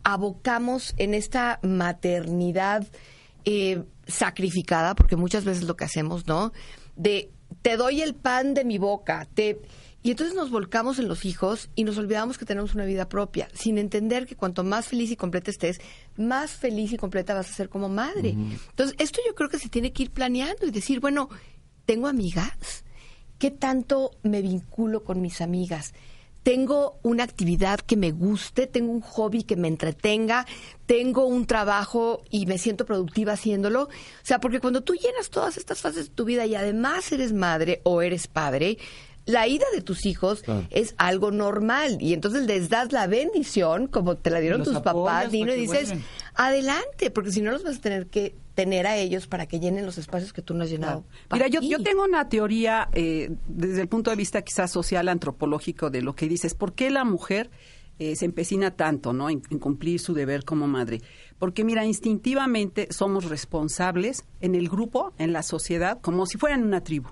abocamos 0.04 0.94
en 0.98 1.14
esta 1.14 1.60
maternidad 1.62 2.88
eh, 3.46 3.84
sacrificada? 4.08 4.96
Porque 4.96 5.16
muchas 5.16 5.44
veces 5.46 5.64
lo 5.66 5.76
que 5.76 5.86
hacemos, 5.86 6.26
¿no? 6.28 6.52
De 6.96 7.32
te 7.62 7.78
doy 7.78 8.02
el 8.02 8.16
pan 8.16 8.54
de 8.54 8.66
mi 8.66 8.78
boca, 8.78 9.28
te... 9.34 9.60
Y 10.08 10.12
entonces 10.12 10.38
nos 10.38 10.52
volcamos 10.52 11.00
en 11.00 11.10
los 11.10 11.26
hijos 11.26 11.70
y 11.76 11.84
nos 11.84 11.98
olvidamos 11.98 12.38
que 12.38 12.46
tenemos 12.46 12.74
una 12.74 12.86
vida 12.86 13.10
propia, 13.10 13.50
sin 13.54 13.78
entender 13.78 14.26
que 14.26 14.38
cuanto 14.38 14.64
más 14.64 14.88
feliz 14.88 15.12
y 15.12 15.18
completa 15.18 15.52
estés, 15.52 15.82
más 16.16 16.52
feliz 16.52 16.94
y 16.94 16.98
completa 16.98 17.34
vas 17.34 17.50
a 17.50 17.54
ser 17.54 17.68
como 17.68 17.90
madre. 17.90 18.30
Entonces, 18.30 18.96
esto 19.00 19.20
yo 19.28 19.36
creo 19.36 19.50
que 19.50 19.60
se 19.60 19.68
tiene 19.68 19.92
que 19.92 20.04
ir 20.04 20.12
planeando 20.12 20.66
y 20.66 20.72
decir, 20.72 21.02
bueno, 21.02 21.28
tengo 21.86 22.08
amigas, 22.08 22.86
¿qué 23.38 23.52
tanto 23.52 24.12
me 24.24 24.42
vinculo 24.42 25.04
con 25.04 25.22
mis 25.22 25.42
amigas? 25.42 25.94
tengo 26.48 26.98
una 27.04 27.26
actividad 27.26 27.82
que 27.82 27.98
me 27.98 28.12
guste, 28.12 28.68
tengo 28.68 28.94
un 28.94 29.02
hobby 29.02 29.44
que 29.44 29.58
me 29.58 29.68
entretenga, 29.68 30.46
tengo 30.86 31.26
un 31.26 31.46
trabajo 31.46 32.24
y 32.30 32.46
me 32.46 32.58
siento 32.58 32.86
productiva 32.86 33.34
haciéndolo. 33.34 33.84
O 33.84 33.90
sea, 34.24 34.40
porque 34.40 34.62
cuando 34.62 34.82
tú 34.82 34.94
llenas 34.94 35.30
todas 35.30 35.58
estas 35.58 35.82
fases 35.82 36.08
de 36.08 36.16
tu 36.16 36.24
vida 36.24 36.46
y 36.46 36.56
además 36.56 37.12
eres 37.12 37.34
madre 37.34 37.82
o 37.84 38.02
eres 38.02 38.28
padre, 38.28 38.78
la 39.28 39.48
ida 39.48 39.66
de 39.76 39.82
tus 39.82 40.06
hijos 40.06 40.44
es 40.72 40.96
algo 40.98 41.32
normal 41.32 41.98
y 42.00 42.14
entonces 42.14 42.48
les 42.48 42.70
das 42.70 42.92
la 42.92 43.08
bendición 43.08 43.88
como 43.88 44.16
te 44.16 44.30
la 44.30 44.40
dieron 44.40 44.64
tus 44.64 44.80
papás, 44.80 45.32
Dino, 45.32 45.54
y 45.54 45.60
dices, 45.60 45.94
adelante, 46.34 47.12
porque 47.12 47.32
si 47.32 47.42
no 47.42 47.52
los 47.52 47.64
vas 47.64 47.78
a 47.78 47.82
tener 47.82 48.08
que 48.08 48.36
tener 48.56 48.88
a 48.88 48.98
ellos 48.98 49.28
para 49.28 49.46
que 49.46 49.60
llenen 49.60 49.86
los 49.86 50.00
espacios 50.00 50.34
que 50.34 50.42
tú 50.42 50.56
no 50.56 50.64
has 50.64 50.72
llenado. 50.72 51.04
Mira, 51.32 51.48
yo, 51.48 51.62
yo, 51.62 51.84
tengo 51.84 52.04
una 52.04 52.28
teoría 52.28 52.90
eh, 52.94 53.30
desde 53.48 53.82
el 53.82 53.88
punto 53.88 54.10
de 54.10 54.16
vista 54.16 54.42
quizás 54.42 54.72
social, 54.72 55.10
antropológico, 55.10 55.92
de 55.92 56.02
lo 56.02 56.16
que 56.16 56.28
dices, 56.28 56.56
¿por 56.56 56.74
qué 56.74 56.90
la 56.90 57.04
mujer 57.04 57.52
eh, 58.00 58.16
se 58.16 58.26
empecina 58.26 58.72
tanto 58.72 59.14
¿no? 59.14 59.30
en 59.30 59.42
cumplir 59.42 60.00
su 60.00 60.16
deber 60.16 60.44
como 60.44 60.68
madre? 60.68 61.02
Porque 61.38 61.64
mira, 61.64 61.86
instintivamente 61.86 62.88
somos 62.90 63.26
responsables 63.26 64.24
en 64.42 64.56
el 64.56 64.70
grupo, 64.70 65.14
en 65.20 65.34
la 65.34 65.44
sociedad, 65.44 66.00
como 66.02 66.26
si 66.26 66.40
fueran 66.40 66.64
una 66.64 66.82
tribu 66.82 67.10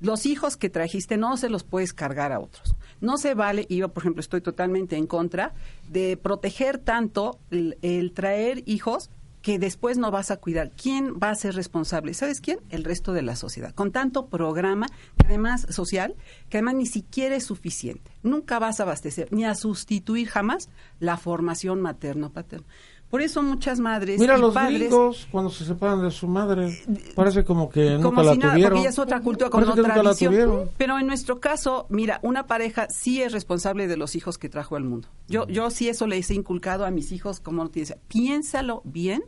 los 0.00 0.26
hijos 0.26 0.56
que 0.56 0.70
trajiste 0.70 1.16
no 1.16 1.36
se 1.36 1.50
los 1.50 1.64
puedes 1.64 1.92
cargar 1.92 2.32
a 2.32 2.40
otros. 2.40 2.74
No 3.00 3.16
se 3.16 3.34
vale, 3.34 3.66
y 3.68 3.76
yo 3.76 3.88
por 3.92 4.02
ejemplo 4.02 4.20
estoy 4.20 4.40
totalmente 4.40 4.96
en 4.96 5.06
contra, 5.06 5.54
de 5.88 6.16
proteger 6.16 6.78
tanto 6.78 7.38
el, 7.50 8.12
traer 8.14 8.62
hijos 8.66 9.10
que 9.42 9.58
después 9.58 9.96
no 9.96 10.10
vas 10.10 10.30
a 10.30 10.36
cuidar. 10.36 10.70
¿Quién 10.70 11.14
va 11.14 11.30
a 11.30 11.34
ser 11.34 11.54
responsable? 11.54 12.12
¿Sabes 12.12 12.42
quién? 12.42 12.58
El 12.68 12.84
resto 12.84 13.14
de 13.14 13.22
la 13.22 13.36
sociedad. 13.36 13.74
Con 13.74 13.90
tanto 13.90 14.26
programa, 14.26 14.86
además 15.24 15.66
social, 15.70 16.14
que 16.50 16.58
además 16.58 16.74
ni 16.74 16.86
siquiera 16.86 17.36
es 17.36 17.44
suficiente. 17.44 18.10
Nunca 18.22 18.58
vas 18.58 18.80
a 18.80 18.82
abastecer 18.82 19.32
ni 19.32 19.46
a 19.46 19.54
sustituir 19.54 20.28
jamás 20.28 20.68
la 20.98 21.16
formación 21.16 21.80
materno-paterna. 21.80 22.66
Por 23.10 23.22
eso 23.22 23.42
muchas 23.42 23.80
madres 23.80 24.20
Mira 24.20 24.38
y 24.38 24.40
los 24.40 24.54
padres, 24.54 24.78
gringos 24.78 25.26
cuando 25.32 25.50
se 25.50 25.64
separan 25.64 26.00
de 26.00 26.12
su 26.12 26.28
madre, 26.28 26.78
parece 27.16 27.44
como 27.44 27.68
que 27.68 27.90
nunca 27.90 28.02
como 28.04 28.22
la 28.22 28.32
si 28.32 28.38
nada, 28.38 28.52
tuvieron. 28.52 28.72
porque 28.72 28.84
ya 28.84 28.90
es 28.90 28.98
otra 29.00 29.20
cultura 29.20 29.50
que 29.50 29.56
otra 29.56 29.88
la 29.88 29.94
tradición. 29.94 30.70
Pero 30.76 30.96
en 30.96 31.08
nuestro 31.08 31.40
caso, 31.40 31.86
mira, 31.88 32.20
una 32.22 32.46
pareja 32.46 32.88
sí 32.88 33.20
es 33.20 33.32
responsable 33.32 33.88
de 33.88 33.96
los 33.96 34.14
hijos 34.14 34.38
que 34.38 34.48
trajo 34.48 34.76
al 34.76 34.84
mundo. 34.84 35.08
Yo, 35.26 35.48
yo 35.48 35.70
sí 35.70 35.88
eso 35.88 36.06
les 36.06 36.30
he 36.30 36.34
inculcado 36.34 36.84
a 36.84 36.92
mis 36.92 37.10
hijos, 37.10 37.40
como 37.40 37.68
te 37.68 37.80
decía, 37.80 37.98
piénsalo 38.06 38.82
bien, 38.84 39.24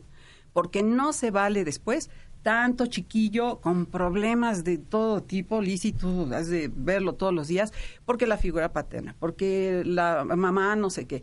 porque 0.52 0.84
no 0.84 1.12
se 1.12 1.32
vale 1.32 1.64
después 1.64 2.08
tanto 2.42 2.86
chiquillo 2.86 3.60
con 3.60 3.86
problemas 3.86 4.64
de 4.64 4.78
todo 4.78 5.22
tipo, 5.22 5.60
lícito, 5.60 6.28
has 6.32 6.48
de 6.48 6.70
verlo 6.74 7.14
todos 7.14 7.32
los 7.32 7.48
días, 7.48 7.72
porque 8.04 8.26
la 8.26 8.36
figura 8.36 8.72
paterna, 8.72 9.16
porque 9.18 9.82
la 9.84 10.24
mamá 10.24 10.76
no 10.76 10.90
sé 10.90 11.06
qué. 11.06 11.22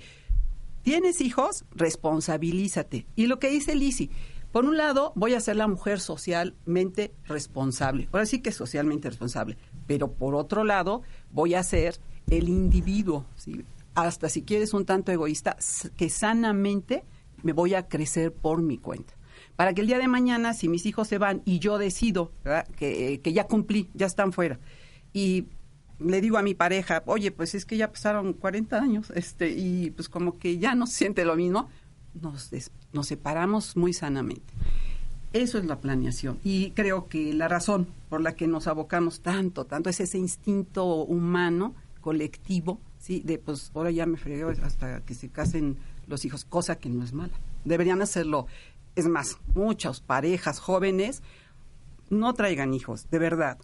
¿Tienes 0.81 1.21
hijos? 1.21 1.65
Responsabilízate. 1.71 3.05
Y 3.15 3.27
lo 3.27 3.39
que 3.39 3.49
dice 3.49 3.75
Lisi, 3.75 4.09
por 4.51 4.65
un 4.65 4.77
lado, 4.77 5.11
voy 5.15 5.35
a 5.35 5.39
ser 5.39 5.57
la 5.57 5.67
mujer 5.67 5.99
socialmente 5.99 7.13
responsable. 7.27 8.09
Ahora 8.11 8.25
sí 8.25 8.39
que 8.39 8.51
socialmente 8.51 9.09
responsable. 9.09 9.57
Pero 9.85 10.11
por 10.11 10.35
otro 10.35 10.63
lado, 10.63 11.03
voy 11.31 11.53
a 11.53 11.63
ser 11.63 11.99
el 12.29 12.49
individuo, 12.49 13.25
hasta 13.93 14.29
si 14.29 14.43
quieres 14.43 14.73
un 14.73 14.85
tanto 14.85 15.11
egoísta, 15.11 15.57
que 15.97 16.09
sanamente 16.09 17.03
me 17.43 17.53
voy 17.53 17.73
a 17.75 17.87
crecer 17.87 18.33
por 18.33 18.61
mi 18.61 18.77
cuenta. 18.77 19.13
Para 19.55 19.73
que 19.73 19.81
el 19.81 19.87
día 19.87 19.99
de 19.99 20.07
mañana, 20.07 20.53
si 20.53 20.67
mis 20.67 20.85
hijos 20.85 21.07
se 21.07 21.17
van 21.17 21.41
y 21.45 21.59
yo 21.59 21.77
decido 21.77 22.31
que, 22.75 23.19
que 23.23 23.33
ya 23.33 23.45
cumplí, 23.45 23.89
ya 23.93 24.05
están 24.05 24.31
fuera, 24.31 24.59
y 25.13 25.45
le 25.99 26.21
digo 26.21 26.37
a 26.37 26.41
mi 26.41 26.53
pareja, 26.53 27.03
oye, 27.05 27.31
pues 27.31 27.55
es 27.55 27.65
que 27.65 27.77
ya 27.77 27.91
pasaron 27.91 28.33
40 28.33 28.77
años, 28.81 29.11
este, 29.15 29.49
y 29.51 29.91
pues 29.91 30.09
como 30.09 30.37
que 30.37 30.57
ya 30.57 30.75
no 30.75 30.87
se 30.87 30.93
siente 30.97 31.25
lo 31.25 31.35
mismo, 31.35 31.69
nos, 32.19 32.49
des- 32.49 32.71
nos 32.93 33.07
separamos 33.07 33.75
muy 33.77 33.93
sanamente. 33.93 34.53
Eso 35.31 35.59
es 35.59 35.65
la 35.65 35.79
planeación. 35.79 36.39
Y 36.43 36.71
creo 36.71 37.07
que 37.07 37.33
la 37.33 37.47
razón 37.47 37.87
por 38.09 38.19
la 38.21 38.33
que 38.35 38.47
nos 38.47 38.65
abocamos 38.67 39.21
tanto, 39.21 39.65
tanto 39.65 39.89
es 39.89 39.99
ese 39.99 40.17
instinto 40.17 40.85
humano, 41.03 41.75
colectivo, 42.01 42.79
¿sí? 42.97 43.21
De 43.23 43.37
pues 43.37 43.71
ahora 43.75 43.91
ya 43.91 44.07
me 44.07 44.17
fregué 44.17 44.43
hasta 44.63 45.01
que 45.01 45.13
se 45.13 45.29
casen 45.29 45.77
los 46.07 46.25
hijos, 46.25 46.45
cosa 46.45 46.77
que 46.79 46.89
no 46.89 47.03
es 47.03 47.13
mala. 47.13 47.33
Deberían 47.63 48.01
hacerlo. 48.01 48.47
Es 48.95 49.07
más, 49.07 49.37
muchas 49.53 50.01
parejas 50.01 50.59
jóvenes 50.59 51.21
no 52.09 52.33
traigan 52.33 52.73
hijos, 52.73 53.07
de 53.11 53.19
verdad. 53.19 53.59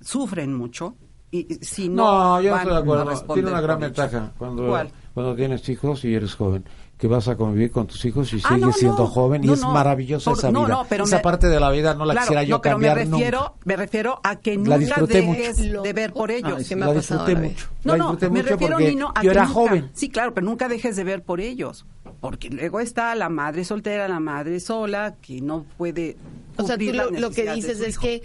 Sufren 0.00 0.52
mucho. 0.52 0.96
Y 1.36 1.58
si 1.62 1.88
no, 1.88 2.36
No, 2.36 2.40
yo 2.40 2.54
estoy 2.56 2.72
de 2.72 2.78
acuerdo. 2.78 3.34
Tiene 3.34 3.50
una 3.50 3.60
gran 3.60 3.80
ventaja 3.80 4.32
cuando, 4.38 4.68
¿Cuál? 4.68 4.90
cuando 5.14 5.34
tienes 5.34 5.68
hijos 5.68 6.04
y 6.04 6.14
eres 6.14 6.34
joven. 6.36 6.64
Que 6.96 7.08
vas 7.08 7.26
a 7.26 7.34
convivir 7.36 7.72
con 7.72 7.88
tus 7.88 8.04
hijos 8.04 8.32
y 8.32 8.36
Ah, 8.44 8.50
sigues 8.50 8.60
no, 8.66 8.72
siendo 8.72 8.98
no. 8.98 9.06
joven 9.08 9.42
y 9.42 9.50
es 9.50 9.60
no. 9.62 9.72
maravillosa 9.72 10.30
Por- 10.30 10.38
esa 10.38 10.52
no, 10.52 10.60
vida. 10.64 10.74
no, 10.76 10.86
pero 10.88 11.04
esa 11.04 11.16
me- 11.16 11.22
parte 11.22 11.48
de 11.48 11.58
la 11.58 11.70
vida 11.72 11.92
no 11.94 12.04
la 12.04 12.12
Claro, 12.14 12.24
quisiera 12.26 12.42
yo 12.44 12.54
no, 12.56 12.62
pero 12.62 12.74
cambiar 12.76 12.96
me 12.98 13.04
refiero, 13.04 13.40
nunca. 13.40 13.52
me 13.64 13.76
refiero 13.76 14.20
a 14.22 14.36
que 14.36 14.50
La 14.52 14.56
nunca 14.62 14.78
disfruté 14.78 15.20
dejes 15.22 15.58
mucho. 15.58 15.82
de 15.82 15.92
ver 15.92 16.12
por 16.12 16.30
ellos. 16.30 16.54
Ay, 16.58 16.64
que 16.64 16.76
me 16.76 16.86
la 16.86 16.94
disfruté 16.94 17.34
mucho. 17.34 17.66
No, 17.82 17.92
la 17.92 17.98
no, 17.98 18.12
me 18.20 18.28
mucho 18.28 18.42
refiero, 18.44 18.78
Nino, 18.78 19.08
a 19.12 19.22
yo 19.22 19.30
que 19.32 19.36
era 19.36 19.42
nunca- 19.46 19.54
joven. 19.54 19.90
Sí, 19.92 20.08
claro, 20.08 20.34
pero 20.34 20.46
nunca 20.46 20.68
dejes 20.68 20.94
de 20.94 21.02
ver 21.02 21.24
por 21.24 21.40
ellos. 21.40 21.84
Porque 22.20 22.48
luego 22.48 22.78
está 22.78 23.12
la 23.16 23.28
madre 23.28 23.64
soltera, 23.64 24.06
la 24.06 24.20
madre 24.20 24.60
sola, 24.60 25.16
que 25.20 25.40
no 25.40 25.64
puede. 25.76 26.16
O 26.56 26.62
sea, 26.64 26.78
tú 26.78 26.84
lo, 27.18 27.30
que 27.32 27.52
dices 27.54 27.80
es 27.80 27.94
hijo. 27.94 28.02
que 28.02 28.22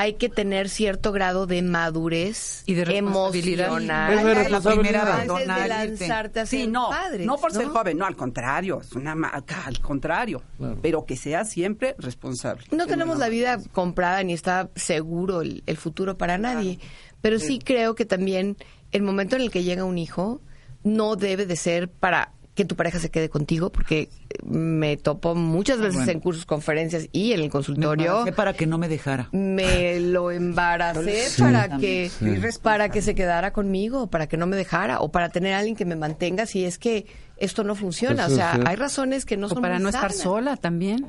hay 0.00 0.14
que 0.14 0.28
tener 0.28 0.68
cierto 0.68 1.10
grado 1.10 1.48
de 1.48 1.60
madurez 1.60 2.62
Y 2.66 2.74
de 2.74 2.84
responsabilidad. 2.84 3.66
emocional. 3.66 4.12
Es 4.18 4.24
de 4.24 4.34
responsabilidad. 4.34 5.20
antes 5.22 5.38
de 5.38 5.68
lanzarte 5.68 6.40
a 6.40 6.46
Sí, 6.46 6.58
ser 6.60 6.68
no, 6.68 6.88
padres, 6.90 7.26
no 7.26 7.36
por 7.36 7.52
ser 7.52 7.66
joven, 7.66 7.98
no, 7.98 8.06
al 8.06 8.14
contrario, 8.14 8.80
es 8.80 8.92
una 8.92 9.16
ma- 9.16 9.32
al 9.64 9.80
contrario, 9.80 10.42
Claro. 10.56 10.78
pero 10.80 11.04
que 11.04 11.16
sea 11.16 11.44
siempre 11.44 11.96
responsable. 11.98 12.64
No 12.70 12.86
tenemos 12.86 13.18
la 13.18 13.28
vida 13.28 13.58
comprada 13.72 14.22
ni 14.22 14.34
está 14.34 14.70
seguro 14.76 15.40
el, 15.40 15.64
el 15.66 15.76
futuro 15.76 16.16
para 16.16 16.38
nadie, 16.38 16.78
pero 17.20 17.40
sí 17.40 17.58
creo 17.58 17.96
que 17.96 18.04
también 18.04 18.56
el 18.92 19.02
momento 19.02 19.34
en 19.34 19.42
el 19.42 19.50
que 19.50 19.64
llega 19.64 19.82
un 19.84 19.98
hijo 19.98 20.40
no 20.84 21.16
debe 21.16 21.44
de 21.44 21.56
ser 21.56 21.90
para 21.90 22.32
que 22.58 22.64
tu 22.64 22.74
pareja 22.74 22.98
se 22.98 23.08
quede 23.10 23.28
contigo, 23.28 23.70
porque 23.70 24.08
me 24.44 24.96
topo 24.96 25.36
muchas 25.36 25.78
veces 25.78 25.94
bueno. 25.94 26.10
en 26.10 26.18
cursos, 26.20 26.44
conferencias 26.44 27.08
y 27.12 27.28
en 27.32 27.38
el 27.38 27.44
Me 27.46 27.50
consultorio. 27.50 28.06
embaracé 28.06 28.32
para 28.32 28.52
que 28.52 28.66
no 28.66 28.78
me 28.78 28.88
dejara. 28.88 29.28
me 29.32 30.00
lo 30.00 30.32
embaracé 30.32 31.28
Sí. 31.28 31.40
para 31.42 31.78
que 31.78 32.10
Sí. 32.10 32.26
para 32.60 32.88
que 32.88 33.00
se 33.00 33.14
quedara 33.14 33.52
conmigo, 33.52 34.08
para 34.08 34.26
que 34.26 34.36
no 34.36 34.46
me 34.48 34.56
dejara 34.56 34.98
o 35.00 35.12
para 35.12 35.28
tener 35.28 35.54
a 35.54 35.58
alguien 35.58 35.76
que 35.76 35.84
me 35.84 35.94
mantenga 35.94 36.46
si 36.46 36.64
es 36.64 36.78
que 36.78 37.06
esto 37.36 37.62
no 37.62 37.76
funciona. 37.76 38.24
Eso 38.24 38.32
o 38.32 38.36
sea, 38.36 38.54
sí. 38.56 38.60
hay 38.66 38.74
razones 38.74 39.24
que 39.24 39.36
no 39.36 39.46
O 39.46 39.50
son 39.50 39.62
para 39.62 39.78
no 39.78 39.88
estar 39.88 40.12
sola 40.12 40.56
también. 40.56 41.06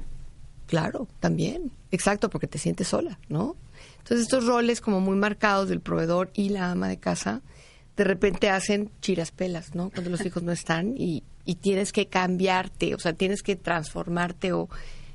Claro, 0.68 1.08
también. 1.20 1.72
Exacto, 1.92 2.30
porque 2.30 2.46
te 2.46 2.60
sientes 2.60 2.88
sola, 2.90 3.18
¿no? 3.28 3.56
Entonces 3.98 4.22
estos 4.22 4.46
roles 4.46 4.82
como 4.82 5.02
muy 5.02 5.16
marcados 5.18 5.68
del 5.68 5.82
proveedor 5.82 6.30
y 6.36 6.50
la 6.50 6.70
ama 6.70 6.88
de 6.88 6.98
casa, 6.98 7.42
de 7.98 8.04
repente 8.06 8.50
hacen 8.50 8.92
chiraspelas, 9.02 9.76
¿no? 9.76 9.90
Cuando 9.90 10.10
los 10.10 10.24
hijos 10.26 10.42
no 10.44 10.52
están 10.54 10.94
y, 10.96 11.24
y 11.50 11.56
tienes 11.56 11.92
que 11.92 12.06
cambiarte, 12.06 12.94
o 12.94 13.00
sea, 13.00 13.14
tienes 13.14 13.42
que 13.42 13.56
transformarte 13.56 14.54
o 14.54 14.70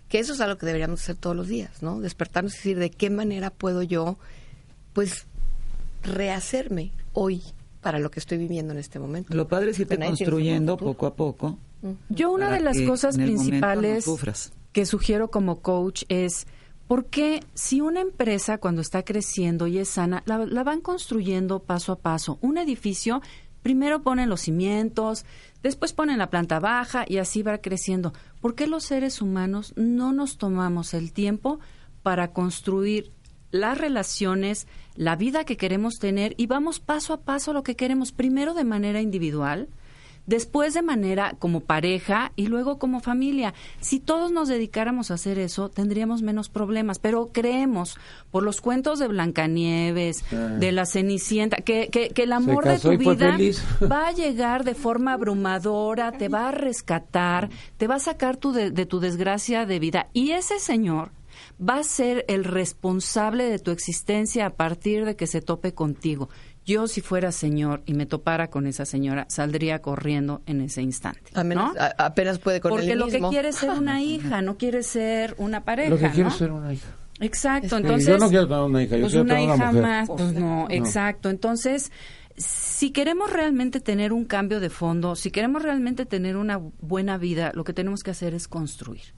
que 0.08 0.18
eso 0.18 0.32
es 0.32 0.40
algo 0.40 0.58
que 0.58 0.66
deberíamos 0.66 1.00
hacer 1.00 1.14
todos 1.14 1.36
los 1.36 1.46
días, 1.46 1.80
¿no? 1.80 2.00
Despertarnos 2.00 2.54
y 2.54 2.56
decir 2.56 2.78
de 2.80 2.90
qué 2.90 3.08
manera 3.08 3.50
puedo 3.50 3.84
yo, 3.84 4.18
pues, 4.94 5.26
rehacerme 6.02 6.90
hoy 7.12 7.40
para 7.80 8.00
lo 8.00 8.10
que 8.10 8.18
estoy 8.18 8.38
viviendo 8.38 8.72
en 8.72 8.80
este 8.80 8.98
momento. 8.98 9.32
Lo 9.32 9.46
padre 9.46 9.70
es 9.70 9.78
irte 9.78 9.96
Que 9.96 10.06
construyendo 10.06 10.76
poco 10.76 11.06
a 11.06 11.14
poco. 11.14 11.56
Yo 12.08 12.32
una 12.32 12.50
de 12.50 12.58
las 12.58 12.80
cosas 12.80 13.16
no 13.16 13.26
principales 13.26 14.04
que 14.72 14.86
sugiero 14.86 15.30
como 15.30 15.60
coach 15.60 16.02
es 16.08 16.48
¿por 16.88 17.06
qué 17.06 17.44
si 17.54 17.80
una 17.80 18.00
empresa 18.00 18.58
cuando 18.58 18.80
está 18.80 19.04
creciendo 19.04 19.68
y 19.68 19.78
es 19.78 19.88
sana, 19.88 20.24
la, 20.26 20.38
la 20.38 20.64
van 20.64 20.80
construyendo 20.80 21.60
paso 21.60 21.92
a 21.92 21.96
paso? 22.00 22.38
Un 22.40 22.58
edificio, 22.58 23.22
primero 23.64 24.02
ponen 24.02 24.28
los 24.28 24.42
cimientos, 24.42 25.24
después 25.62 25.94
ponen 25.94 26.18
la 26.18 26.28
planta 26.28 26.60
baja 26.60 27.06
y 27.08 27.16
así 27.16 27.42
va 27.42 27.56
creciendo. 27.58 28.12
¿Por 28.42 28.54
qué 28.54 28.66
los 28.66 28.84
seres 28.84 29.22
humanos 29.22 29.72
no 29.74 30.12
nos 30.12 30.36
tomamos 30.36 30.92
el 30.92 31.14
tiempo 31.14 31.60
para 32.02 32.32
construir 32.32 33.10
las 33.50 33.78
relaciones, 33.78 34.66
la 34.96 35.16
vida 35.16 35.44
que 35.44 35.56
queremos 35.56 35.94
tener 35.94 36.34
y 36.36 36.46
vamos 36.46 36.78
paso 36.78 37.14
a 37.14 37.22
paso 37.22 37.54
lo 37.54 37.62
que 37.62 37.74
queremos, 37.74 38.12
primero 38.12 38.52
de 38.52 38.64
manera 38.64 39.00
individual, 39.00 39.68
después 40.26 40.74
de 40.74 40.82
manera 40.82 41.36
como 41.38 41.60
pareja 41.60 42.32
y 42.36 42.46
luego 42.46 42.78
como 42.78 43.00
familia. 43.00 43.54
Si 43.80 44.00
todos 44.00 44.32
nos 44.32 44.48
dedicáramos 44.48 45.10
a 45.10 45.14
hacer 45.14 45.38
eso, 45.38 45.68
tendríamos 45.68 46.22
menos 46.22 46.48
problemas, 46.48 46.98
pero 46.98 47.30
creemos 47.32 47.98
por 48.30 48.42
los 48.42 48.60
cuentos 48.60 48.98
de 48.98 49.08
Blancanieves, 49.08 50.24
de 50.30 50.72
la 50.72 50.86
Cenicienta, 50.86 51.58
que, 51.58 51.88
que, 51.88 52.10
que 52.10 52.22
el 52.22 52.32
amor 52.32 52.64
de 52.64 52.78
tu 52.78 52.96
vida 52.96 53.36
va 53.90 54.08
a 54.08 54.12
llegar 54.12 54.64
de 54.64 54.74
forma 54.74 55.12
abrumadora, 55.12 56.12
te 56.12 56.28
va 56.28 56.48
a 56.48 56.52
rescatar, 56.52 57.50
te 57.76 57.86
va 57.86 57.96
a 57.96 58.00
sacar 58.00 58.36
tu 58.36 58.52
de, 58.52 58.70
de 58.70 58.86
tu 58.86 59.00
desgracia 59.00 59.66
de 59.66 59.78
vida. 59.78 60.08
Y 60.12 60.32
ese 60.32 60.58
señor 60.58 61.10
va 61.60 61.78
a 61.78 61.84
ser 61.84 62.24
el 62.28 62.44
responsable 62.44 63.44
de 63.44 63.58
tu 63.58 63.70
existencia 63.70 64.46
a 64.46 64.50
partir 64.50 65.04
de 65.04 65.16
que 65.16 65.26
se 65.26 65.40
tope 65.40 65.74
contigo. 65.74 66.28
Yo, 66.66 66.88
si 66.88 67.00
fuera 67.02 67.30
señor 67.32 67.82
y 67.84 67.94
me 67.94 68.06
topara 68.06 68.48
con 68.48 68.66
esa 68.66 68.84
señora, 68.86 69.26
saldría 69.28 69.82
corriendo 69.82 70.42
en 70.46 70.60
ese 70.62 70.80
instante. 70.82 71.30
Apenas, 71.34 71.74
¿no? 71.74 71.80
a- 71.80 71.94
apenas 72.06 72.38
puede 72.38 72.60
con 72.60 72.70
Porque 72.70 72.92
él 72.92 72.98
lo 72.98 73.08
que 73.08 73.20
quiere 73.20 73.50
es 73.50 73.56
ser 73.56 73.70
una 73.70 74.00
hija, 74.02 74.40
no 74.42 74.56
quiere 74.56 74.82
ser 74.82 75.34
una 75.38 75.64
pareja. 75.64 75.90
Lo 75.90 75.98
que 75.98 76.06
es 76.06 76.34
ser 76.34 76.52
una 76.52 76.72
hija. 76.72 76.88
Exacto, 77.20 77.68
Sí, 77.68 77.82
entonces. 77.82 78.08
yo 78.08 78.18
no 78.18 78.28
quiero 78.28 78.48
tener 78.48 78.62
una 78.62 78.82
hija, 78.82 78.96
yo 78.96 79.02
pues 79.02 79.12
quiero 79.12 79.24
una 79.24 79.34
tener 79.34 79.46
una 79.50 79.54
hija 79.56 79.66
mujer. 79.66 79.82
más, 79.82 80.08
pues 80.08 80.32
no, 80.32 80.66
exacto. 80.70 81.28
Entonces, 81.30 81.92
si 82.36 82.90
queremos 82.90 83.30
realmente 83.32 83.78
tener 83.80 84.12
un 84.12 84.24
cambio 84.24 84.58
de 84.58 84.70
fondo, 84.70 85.14
si 85.14 85.30
queremos 85.30 85.62
realmente 85.62 86.06
tener 86.06 86.36
una 86.36 86.58
buena 86.80 87.16
vida, 87.18 87.52
lo 87.54 87.62
que 87.64 87.72
tenemos 87.72 88.02
que 88.02 88.10
hacer 88.10 88.34
es 88.34 88.48
construir. 88.48 89.14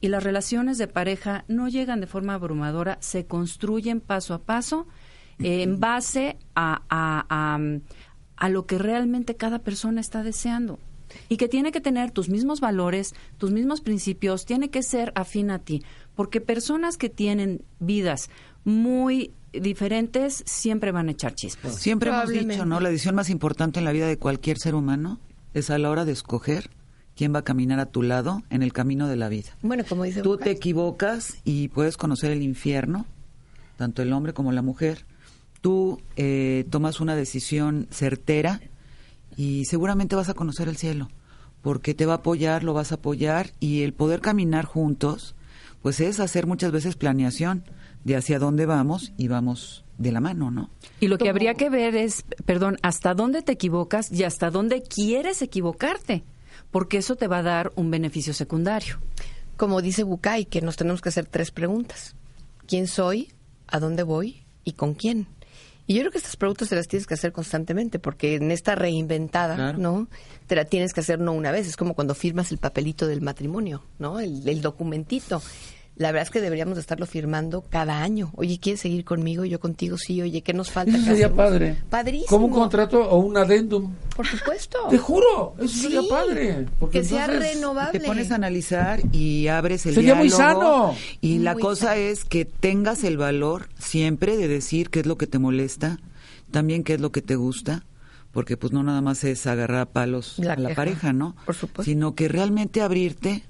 Y 0.00 0.08
las 0.08 0.22
relaciones 0.22 0.78
de 0.78 0.86
pareja 0.86 1.44
no 1.48 1.68
llegan 1.68 2.00
de 2.00 2.06
forma 2.06 2.34
abrumadora, 2.34 2.96
se 3.00 3.26
construyen 3.26 4.00
paso 4.00 4.32
a 4.32 4.42
paso 4.42 4.86
eh, 5.38 5.62
en 5.62 5.80
base 5.80 6.36
a, 6.54 6.82
a, 6.88 7.26
a, 7.28 7.58
a 8.36 8.48
lo 8.48 8.66
que 8.66 8.78
realmente 8.78 9.36
cada 9.36 9.58
persona 9.60 10.00
está 10.00 10.22
deseando. 10.22 10.78
Y 11.28 11.36
que 11.36 11.48
tiene 11.48 11.70
que 11.70 11.80
tener 11.80 12.10
tus 12.10 12.28
mismos 12.28 12.60
valores, 12.60 13.14
tus 13.38 13.52
mismos 13.52 13.80
principios, 13.80 14.46
tiene 14.46 14.70
que 14.70 14.82
ser 14.82 15.12
afín 15.14 15.50
a 15.50 15.60
ti. 15.60 15.82
Porque 16.16 16.40
personas 16.40 16.96
que 16.96 17.08
tienen 17.08 17.62
vidas 17.78 18.30
muy 18.64 19.32
diferentes 19.52 20.42
siempre 20.46 20.90
van 20.90 21.08
a 21.08 21.12
echar 21.12 21.34
chispas. 21.34 21.76
Siempre 21.76 22.10
hemos 22.10 22.28
dicho, 22.28 22.64
¿no? 22.64 22.80
La 22.80 22.88
decisión 22.88 23.14
más 23.14 23.30
importante 23.30 23.78
en 23.78 23.84
la 23.84 23.92
vida 23.92 24.08
de 24.08 24.18
cualquier 24.18 24.58
ser 24.58 24.74
humano 24.74 25.20
es 25.52 25.70
a 25.70 25.78
la 25.78 25.90
hora 25.90 26.04
de 26.04 26.12
escoger 26.12 26.70
quién 27.14 27.32
va 27.32 27.40
a 27.40 27.44
caminar 27.44 27.78
a 27.78 27.86
tu 27.86 28.02
lado 28.02 28.42
en 28.50 28.62
el 28.62 28.72
camino 28.72 29.06
de 29.06 29.14
la 29.16 29.28
vida. 29.28 29.50
Bueno, 29.62 29.84
como 29.88 30.02
dice 30.02 30.22
Tú 30.22 30.30
Bucay. 30.30 30.44
te 30.44 30.50
equivocas 30.50 31.36
y 31.44 31.68
puedes 31.68 31.96
conocer 31.96 32.32
el 32.32 32.42
infierno, 32.42 33.06
tanto 33.76 34.02
el 34.02 34.12
hombre 34.12 34.32
como 34.32 34.50
la 34.50 34.62
mujer. 34.62 35.04
Tú 35.64 36.02
eh, 36.16 36.66
tomas 36.68 37.00
una 37.00 37.16
decisión 37.16 37.88
certera 37.90 38.60
y 39.34 39.64
seguramente 39.64 40.14
vas 40.14 40.28
a 40.28 40.34
conocer 40.34 40.68
el 40.68 40.76
cielo, 40.76 41.08
porque 41.62 41.94
te 41.94 42.04
va 42.04 42.12
a 42.12 42.16
apoyar, 42.16 42.62
lo 42.62 42.74
vas 42.74 42.92
a 42.92 42.96
apoyar 42.96 43.52
y 43.60 43.80
el 43.80 43.94
poder 43.94 44.20
caminar 44.20 44.66
juntos, 44.66 45.34
pues 45.80 46.00
es 46.00 46.20
hacer 46.20 46.46
muchas 46.46 46.70
veces 46.70 46.96
planeación 46.96 47.64
de 48.04 48.14
hacia 48.14 48.38
dónde 48.38 48.66
vamos 48.66 49.14
y 49.16 49.28
vamos 49.28 49.86
de 49.96 50.12
la 50.12 50.20
mano, 50.20 50.50
¿no? 50.50 50.68
Y 51.00 51.08
lo 51.08 51.16
que 51.16 51.30
habría 51.30 51.54
que 51.54 51.70
ver 51.70 51.96
es, 51.96 52.26
perdón, 52.44 52.76
hasta 52.82 53.14
dónde 53.14 53.40
te 53.40 53.52
equivocas 53.52 54.12
y 54.12 54.24
hasta 54.24 54.50
dónde 54.50 54.82
quieres 54.82 55.40
equivocarte, 55.40 56.24
porque 56.72 56.98
eso 56.98 57.16
te 57.16 57.26
va 57.26 57.38
a 57.38 57.42
dar 57.42 57.72
un 57.74 57.90
beneficio 57.90 58.34
secundario. 58.34 58.98
Como 59.56 59.80
dice 59.80 60.02
Bucay, 60.02 60.44
que 60.44 60.60
nos 60.60 60.76
tenemos 60.76 61.00
que 61.00 61.08
hacer 61.08 61.24
tres 61.24 61.50
preguntas. 61.50 62.16
¿Quién 62.66 62.86
soy? 62.86 63.32
¿A 63.66 63.80
dónde 63.80 64.02
voy? 64.02 64.42
¿Y 64.62 64.72
con 64.72 64.92
quién? 64.92 65.26
Y 65.86 65.94
yo 65.94 66.00
creo 66.00 66.12
que 66.12 66.18
estas 66.18 66.36
preguntas 66.36 66.68
te 66.70 66.76
las 66.76 66.88
tienes 66.88 67.06
que 67.06 67.14
hacer 67.14 67.32
constantemente, 67.32 67.98
porque 67.98 68.36
en 68.36 68.50
esta 68.50 68.74
reinventada, 68.74 69.54
Claro. 69.54 69.78
¿no? 69.78 70.08
Te 70.46 70.56
la 70.56 70.64
tienes 70.64 70.94
que 70.94 71.00
hacer 71.00 71.18
no 71.20 71.32
una 71.32 71.50
vez. 71.50 71.66
Es 71.68 71.76
como 71.76 71.94
cuando 71.94 72.14
firmas 72.14 72.50
el 72.52 72.58
papelito 72.58 73.06
del 73.06 73.20
matrimonio, 73.20 73.84
¿no? 73.98 74.18
El, 74.18 74.48
el 74.48 74.62
documentito. 74.62 75.42
La 75.96 76.10
verdad 76.10 76.24
es 76.26 76.30
que 76.30 76.40
deberíamos 76.40 76.74
de 76.74 76.80
estarlo 76.80 77.06
firmando 77.06 77.62
cada 77.70 78.02
año. 78.02 78.32
Oye, 78.34 78.58
¿quieres 78.58 78.80
seguir 78.80 79.04
conmigo? 79.04 79.44
Yo 79.44 79.60
contigo, 79.60 79.96
sí. 79.96 80.20
Oye, 80.22 80.42
¿qué 80.42 80.52
nos 80.52 80.72
falta? 80.72 80.90
Eso 80.96 81.04
¿Qué 81.04 81.10
sería 81.10 81.26
hacemos? 81.26 81.36
padre. 81.44 81.76
Padrísimo. 81.88 82.26
Como 82.28 82.46
un 82.46 82.52
contrato 82.52 83.00
o 83.08 83.18
un 83.18 83.36
adendum. 83.36 83.92
Por 84.16 84.26
supuesto. 84.26 84.78
Te 84.90 84.98
juro, 84.98 85.54
eso 85.58 85.68
Sí, 85.68 85.80
sería 85.82 86.00
padre. 86.08 86.66
Porque 86.80 86.98
que 87.00 87.04
sea 87.06 87.28
renovable. 87.28 88.00
Te 88.00 88.06
pones 88.06 88.32
a 88.32 88.34
analizar 88.34 89.00
y 89.12 89.46
abres 89.46 89.86
el 89.86 89.94
Sería 89.94 90.16
muy 90.16 90.30
diálogo. 90.30 90.62
sano. 90.94 90.96
Y 91.20 91.38
la 91.38 91.52
Muy 91.52 91.62
cosa 91.62 91.86
sano. 91.90 92.00
es 92.00 92.24
que 92.24 92.44
tengas 92.44 93.04
el 93.04 93.16
valor 93.16 93.68
siempre 93.78 94.36
de 94.36 94.48
decir 94.48 94.90
qué 94.90 94.98
es 95.00 95.06
lo 95.06 95.16
que 95.16 95.28
te 95.28 95.38
molesta, 95.38 95.98
también 96.50 96.82
qué 96.82 96.94
es 96.94 97.00
lo 97.00 97.12
que 97.12 97.22
te 97.22 97.36
gusta, 97.36 97.84
porque 98.32 98.56
pues 98.56 98.72
no 98.72 98.82
nada 98.82 99.00
más 99.00 99.22
es 99.22 99.46
agarrar 99.46 99.78
a 99.82 99.86
palos 99.92 100.40
La 100.40 100.54
a 100.54 100.56
la 100.56 100.70
queja, 100.70 100.76
pareja, 100.76 101.12
¿no? 101.12 101.36
por 101.46 101.54
supuesto. 101.54 101.84
Sino 101.84 102.16
que 102.16 102.26
realmente 102.26 102.82
abrirte 102.82 103.44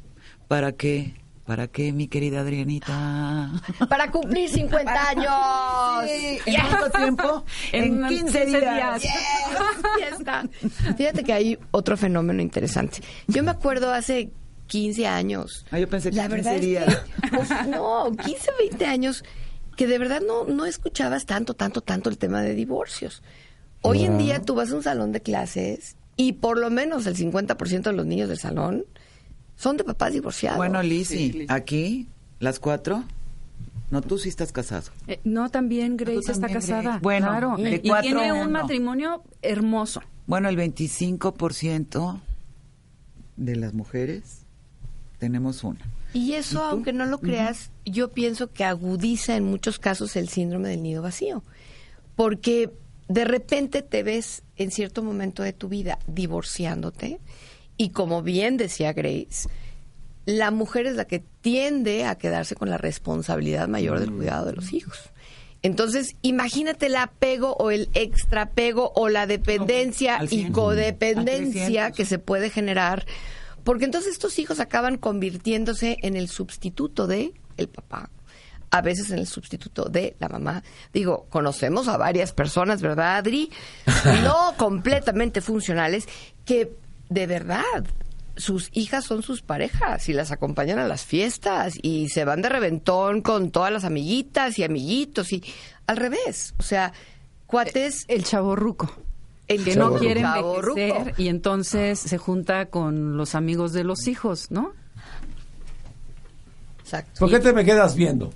para 0.47 0.73
que, 0.73 1.15
para 1.45 1.69
que 1.69 1.93
mi 1.93 2.09
querida 2.09 2.41
Adrianita. 2.41 3.51
Para 3.89 4.11
cumplir 4.11 4.49
50 4.49 5.09
años. 5.09 6.11
¿En 6.47 6.55
cuánto 6.55 6.99
tiempo? 6.99 7.45
En 7.73 8.07
15 8.07 8.47
días. 8.47 9.03
Fíjate 10.97 11.25
que 11.25 11.33
hay 11.33 11.59
otro 11.71 11.97
fenómeno 11.97 12.41
interesante. 12.41 13.01
Yo 13.29 13.43
me 13.43 13.51
acuerdo 13.51 13.93
hace 13.93 14.31
15 14.69 15.07
años. 15.07 15.67
Ah, 15.71 15.79
yo 15.79 15.89
pensé 15.89 16.11
que 16.11 16.17
La 16.17 16.29
15 16.29 16.37
verdad 16.37 16.57
es 16.57 16.61
que, 16.63 17.37
pues, 17.37 17.69
no, 17.69 18.11
15, 18.25 18.51
20 18.59 18.87
años 18.87 19.25
que 19.77 19.87
de 19.87 19.99
verdad 19.99 20.23
no, 20.27 20.45
no 20.45 20.67
escuchabas 20.67 21.27
tanto, 21.27 21.55
tanto, 21.55 21.81
tanto 21.81 22.09
el 22.09 22.17
tema 22.17 22.43
de 22.43 22.55
divorcios. 22.55 23.23
Hoy 23.83 24.05
en 24.05 24.17
día 24.17 24.41
tú 24.41 24.55
vas 24.55 24.73
a 24.73 24.77
un 24.77 24.83
salón 24.83 25.13
de 25.13 25.21
clases 25.21 25.97
y 26.17 26.35
por 26.35 26.59
lo 26.59 26.71
menos 26.71 27.07
el 27.07 27.17
50% 27.17 27.83
de 27.83 27.93
los 27.93 28.07
niños 28.07 28.31
del 28.31 28.39
salón 28.39 28.87
son 29.57 29.77
de 29.77 29.85
papás 29.85 30.13
divorciados. 30.13 30.57
Bueno, 30.57 30.83
Lizzy, 30.83 31.47
aquí, 31.49 32.09
las 32.41 32.59
cuatro. 32.59 33.05
No, 33.91 34.03
tú 34.03 34.19
sí 34.19 34.29
estás 34.29 34.51
casado. 34.51 34.91
Eh, 35.07 35.21
no, 35.25 35.51
también 35.51 35.97
Grace 35.97 36.19
está 36.19 36.33
también, 36.33 36.61
casada. 36.61 36.83
Grace. 36.83 37.01
Bueno, 37.01 37.29
claro. 37.29 37.57
de 37.57 37.81
y 37.83 37.89
cuatro 37.89 38.19
tiene 38.19 38.33
un 38.33 38.51
matrimonio 38.51 39.23
hermoso. 39.43 40.03
Bueno, 40.27 40.49
el 40.49 40.57
25% 40.57 42.21
de 43.37 43.57
las 43.57 43.75
mujeres 43.75 44.45
tenemos 45.19 45.65
una. 45.65 45.81
Y 46.13 46.35
eso, 46.35 46.63
aunque 46.63 46.93
no 46.93 47.07
lo 47.07 47.19
creas, 47.19 47.71
yo 47.85 48.13
pienso 48.13 48.53
que 48.53 48.65
agudiza 48.65 49.37
en 49.37 49.45
muchos 49.45 49.79
casos 49.79 50.15
el 50.17 50.29
síndrome 50.29 50.69
del 50.69 50.83
nido 50.83 51.03
vacío. 51.03 51.43
Porque 52.15 52.71
de 53.09 53.25
repente 53.25 53.83
te 53.83 54.03
ves 54.03 54.45
en 54.57 54.71
cierto 54.71 55.03
momento 55.03 55.43
de 55.43 55.53
tu 55.53 55.69
vida 55.69 55.99
divorciándote 56.07 57.19
y 57.77 57.91
como 57.91 58.23
bien 58.23 58.57
decía 58.57 58.93
Grace, 58.93 59.49
la 60.27 60.51
mujer 60.51 60.87
es 60.87 60.97
la 60.97 61.05
que 61.05 61.23
tiende 61.41 62.05
a 62.05 62.17
quedarse 62.17 62.55
con 62.55 62.71
la 62.71 62.79
responsabilidad 62.79 63.69
mayor 63.69 64.01
del 64.01 64.13
cuidado 64.13 64.47
de 64.47 64.55
los 64.55 64.73
hijos. 64.73 64.99
Entonces, 65.63 66.17
imagínate 66.21 66.87
el 66.87 66.97
apego 66.97 67.55
o 67.55 67.71
el 67.71 67.89
extrapego 67.95 68.93
o 68.95 69.09
la 69.09 69.27
dependencia 69.27 70.21
y 70.31 70.51
codependencia 70.51 71.91
que 71.91 72.05
se 72.05 72.19
puede 72.19 72.51
generar, 72.51 73.07
porque 73.65 73.87
entonces 73.87 74.13
estos 74.13 74.39
hijos 74.39 74.61
acaban 74.61 74.99
convirtiéndose 74.99 75.97
en 76.03 76.17
el 76.17 76.29
sustituto 76.29 77.07
de 77.07 77.33
el 77.57 77.69
papá, 77.69 78.11
a 78.71 78.83
veces 78.83 79.11
en 79.11 79.19
el 79.19 79.27
sustituto 79.27 79.85
de 79.87 80.17
la 80.19 80.29
mamá. 80.29 80.63
Digo, 80.93 81.27
conocemos 81.31 81.89
a 81.89 81.97
varias 81.97 82.35
personas, 82.35 82.83
¿verdad, 82.83 83.17
Adri? 83.17 83.51
No 84.23 84.55
completamente 84.59 85.41
funcionales, 85.41 86.07
que 86.45 86.77
de 87.15 87.27
verdad 87.27 87.63
sus 88.37 88.69
hijas 88.73 89.05
son 89.05 89.23
sus 89.23 89.43
parejas 89.43 90.09
y 90.09 90.13
las 90.13 90.33
acompañan 90.33 90.79
a 90.79 90.89
las 90.89 91.05
fiestas 91.05 91.75
y 91.81 92.09
se 92.09 92.25
van 92.25 92.43
de 92.43 92.49
reventón 92.49 93.23
con 93.23 93.51
todas 93.51 93.73
las 93.73 93.85
amiguitas 93.85 94.59
y 94.59 94.65
amiguitos 94.65 95.33
y 95.33 95.43
al 95.87 95.97
revés, 95.97 96.55
o 96.59 96.63
sea, 96.63 96.93
cuates 97.47 98.05
El 98.09 98.25
chavo 98.25 98.57
ruco. 98.57 98.93
el 99.47 99.65
Que 99.65 99.77
no 99.77 99.95
quiere 99.95 100.23
envejecer 100.23 101.15
y 101.17 101.29
entonces 101.29 101.99
se 101.99 102.19
junta 102.19 102.67
con 102.67 103.17
los 103.17 103.35
amigos 103.35 103.73
de 103.73 103.85
los 103.85 104.09
hijos, 104.09 104.51
¿no? 104.51 104.73
Exacto. 106.81 107.21
¿Por 107.21 107.31
qué 107.31 107.39
te 107.39 107.53
me 107.53 107.65
quedas 107.65 107.95
viendo? 107.95 108.33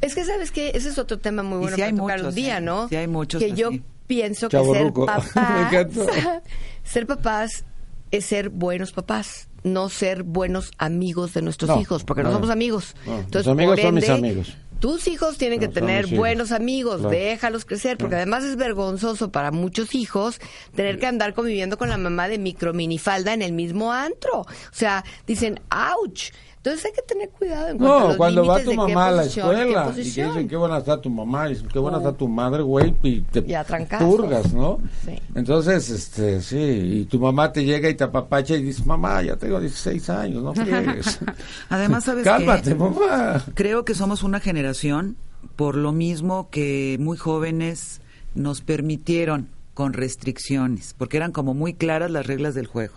Es 0.00 0.14
que 0.14 0.24
sabes 0.24 0.50
que 0.50 0.70
ese 0.74 0.90
es 0.90 0.98
otro 0.98 1.18
tema 1.18 1.42
muy 1.42 1.58
bueno 1.58 1.76
sí 1.76 1.82
para 1.82 1.90
hay 1.90 1.96
tocar 1.96 2.18
muchos, 2.18 2.28
un 2.28 2.34
día, 2.34 2.58
¿eh? 2.58 2.60
¿no? 2.60 2.88
Sí 2.88 2.96
hay 2.96 3.08
muchos 3.08 3.42
Que 3.42 3.52
yo 3.52 3.70
pienso 4.06 4.48
que 4.48 4.62
ser 4.62 4.92
papás. 4.92 5.32
ser 6.84 7.06
papás 7.06 7.64
es 8.10 8.24
ser 8.26 8.48
buenos 8.50 8.92
papás, 8.92 9.48
no 9.64 9.88
ser 9.88 10.22
buenos 10.22 10.70
amigos 10.78 11.34
de 11.34 11.42
nuestros 11.42 11.68
No, 11.70 11.80
hijos, 11.80 12.04
porque 12.04 12.22
no, 12.22 12.28
no. 12.28 12.34
somos 12.36 12.50
amigos. 12.50 12.94
No, 13.06 13.16
mis 13.16 13.24
Entonces, 13.24 13.50
amigos 13.50 13.74
por 13.76 13.84
son 13.84 13.94
mis 13.94 14.04
ende, 14.04 14.28
amigos. 14.28 14.56
Tus 14.80 15.08
hijos 15.08 15.38
tienen 15.38 15.60
que 15.60 15.68
tener 15.68 16.08
buenos 16.08 16.52
amigos, 16.52 16.96
Claro. 16.98 17.10
déjalos 17.10 17.64
crecer, 17.64 17.96
porque 17.96 18.16
además 18.16 18.44
es 18.44 18.56
vergonzoso 18.56 19.32
para 19.32 19.50
muchos 19.50 19.94
hijos 19.94 20.40
tener 20.74 20.98
que 20.98 21.06
andar 21.06 21.32
conviviendo 21.32 21.78
con 21.78 21.88
la 21.88 21.96
mamá 21.96 22.28
de 22.28 22.38
micro 22.38 22.74
minifalda 22.74 23.32
en 23.32 23.40
el 23.40 23.52
mismo 23.52 23.92
antro. 23.92 24.40
O 24.40 24.46
sea, 24.72 25.02
dicen, 25.26 25.58
ouch, 25.70 26.32
Entonces 26.64 26.86
hay 26.86 26.92
que 26.92 27.02
tener 27.02 27.28
cuidado 27.28 27.68
en 27.68 27.76
cuanto 27.76 27.94
a 27.94 28.00
No, 28.00 28.08
los 28.08 28.16
cuando 28.16 28.46
va 28.46 28.62
tu 28.62 28.72
mamá 28.72 29.08
a 29.08 29.10
la 29.10 29.24
escuela 29.24 29.66
y 29.66 29.74
que 29.74 29.80
posición. 29.80 30.28
dicen 30.28 30.48
qué 30.48 30.56
buena 30.56 30.78
está 30.78 30.98
tu 30.98 31.10
mamá 31.10 31.50
y 31.50 31.56
qué 31.56 31.78
buena 31.78 31.98
está 31.98 32.12
tu 32.14 32.26
madre, 32.26 32.62
güey, 32.62 32.94
y 33.02 33.20
te 33.20 33.54
a 33.54 33.64
purgas, 33.98 34.50
¿no? 34.54 34.78
Sí. 35.04 35.12
Entonces, 35.34 35.90
este, 35.90 36.40
sí, 36.40 36.56
y 36.56 37.04
tu 37.04 37.18
mamá 37.20 37.52
te 37.52 37.66
llega 37.66 37.90
y 37.90 37.94
te 37.94 38.04
apapacha 38.04 38.54
y 38.54 38.62
dices, 38.62 38.86
mamá, 38.86 39.20
ya 39.22 39.36
tengo 39.36 39.60
16 39.60 40.08
años, 40.08 40.42
no 40.42 40.54
friegues. 40.54 41.18
Además, 41.68 42.04
¿sabes 42.04 42.24
Cálmate, 42.24 42.70
qué? 42.70 42.74
mamá. 42.76 43.44
Creo 43.52 43.84
que 43.84 43.94
somos 43.94 44.22
una 44.22 44.40
generación, 44.40 45.18
por 45.56 45.76
lo 45.76 45.92
mismo 45.92 46.48
que 46.48 46.96
muy 46.98 47.18
jóvenes 47.18 48.00
nos 48.34 48.62
permitieron 48.62 49.50
con 49.74 49.92
restricciones, 49.92 50.94
porque 50.96 51.18
eran 51.18 51.32
como 51.32 51.52
muy 51.52 51.74
claras 51.74 52.10
las 52.10 52.26
reglas 52.26 52.54
del 52.54 52.68
juego, 52.68 52.94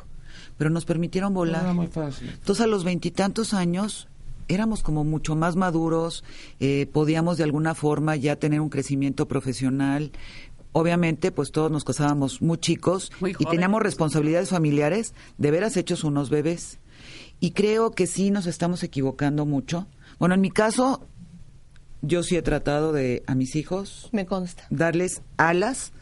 pero 0.57 0.69
nos 0.69 0.85
permitieron 0.85 1.33
volar. 1.33 1.63
Era 1.63 1.73
muy 1.73 1.87
fácil. 1.87 2.29
Entonces 2.29 2.63
a 2.63 2.67
los 2.67 2.83
veintitantos 2.83 3.53
años 3.53 4.07
éramos 4.47 4.81
como 4.81 5.03
mucho 5.03 5.35
más 5.35 5.55
maduros, 5.55 6.23
eh, 6.59 6.87
podíamos 6.91 7.37
de 7.37 7.43
alguna 7.43 7.75
forma 7.75 8.15
ya 8.15 8.37
tener 8.37 8.61
un 8.61 8.69
crecimiento 8.69 9.27
profesional. 9.27 10.11
Obviamente, 10.71 11.31
pues 11.31 11.51
todos 11.51 11.71
nos 11.71 11.83
casábamos 11.83 12.41
muy 12.41 12.57
chicos 12.57 13.11
Muy 13.19 13.35
y 13.37 13.45
teníamos 13.45 13.81
responsabilidades 13.81 14.49
familiares, 14.49 15.13
de 15.37 15.51
veras 15.51 15.75
hechos 15.75 16.03
unos 16.03 16.29
bebés. 16.29 16.79
Y 17.39 17.51
creo 17.51 17.91
que 17.91 18.07
sí 18.07 18.31
nos 18.31 18.47
estamos 18.47 18.83
equivocando 18.83 19.45
mucho. 19.45 19.87
Bueno, 20.19 20.35
en 20.35 20.41
mi 20.41 20.51
caso, 20.51 21.05
yo 22.01 22.23
sí 22.23 22.35
he 22.35 22.41
tratado 22.41 22.93
de 22.93 23.23
a 23.27 23.35
mis 23.35 23.55
hijos 23.55 24.09
Me 24.11 24.25
consta. 24.25 24.65
darles 24.69 25.21
alas, 25.37 25.93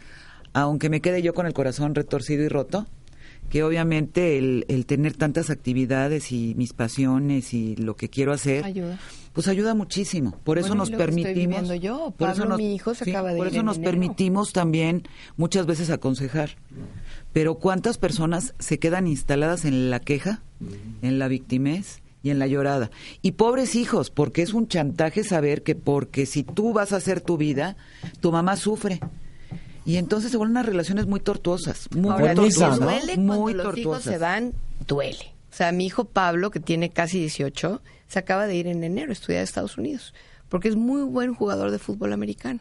aunque 0.54 0.90
me 0.90 1.02
quede 1.02 1.22
yo 1.22 1.34
con 1.34 1.46
el 1.46 1.54
corazón 1.54 1.96
retorcido 1.96 2.44
y 2.44 2.50
roto, 2.50 2.86
que 3.50 3.64
obviamente 3.64 4.38
el, 4.38 4.66
el 4.68 4.86
tener 4.86 5.16
tantas 5.16 5.50
actividades 5.50 6.32
y 6.32 6.54
mis 6.56 6.74
pasiones 6.74 7.54
y 7.54 7.76
lo 7.76 7.96
que 7.96 8.10
quiero 8.10 8.34
hacer, 8.34 8.66
Ayuda. 8.66 9.00
pues 9.34 9.48
ayuda 9.48 9.74
muchísimo. 9.76 10.38
Por 10.44 10.58
eso 10.58 10.70
Bueno, 10.70 10.82
nos 10.84 10.92
permitimos, 10.92 11.80
yo. 11.80 12.14
por 12.18 12.30
eso 12.32 12.46
nos, 12.46 12.58
mi 12.58 12.76
hijo, 12.76 12.94
se 12.96 13.10
acaba 13.10 13.32
de 13.32 13.38
por 13.38 13.48
eso 13.48 13.64
nos 13.64 13.78
enero. 13.78 13.92
permitimos 13.92 14.52
también 14.54 15.04
muchas 15.38 15.66
veces 15.66 15.90
aconsejar. 15.90 16.52
Pero 17.34 17.56
cuántas 17.56 17.98
personas 17.98 18.54
se 18.60 18.80
quedan 18.80 19.08
instaladas 19.08 19.66
en 19.66 19.90
la 19.90 20.00
queja, 20.00 20.42
en 21.02 21.20
la 21.20 21.28
victimez 21.28 22.02
y 22.24 22.30
en 22.32 22.40
la 22.40 22.48
llorada. 22.48 22.90
Y 23.22 23.34
pobres 23.34 23.76
hijos, 23.76 24.10
porque 24.10 24.42
es 24.42 24.54
un 24.54 24.68
chantaje 24.68 25.24
saber 25.24 25.62
que 25.62 25.76
porque 25.76 26.26
si 26.26 26.44
tú 26.44 26.74
vas 26.74 26.92
a 26.94 26.98
hacer 26.98 27.22
tu 27.22 27.38
vida, 27.38 27.78
tu 28.22 28.32
mamá 28.32 28.56
sufre. 28.56 29.00
Y 29.86 29.98
entonces 29.98 30.32
se 30.32 30.38
vuelven 30.38 30.52
unas 30.54 30.66
relaciones 30.66 31.06
muy 31.06 31.20
tortuosas, 31.20 31.88
muy, 31.96 32.12
Ahora, 32.12 32.26
muy 32.34 32.36
tortuosas, 32.36 32.80
¿no? 32.80 32.86
duele 32.88 33.14
cuando 33.16 33.34
muy 33.36 33.54
los 33.54 33.64
hijos 33.66 33.76
tortuosas. 33.76 34.04
se 34.14 34.18
van, 34.18 34.54
duele. 34.88 35.34
O 35.52 35.56
sea, 35.56 35.72
mi 35.72 35.86
hijo 35.86 36.06
Pablo, 36.06 36.52
que 36.52 36.60
tiene 36.60 36.90
casi 36.90 37.20
18, 37.20 37.82
se 38.08 38.20
acaba 38.20 38.48
de 38.48 38.56
ir 38.56 38.68
en 38.68 38.84
enero 38.84 39.12
a 39.12 39.14
estudiar 39.14 39.42
a 39.42 39.44
Estados 39.44 39.78
Unidos, 39.78 40.14
porque 40.50 40.68
es 40.68 40.76
muy 40.76 41.04
buen 41.04 41.34
jugador 41.36 41.72
de 41.72 41.80
fútbol 41.80 42.14
americano. 42.14 42.60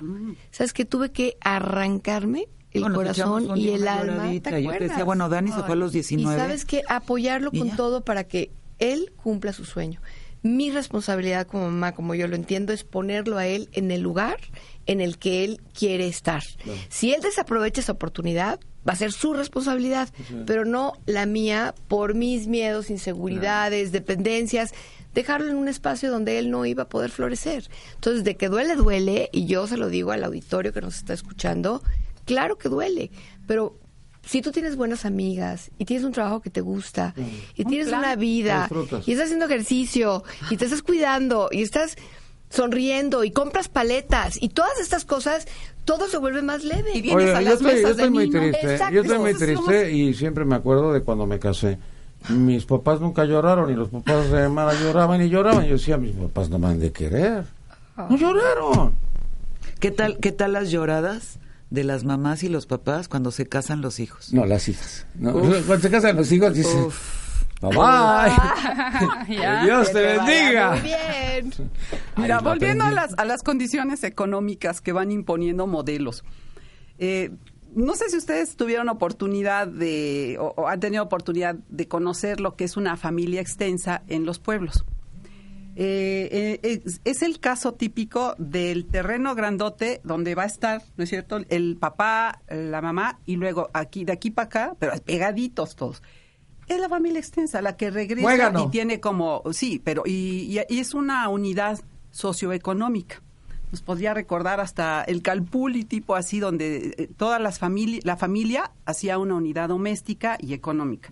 ¿Sabes 0.50 0.72
que 0.72 0.84
Tuve 0.84 1.10
que 1.12 1.37
arrancarme 1.40 2.48
el 2.72 2.82
Bueno, 2.82 3.02
echamos 3.02 3.42
corazón 3.44 3.58
y 3.58 3.68
el 3.70 3.88
alma. 3.88 4.24
¿te 4.24 4.32
Yo 4.37 4.40
te 4.40 4.50
decía, 4.50 4.70
acuerdas? 4.74 5.04
bueno, 5.04 5.28
Dani 5.28 5.50
se 5.52 5.62
fue 5.62 5.72
a 5.72 5.76
los 5.76 5.92
19. 5.92 6.34
Y 6.34 6.38
sabes 6.38 6.64
que 6.64 6.82
apoyarlo 6.88 7.50
Y 7.52 7.58
con 7.58 7.68
ya. 7.70 7.76
todo 7.76 8.04
para 8.04 8.24
que 8.24 8.50
él 8.78 9.12
cumpla 9.16 9.52
su 9.52 9.64
sueño. 9.64 10.00
Mi 10.44 10.70
responsabilidad 10.70 11.46
como 11.46 11.64
mamá, 11.64 11.92
como 11.92 12.14
yo 12.14 12.28
lo 12.28 12.37
entiendo, 12.37 12.74
es 12.74 12.85
ponerlo 12.85 13.38
a 13.38 13.46
él 13.46 13.70
en 13.72 13.90
el 13.90 14.02
lugar 14.02 14.37
en 14.85 15.00
el 15.00 15.16
que 15.16 15.42
él 15.42 15.62
quiere 15.72 16.07
estar. 16.07 16.42
Si 16.90 17.14
él 17.14 17.22
desaprovecha 17.22 17.80
esa 17.80 17.92
oportunidad, 17.92 18.61
va 18.87 18.92
a 18.92 18.96
ser 18.96 19.12
su 19.12 19.33
responsabilidad, 19.33 20.11
pero 20.44 20.66
no 20.66 20.92
la 21.07 21.24
mía 21.24 21.74
por 21.88 22.14
mis 22.14 22.46
miedos, 22.46 22.90
inseguridades, 22.90 23.90
dependencias, 23.90 24.74
dejarlo 25.14 25.48
en 25.48 25.57
un 25.57 25.68
espacio 25.68 26.11
donde 26.11 26.38
él 26.38 26.50
no 26.50 26.66
iba 26.66 26.83
a 26.83 26.88
poder 26.90 27.11
florecer. 27.11 27.70
Entonces, 27.94 28.22
de 28.22 28.37
que 28.37 28.50
duele, 28.50 28.76
duele, 28.76 29.30
y 29.33 29.46
yo 29.46 29.66
se 29.66 29.78
lo 29.78 29.88
digo 29.88 30.12
al 30.12 30.24
auditorio 30.24 30.74
que 30.74 30.83
nos 30.83 30.96
está 30.96 31.14
escuchando, 31.14 31.83
claro 32.26 32.59
que 32.59 32.68
duele, 32.68 33.11
pero 33.46 33.78
si 34.26 34.42
tú 34.42 34.50
tienes 34.52 34.76
buenas 34.76 35.04
amigas 35.04 35.70
y 35.78 35.84
tienes 35.84 36.04
un 36.04 36.12
trabajo 36.12 36.40
que 36.40 36.50
te 36.50 36.60
gusta 36.60 37.14
y 37.56 37.64
tienes 37.64 37.88
plan. 37.88 38.00
una 38.00 38.16
vida 38.16 38.68
y 39.06 39.12
estás 39.12 39.26
haciendo 39.26 39.46
ejercicio 39.46 40.24
y 40.50 40.56
te 40.56 40.64
estás 40.64 40.82
cuidando 40.82 41.48
y 41.52 41.62
estás 41.62 41.96
sonriendo 42.50 43.24
y 43.24 43.30
compras 43.32 43.68
paletas 43.68 44.40
y 44.40 44.48
todas 44.50 44.78
estas 44.80 45.04
cosas, 45.04 45.46
todo 45.84 46.08
se 46.08 46.18
vuelve 46.18 46.40
más 46.42 46.64
leve. 46.64 46.92
Y 46.94 47.02
vienes 47.02 47.24
Oye, 47.24 47.34
a 47.34 47.40
yo 47.40 47.44
las 47.50 47.54
estoy, 47.54 47.68
yo 47.70 47.74
mesas 47.76 47.90
estoy 47.92 48.04
de 48.04 48.10
muy 48.10 48.30
triste, 48.30 48.72
Exacto. 48.72 48.94
yo 48.94 49.02
estoy 49.02 49.18
muy 49.18 49.34
triste 49.34 49.92
y 49.92 50.14
siempre 50.14 50.44
me 50.44 50.54
acuerdo 50.54 50.92
de 50.92 51.02
cuando 51.02 51.26
me 51.26 51.38
casé. 51.38 51.78
Mis 52.30 52.64
papás 52.64 53.00
nunca 53.00 53.24
lloraron 53.24 53.70
y 53.70 53.74
los 53.74 53.88
papás 53.90 54.30
de 54.30 54.48
Mara 54.48 54.72
lloraban 54.80 55.20
y 55.20 55.28
lloraban. 55.28 55.66
Yo 55.66 55.74
decía, 55.74 55.98
mis 55.98 56.14
papás 56.14 56.48
no 56.48 56.58
me 56.58 56.68
han 56.68 56.80
de 56.80 56.90
querer. 56.90 57.44
No 57.96 58.16
lloraron. 58.16 58.94
¿Qué 59.78 59.90
tal, 59.90 60.18
¿Qué 60.18 60.32
tal 60.32 60.52
las 60.54 60.70
lloradas 60.70 61.38
de 61.70 61.85
las 61.85 62.05
mamás 62.05 62.42
y 62.42 62.48
los 62.48 62.66
papás 62.66 63.09
cuando 63.09 63.31
se 63.31 63.46
casan 63.46 63.81
los 63.81 64.00
hijos? 64.00 64.33
No, 64.33 64.44
las 64.46 64.68
hijas. 64.68 65.07
No, 65.14 65.33
Cuando 65.66 65.79
se 65.79 65.90
casan 65.90 66.16
los 66.16 66.31
hijos, 66.31 66.55
dicen, 66.55 66.88
bye 67.61 67.70
bye. 67.70 68.33
Ya. 69.37 69.64
Dios 69.64 69.92
te 69.92 70.00
bendiga. 70.00 70.72
Muy 70.72 70.81
bien. 70.81 71.53
Mira, 72.16 72.16
Ay, 72.16 72.29
la 72.29 72.40
volviendo 72.40 72.85
a 72.85 72.90
las, 72.90 73.14
a 73.18 73.24
las 73.24 73.42
condiciones 73.42 74.05
económicas 74.05 74.81
que 74.81 74.92
van 74.92 75.11
imponiendo 75.11 75.66
modelos. 75.66 76.24
Eh, 76.98 77.31
no 77.74 77.96
sé 77.96 78.09
si 78.09 78.16
ustedes 78.16 78.57
tuvieron 78.57 78.88
oportunidad 78.88 79.66
de, 79.66 80.37
o, 80.38 80.55
o 80.57 80.68
han 80.68 80.79
tenido 80.79 81.03
oportunidad 81.03 81.57
de 81.68 81.88
conocer 81.88 82.38
lo 82.40 82.55
que 82.55 82.64
es 82.64 82.77
una 82.77 82.96
familia 82.96 83.40
extensa 83.40 84.03
en 84.07 84.24
los 84.24 84.38
pueblos. 84.38 84.85
Eh, 85.76 86.58
eh, 86.62 86.80
es, 86.84 87.00
es 87.04 87.22
el 87.22 87.40
caso 87.40 87.74
típico 87.74 88.34
del 88.38 88.87
terreno 88.87 89.34
grandote 89.34 90.00
donde 90.04 90.34
va 90.34 90.44
a 90.44 90.46
estar, 90.46 90.82
¿no 90.96 91.04
es 91.04 91.10
cierto? 91.10 91.38
El 91.48 91.76
papá, 91.76 92.42
la 92.48 92.80
mamá 92.80 93.18
y 93.26 93.37
luego 93.37 93.70
aquí, 93.72 94.04
de 94.04 94.12
aquí 94.12 94.30
para 94.30 94.46
acá, 94.46 94.76
pero 94.78 94.92
pegaditos 95.04 95.74
todos. 95.74 96.02
Es 96.68 96.78
la 96.80 96.88
familia 96.88 97.18
extensa, 97.18 97.60
la 97.60 97.76
que 97.76 97.90
regresa 97.90 98.22
Muégano. 98.26 98.64
y 98.64 98.70
tiene 98.70 99.00
como, 99.00 99.42
sí, 99.52 99.80
pero 99.84 100.02
y, 100.06 100.46
y- 100.58 100.74
y 100.74 100.78
es 100.78 100.94
una 100.94 101.28
unidad 101.28 101.80
socioeconómica. 102.10 103.20
Nos 103.70 103.82
podría 103.82 104.14
recordar 104.14 104.60
hasta 104.60 105.02
el 105.02 105.20
Calpulli 105.22 105.84
tipo 105.84 106.14
así, 106.14 106.38
donde 106.38 106.94
eh, 106.96 107.08
todas 107.16 107.40
las 107.40 107.58
famili 107.58 108.00
la 108.04 108.16
familia 108.16 108.70
hacía 108.87 109.18
una 109.18 109.34
unidad 109.34 109.68
doméstica 109.68 110.37
y 110.40 110.52
económica. 110.54 111.10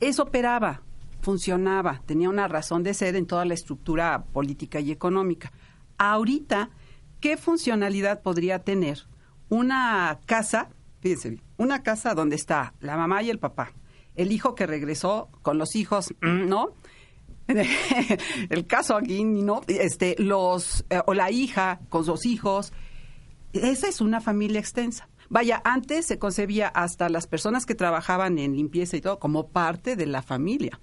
Eso 0.00 0.24
operaba, 0.24 0.82
funcionaba, 1.24 2.02
tenía 2.06 2.28
una 2.28 2.46
razón 2.46 2.82
de 2.82 2.94
ser 2.94 3.16
en 3.16 3.26
toda 3.26 3.44
la 3.44 3.54
estructura 3.54 4.26
política 4.32 4.78
y 4.78 4.92
económica. 4.92 5.52
Ahorita, 5.98 6.70
¿qué 7.20 7.36
funcionalidad 7.36 8.22
podría 8.22 8.62
tener 8.62 9.06
una 9.48 10.20
casa, 10.26 10.68
fíjense 11.00 11.30
bien, 11.30 11.42
una 11.56 11.82
casa 11.82 12.14
donde 12.14 12.36
está 12.36 12.74
la 12.80 12.96
mamá 12.96 13.22
y 13.22 13.30
el 13.30 13.38
papá, 13.38 13.72
el 14.14 14.32
hijo 14.32 14.54
que 14.54 14.66
regresó 14.66 15.30
con 15.42 15.58
los 15.58 15.74
hijos, 15.74 16.14
¿no? 16.20 16.74
el 18.50 18.66
caso 18.66 18.96
aquí, 18.96 19.24
¿no? 19.24 19.62
Este, 19.66 20.16
los, 20.18 20.84
eh, 20.90 21.00
o 21.06 21.14
la 21.14 21.30
hija 21.30 21.80
con 21.88 22.04
sus 22.04 22.26
hijos. 22.26 22.72
Esa 23.52 23.88
es 23.88 24.00
una 24.00 24.20
familia 24.20 24.60
extensa. 24.60 25.08
Vaya, 25.28 25.60
antes 25.64 26.06
se 26.06 26.18
concebía 26.18 26.68
hasta 26.68 27.08
las 27.08 27.26
personas 27.26 27.66
que 27.66 27.74
trabajaban 27.74 28.38
en 28.38 28.56
limpieza 28.56 28.96
y 28.96 29.00
todo 29.00 29.18
como 29.18 29.48
parte 29.48 29.96
de 29.96 30.06
la 30.06 30.22
familia. 30.22 30.80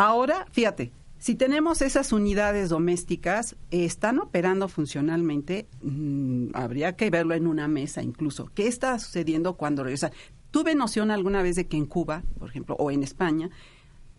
Ahora, 0.00 0.46
fíjate, 0.50 0.92
si 1.18 1.34
tenemos 1.34 1.82
esas 1.82 2.14
unidades 2.14 2.70
domésticas, 2.70 3.56
están 3.70 4.18
operando 4.18 4.66
funcionalmente, 4.66 5.68
mm, 5.82 6.52
habría 6.54 6.96
que 6.96 7.10
verlo 7.10 7.34
en 7.34 7.46
una 7.46 7.68
mesa 7.68 8.02
incluso. 8.02 8.50
¿Qué 8.54 8.66
está 8.66 8.98
sucediendo 8.98 9.58
cuando 9.58 9.84
regresan? 9.84 10.12
Tuve 10.50 10.74
noción 10.74 11.10
alguna 11.10 11.42
vez 11.42 11.56
de 11.56 11.66
que 11.66 11.76
en 11.76 11.84
Cuba, 11.84 12.22
por 12.38 12.48
ejemplo, 12.48 12.76
o 12.78 12.90
en 12.90 13.02
España, 13.02 13.50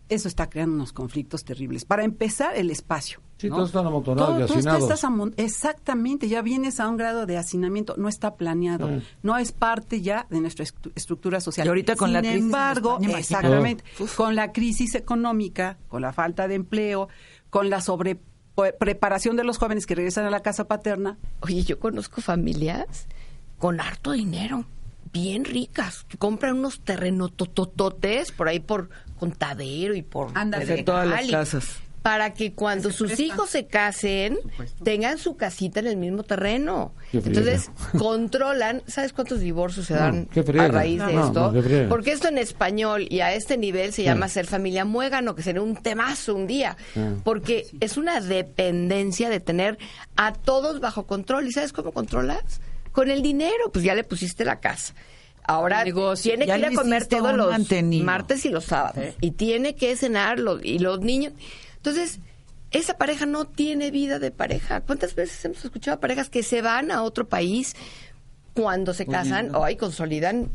eso 0.08 0.28
está 0.28 0.48
creando 0.48 0.76
unos 0.76 0.92
conflictos 0.92 1.44
terribles. 1.44 1.84
Para 1.84 2.04
empezar, 2.04 2.56
el 2.56 2.70
espacio. 2.70 3.18
Sí, 3.42 3.48
¿no? 3.50 3.56
todos 3.56 3.68
están 3.70 3.86
amontonados 3.86 4.28
Todo- 4.30 4.36
y 4.38 4.46
todo 4.46 4.58
está- 4.58 4.70
hacinados. 4.70 4.82
estás 4.84 5.04
Exactamente, 5.36 6.28
ya 6.28 6.42
vienes 6.42 6.80
a 6.80 6.88
un 6.88 6.96
grado 6.96 7.26
de 7.26 7.36
hacinamiento, 7.36 7.94
no 7.98 8.08
está 8.08 8.36
planeado, 8.36 8.88
Sí. 8.88 9.02
no 9.22 9.36
es 9.36 9.52
parte 9.52 10.00
ya 10.00 10.26
de 10.30 10.40
nuestra 10.40 10.64
estru- 10.64 10.92
estructura 10.94 11.40
social. 11.40 11.66
Y 11.66 11.68
ahorita 11.68 11.96
con 11.96 12.08
Sin 12.08 12.12
la 12.14 12.20
crisis 12.20 12.36
en 12.38 12.44
embargo, 12.44 12.98
España, 13.00 13.18
exactamente, 13.18 13.84
con 14.16 14.34
la 14.36 14.52
crisis 14.52 14.94
económica, 14.94 15.76
con 15.88 16.02
la 16.02 16.12
falta 16.12 16.48
de 16.48 16.54
empleo, 16.54 17.08
con 17.50 17.68
la 17.68 17.80
sobre 17.80 18.18
preparación 18.78 19.36
de 19.36 19.44
los 19.44 19.58
jóvenes 19.58 19.86
que 19.86 19.94
regresan 19.94 20.24
a 20.26 20.30
la 20.30 20.40
casa 20.40 20.68
paterna, 20.68 21.18
Oye, 21.40 21.62
yo 21.64 21.78
conozco 21.80 22.20
familias 22.20 23.06
con 23.58 23.80
harto 23.80 24.12
dinero, 24.12 24.64
bien 25.12 25.44
ricas, 25.44 26.04
que 26.04 26.16
compran 26.18 26.58
unos 26.58 26.80
terrenotototes 26.80 28.30
por 28.32 28.48
ahí 28.48 28.60
por 28.60 28.88
Contadero 29.18 29.94
y 29.94 30.02
por 30.02 30.30
Ándale. 30.34 30.64
Pedregal 30.66 30.84
Todas 30.84 31.06
las 31.08 31.30
casas. 31.30 31.76
Para 32.02 32.34
que 32.34 32.52
cuando 32.52 32.90
sus 32.90 33.20
hijos 33.20 33.48
se 33.50 33.66
casen 33.66 34.36
tengan 34.82 35.18
su 35.18 35.36
casita 35.36 35.80
en 35.80 35.86
el 35.86 35.96
mismo 35.96 36.24
terreno. 36.24 36.92
Entonces 37.12 37.70
controlan, 37.98 38.82
¿sabes 38.86 39.12
cuántos 39.12 39.40
divorcios 39.40 39.86
se 39.86 39.94
dan 39.94 40.28
No, 40.34 40.62
a 40.62 40.68
raíz 40.68 41.04
de 41.06 41.12
No, 41.12 41.26
esto? 41.26 41.88
Porque 41.88 42.12
esto 42.12 42.28
en 42.28 42.38
español 42.38 43.06
y 43.08 43.20
a 43.20 43.32
este 43.32 43.56
nivel 43.56 43.92
se 43.92 44.02
llama 44.02 44.28
ser 44.28 44.46
familia 44.46 44.84
muégano, 44.84 45.34
que 45.34 45.42
sería 45.42 45.62
un 45.62 45.76
temazo 45.76 46.34
un 46.34 46.46
día. 46.46 46.76
Porque 47.24 47.66
es 47.80 47.96
una 47.96 48.20
dependencia 48.20 49.30
de 49.30 49.40
tener 49.40 49.78
a 50.16 50.32
todos 50.32 50.80
bajo 50.80 51.06
control. 51.06 51.46
¿Y 51.46 51.52
sabes 51.52 51.72
cómo 51.72 51.92
controlas? 51.92 52.60
Con 52.90 53.10
el 53.10 53.22
dinero, 53.22 53.70
pues 53.72 53.84
ya 53.84 53.94
le 53.94 54.04
pusiste 54.04 54.44
la 54.44 54.60
casa. 54.60 54.94
Ahora 55.44 55.82
Negocio. 55.84 56.30
tiene 56.30 56.46
que 56.46 56.58
ir 56.58 56.66
a 56.66 56.70
comer 56.72 57.06
todos 57.06 57.34
los 57.36 57.50
mantenido. 57.50 58.04
martes 58.04 58.44
y 58.44 58.48
los 58.50 58.64
sábados. 58.64 59.04
Y 59.20 59.32
tiene 59.32 59.74
que 59.74 59.96
cenar 59.96 60.38
los, 60.38 60.64
y 60.64 60.78
los 60.78 61.00
niños. 61.00 61.32
Entonces, 61.82 62.20
esa 62.70 62.96
pareja 62.96 63.26
no 63.26 63.44
tiene 63.44 63.90
vida 63.90 64.20
de 64.20 64.30
pareja. 64.30 64.82
¿Cuántas 64.82 65.16
veces 65.16 65.44
hemos 65.44 65.64
escuchado 65.64 65.96
a 65.96 66.00
parejas 66.00 66.30
que 66.30 66.44
se 66.44 66.62
van 66.62 66.92
a 66.92 67.02
otro 67.02 67.28
país 67.28 67.74
cuando 68.54 68.94
se 68.94 69.04
casan 69.04 69.52
o 69.56 69.64
ahí 69.64 69.74
consolidan 69.74 70.48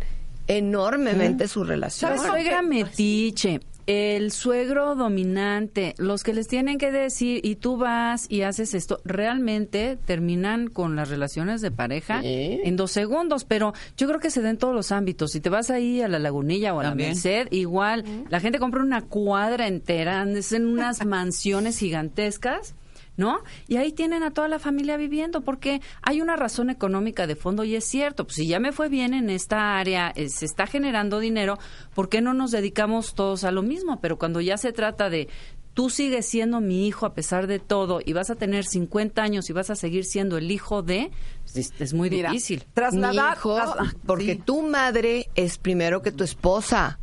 enormemente 0.47 1.49
su 1.49 1.65
relación? 1.65 2.11
La 2.11 2.17
suegra 2.17 2.61
metiche, 2.61 3.59
el 3.87 4.31
suegro 4.31 4.95
dominante, 4.95 5.95
los 5.97 6.23
que 6.23 6.33
les 6.33 6.47
tienen 6.47 6.77
que 6.77 6.91
decir 6.91 7.39
y 7.43 7.55
tú 7.55 7.77
vas 7.77 8.27
y 8.29 8.41
haces 8.41 8.73
esto, 8.73 8.99
realmente 9.05 9.97
terminan 10.05 10.67
con 10.67 10.97
las 10.97 11.09
relaciones 11.09 11.61
de 11.61 11.71
pareja 11.71 12.19
en 12.21 12.75
dos 12.75 12.91
segundos, 12.91 13.45
pero 13.45 13.73
yo 13.95 14.07
creo 14.07 14.19
que 14.19 14.29
se 14.29 14.41
da 14.41 14.49
en 14.49 14.57
todos 14.57 14.75
los 14.75 14.91
ámbitos. 14.91 15.31
Si 15.31 15.39
te 15.39 15.49
vas 15.49 15.69
ahí 15.69 16.01
a 16.01 16.09
la 16.09 16.19
Lagunilla 16.19 16.73
o 16.73 16.81
a 16.81 16.83
También. 16.83 17.09
la 17.09 17.13
Merced, 17.13 17.47
igual, 17.51 18.03
la 18.29 18.41
gente 18.41 18.59
compra 18.59 18.83
una 18.83 19.01
cuadra 19.01 19.67
entera, 19.67 20.23
es 20.29 20.51
en 20.51 20.67
unas 20.67 21.05
mansiones 21.05 21.79
gigantescas. 21.79 22.75
¿No? 23.17 23.39
Y 23.67 23.77
ahí 23.77 23.91
tienen 23.91 24.21
a 24.21 24.29
toda 24.31 24.47
la 24.47 24.59
familia 24.59 24.95
viviendo 24.95 25.41
porque 25.41 25.81
hay 26.03 26.21
una 26.21 26.35
razón 26.35 26.69
económica 26.69 27.25
de 27.25 27.35
fondo 27.35 27.63
y 27.63 27.75
es 27.75 27.83
cierto, 27.83 28.25
pues 28.25 28.35
si 28.35 28.45
ya 28.47 28.59
me 28.59 28.71
fue 28.71 28.89
bien 28.89 29.15
en 29.15 29.31
esta 29.31 29.79
área, 29.79 30.13
eh, 30.15 30.29
se 30.29 30.45
está 30.45 30.67
generando 30.67 31.17
dinero, 31.19 31.57
¿por 31.95 32.09
qué 32.09 32.21
no 32.21 32.35
nos 32.35 32.51
dedicamos 32.51 33.15
todos 33.15 33.43
a 33.43 33.49
lo 33.51 33.63
mismo? 33.63 33.99
Pero 34.01 34.19
cuando 34.19 34.39
ya 34.39 34.57
se 34.57 34.71
trata 34.71 35.09
de 35.09 35.29
tú 35.73 35.89
sigues 35.89 36.27
siendo 36.27 36.59
mi 36.61 36.87
hijo 36.87 37.05
a 37.07 37.13
pesar 37.15 37.47
de 37.47 37.57
todo 37.59 38.01
y 38.05 38.13
vas 38.13 38.29
a 38.29 38.35
tener 38.35 38.65
50 38.65 39.21
años 39.21 39.49
y 39.49 39.53
vas 39.53 39.69
a 39.71 39.75
seguir 39.75 40.05
siendo 40.05 40.37
el 40.37 40.49
hijo 40.51 40.81
de, 40.83 41.09
pues, 41.43 41.57
es, 41.57 41.73
es 41.81 41.93
muy 41.93 42.09
Mira, 42.11 42.29
difícil. 42.31 42.65
Trasladar. 42.73 43.35
Mi 43.35 43.39
hijo, 43.39 43.55
tras- 43.55 43.95
porque 44.05 44.35
sí. 44.35 44.41
tu 44.45 44.61
madre 44.61 45.27
es 45.35 45.57
primero 45.57 46.01
que 46.03 46.11
tu 46.11 46.23
esposa. 46.23 46.99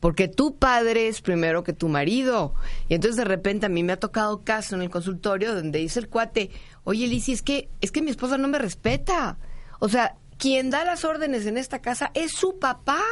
Porque 0.00 0.28
tu 0.28 0.56
padre 0.56 1.08
es 1.08 1.20
primero 1.20 1.64
que 1.64 1.72
tu 1.72 1.88
marido. 1.88 2.54
Y 2.88 2.94
entonces 2.94 3.16
de 3.16 3.24
repente 3.24 3.66
a 3.66 3.68
mí 3.68 3.82
me 3.82 3.92
ha 3.92 3.98
tocado 3.98 4.44
caso 4.44 4.76
en 4.76 4.82
el 4.82 4.90
consultorio 4.90 5.54
donde 5.54 5.80
dice 5.80 6.00
el 6.00 6.08
cuate, 6.08 6.50
oye 6.84 7.06
Lizzy, 7.06 7.32
es 7.32 7.42
que, 7.42 7.68
es 7.80 7.90
que 7.90 8.02
mi 8.02 8.10
esposa 8.10 8.38
no 8.38 8.48
me 8.48 8.58
respeta. 8.58 9.38
O 9.80 9.88
sea, 9.88 10.16
quien 10.38 10.70
da 10.70 10.84
las 10.84 11.04
órdenes 11.04 11.46
en 11.46 11.58
esta 11.58 11.80
casa 11.80 12.10
es 12.14 12.32
su 12.32 12.58
papá. 12.58 13.02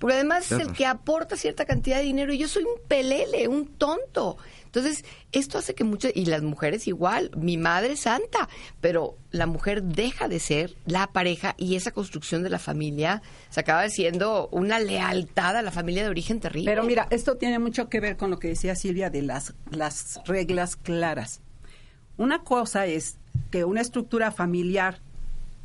Porque 0.00 0.14
además 0.14 0.50
es 0.50 0.58
el 0.58 0.72
que 0.72 0.86
aporta 0.86 1.36
cierta 1.36 1.66
cantidad 1.66 1.98
de 1.98 2.04
dinero 2.04 2.32
y 2.32 2.38
yo 2.38 2.48
soy 2.48 2.64
un 2.64 2.80
pelele, 2.88 3.46
un 3.48 3.66
tonto. 3.66 4.38
Entonces, 4.64 5.04
esto 5.30 5.58
hace 5.58 5.74
que 5.74 5.84
muchas, 5.84 6.12
y 6.14 6.24
las 6.24 6.40
mujeres 6.40 6.88
igual, 6.88 7.30
mi 7.36 7.58
madre 7.58 7.92
es 7.92 8.00
santa, 8.00 8.48
pero 8.80 9.18
la 9.30 9.44
mujer 9.44 9.82
deja 9.82 10.26
de 10.26 10.40
ser 10.40 10.74
la 10.86 11.08
pareja 11.08 11.54
y 11.58 11.76
esa 11.76 11.90
construcción 11.90 12.42
de 12.42 12.48
la 12.48 12.58
familia 12.58 13.20
se 13.50 13.60
acaba 13.60 13.86
siendo 13.90 14.48
una 14.52 14.80
lealtad 14.80 15.54
a 15.54 15.60
la 15.60 15.70
familia 15.70 16.02
de 16.02 16.08
origen 16.08 16.40
terrible. 16.40 16.70
Pero 16.70 16.82
mira, 16.84 17.06
esto 17.10 17.36
tiene 17.36 17.58
mucho 17.58 17.90
que 17.90 18.00
ver 18.00 18.16
con 18.16 18.30
lo 18.30 18.38
que 18.38 18.48
decía 18.48 18.76
Silvia 18.76 19.10
de 19.10 19.20
las, 19.20 19.52
las 19.70 20.18
reglas 20.24 20.76
claras. 20.76 21.42
Una 22.16 22.42
cosa 22.42 22.86
es 22.86 23.18
que 23.50 23.64
una 23.64 23.82
estructura 23.82 24.30
familiar 24.30 25.00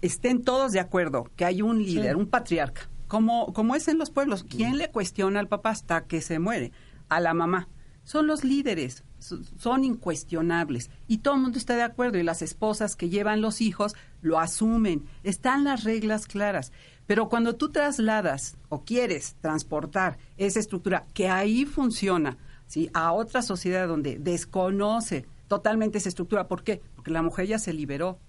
estén 0.01 0.43
todos 0.43 0.73
de 0.73 0.81
acuerdo, 0.81 1.29
que 1.37 1.45
hay 1.45 1.61
un 1.61 1.85
líder, 1.85 2.17
un 2.17 2.27
patriarca, 2.27 2.89
como, 3.07 3.53
como 3.53 3.75
es 3.75 3.87
en 3.87 3.97
los 3.97 4.09
pueblos. 4.09 4.43
¿Quién 4.43 4.77
le 4.77 4.89
cuestiona 4.91 5.39
al 5.39 5.47
papá 5.47 5.69
hasta 5.71 6.05
que 6.05 6.21
se 6.21 6.39
muere? 6.39 6.71
A 7.09 7.19
la 7.19 7.33
mamá. 7.33 7.67
Son 8.03 8.27
los 8.27 8.43
líderes, 8.43 9.03
so- 9.19 9.39
son 9.57 9.83
incuestionables. 9.83 10.89
Y 11.07 11.19
todo 11.19 11.35
el 11.35 11.41
mundo 11.41 11.57
está 11.57 11.75
de 11.75 11.83
acuerdo 11.83 12.17
y 12.17 12.23
las 12.23 12.41
esposas 12.41 12.95
que 12.95 13.09
llevan 13.09 13.41
los 13.41 13.61
hijos 13.61 13.95
lo 14.21 14.39
asumen. 14.39 15.05
Están 15.23 15.63
las 15.63 15.83
reglas 15.83 16.27
claras. 16.27 16.71
Pero 17.07 17.29
cuando 17.29 17.55
tú 17.55 17.71
trasladas 17.71 18.57
o 18.69 18.83
quieres 18.83 19.35
transportar 19.41 20.17
esa 20.37 20.59
estructura 20.59 21.05
que 21.13 21.29
ahí 21.29 21.65
funciona 21.65 22.37
¿sí? 22.67 22.89
a 22.93 23.11
otra 23.11 23.41
sociedad 23.43 23.87
donde 23.87 24.17
desconoce 24.19 25.25
totalmente 25.47 25.99
esa 25.99 26.09
estructura, 26.09 26.47
¿por 26.47 26.63
qué? 26.63 26.81
Porque 26.95 27.11
la 27.11 27.21
mujer 27.21 27.45
ya 27.45 27.59
se 27.59 27.73
liberó, 27.73 28.19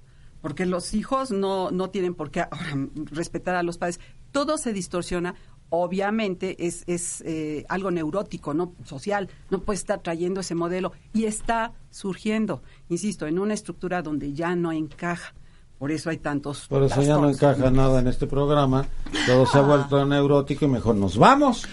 porque 0.42 0.66
los 0.66 0.92
hijos 0.92 1.30
no, 1.30 1.70
no 1.70 1.88
tienen 1.88 2.14
por 2.14 2.30
qué 2.30 2.40
ahora 2.42 2.76
respetar 3.10 3.54
a 3.54 3.62
los 3.62 3.78
padres. 3.78 3.98
Todo 4.36 4.58
se 4.58 4.74
distorsiona. 4.74 5.34
Obviamente 5.70 6.66
es, 6.66 6.84
es 6.86 7.22
eh, 7.22 7.64
algo 7.70 7.90
neurótico, 7.90 8.52
no 8.52 8.74
social. 8.84 9.30
No 9.48 9.60
puede 9.62 9.78
estar 9.78 10.00
trayendo 10.00 10.40
ese 10.40 10.54
modelo 10.54 10.92
y 11.14 11.24
está 11.24 11.72
surgiendo, 11.90 12.62
insisto, 12.90 13.26
en 13.26 13.38
una 13.38 13.54
estructura 13.54 14.02
donde 14.02 14.34
ya 14.34 14.54
no 14.54 14.72
encaja. 14.72 15.32
Por 15.78 15.90
eso 15.90 16.10
hay 16.10 16.18
tantos. 16.18 16.66
Por 16.68 16.82
eso 16.82 17.00
ya 17.00 17.16
no 17.16 17.30
encaja 17.30 17.70
nada 17.70 17.98
en 18.00 18.08
este 18.08 18.26
programa. 18.26 18.86
Todo 19.26 19.46
se 19.46 19.56
ha 19.56 19.62
vuelto 19.62 20.04
neurótico 20.04 20.66
y 20.66 20.68
mejor 20.68 20.96
nos 20.96 21.16
vamos. 21.16 21.66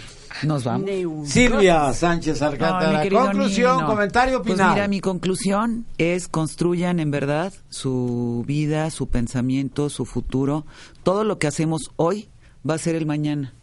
Nos 0.43 0.63
vamos. 0.63 0.89
Silvia 1.25 1.91
Sánchez 1.91 2.41
Alcántara, 2.41 3.01
querido 3.01 3.23
conclusión, 3.23 3.75
Nino. 3.75 3.87
comentario 3.87 4.41
Pues 4.41 4.53
final. 4.53 4.73
mira, 4.73 4.87
mi 4.87 5.01
conclusión 5.01 5.85
es 5.97 6.29
construyan 6.29 7.01
en 7.01 7.11
verdad 7.11 7.51
su 7.67 8.45
vida, 8.47 8.89
su 8.89 9.07
pensamiento, 9.07 9.89
su 9.89 10.05
futuro. 10.05 10.65
Todo 11.03 11.25
lo 11.25 11.39
que 11.39 11.47
hacemos 11.47 11.91
hoy 11.97 12.29
va 12.67 12.75
a 12.75 12.77
ser 12.79 12.95
el 12.95 13.05
mañana. 13.05 13.53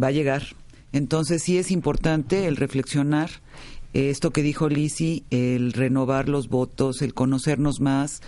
Va 0.00 0.08
a 0.08 0.12
llegar. 0.12 0.42
Entonces 0.92 1.42
sí 1.42 1.58
es 1.58 1.70
importante 1.70 2.46
el 2.46 2.56
reflexionar 2.56 3.30
eh, 3.94 4.10
esto 4.10 4.30
que 4.30 4.42
dijo 4.42 4.68
Lisi, 4.68 5.24
el 5.30 5.72
renovar 5.72 6.28
los 6.28 6.48
votos, 6.48 7.02
el 7.02 7.14
conocernos 7.14 7.80
más, 7.80 8.20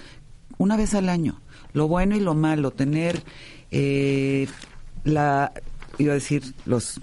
una 0.58 0.76
vez 0.76 0.94
al 0.94 1.08
año. 1.08 1.40
Lo 1.72 1.88
bueno 1.88 2.16
y 2.16 2.20
lo 2.20 2.34
malo, 2.34 2.70
tener 2.70 3.22
eh, 3.70 4.48
la, 5.04 5.52
iba 5.98 6.12
a 6.12 6.14
decir, 6.14 6.42
los 6.64 7.00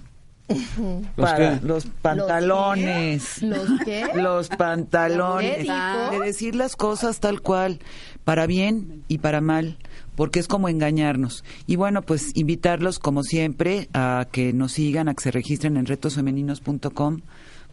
¿Los 0.48 1.06
para- 1.16 1.58
qué? 1.60 1.66
los 1.66 1.86
pantalones. 1.86 3.42
¿Los 3.42 3.68
qué? 3.84 4.04
Los 4.14 4.48
pantalones. 4.58 5.66
De 6.10 6.20
decir 6.24 6.54
las 6.54 6.76
cosas 6.76 7.18
tal 7.20 7.40
cual, 7.40 7.80
para 8.24 8.46
bien 8.46 9.02
y 9.08 9.18
para 9.18 9.40
mal, 9.40 9.78
porque 10.16 10.40
es 10.40 10.48
como 10.48 10.68
engañarnos. 10.68 11.44
Y 11.66 11.76
bueno, 11.76 12.02
pues 12.02 12.32
invitarlos, 12.34 12.98
como 12.98 13.22
siempre, 13.22 13.88
a 13.92 14.26
que 14.32 14.52
nos 14.52 14.72
sigan, 14.72 15.08
a 15.08 15.14
que 15.14 15.22
se 15.22 15.30
registren 15.30 15.76
en 15.76 15.86
retosfemeninos.com 15.86 17.20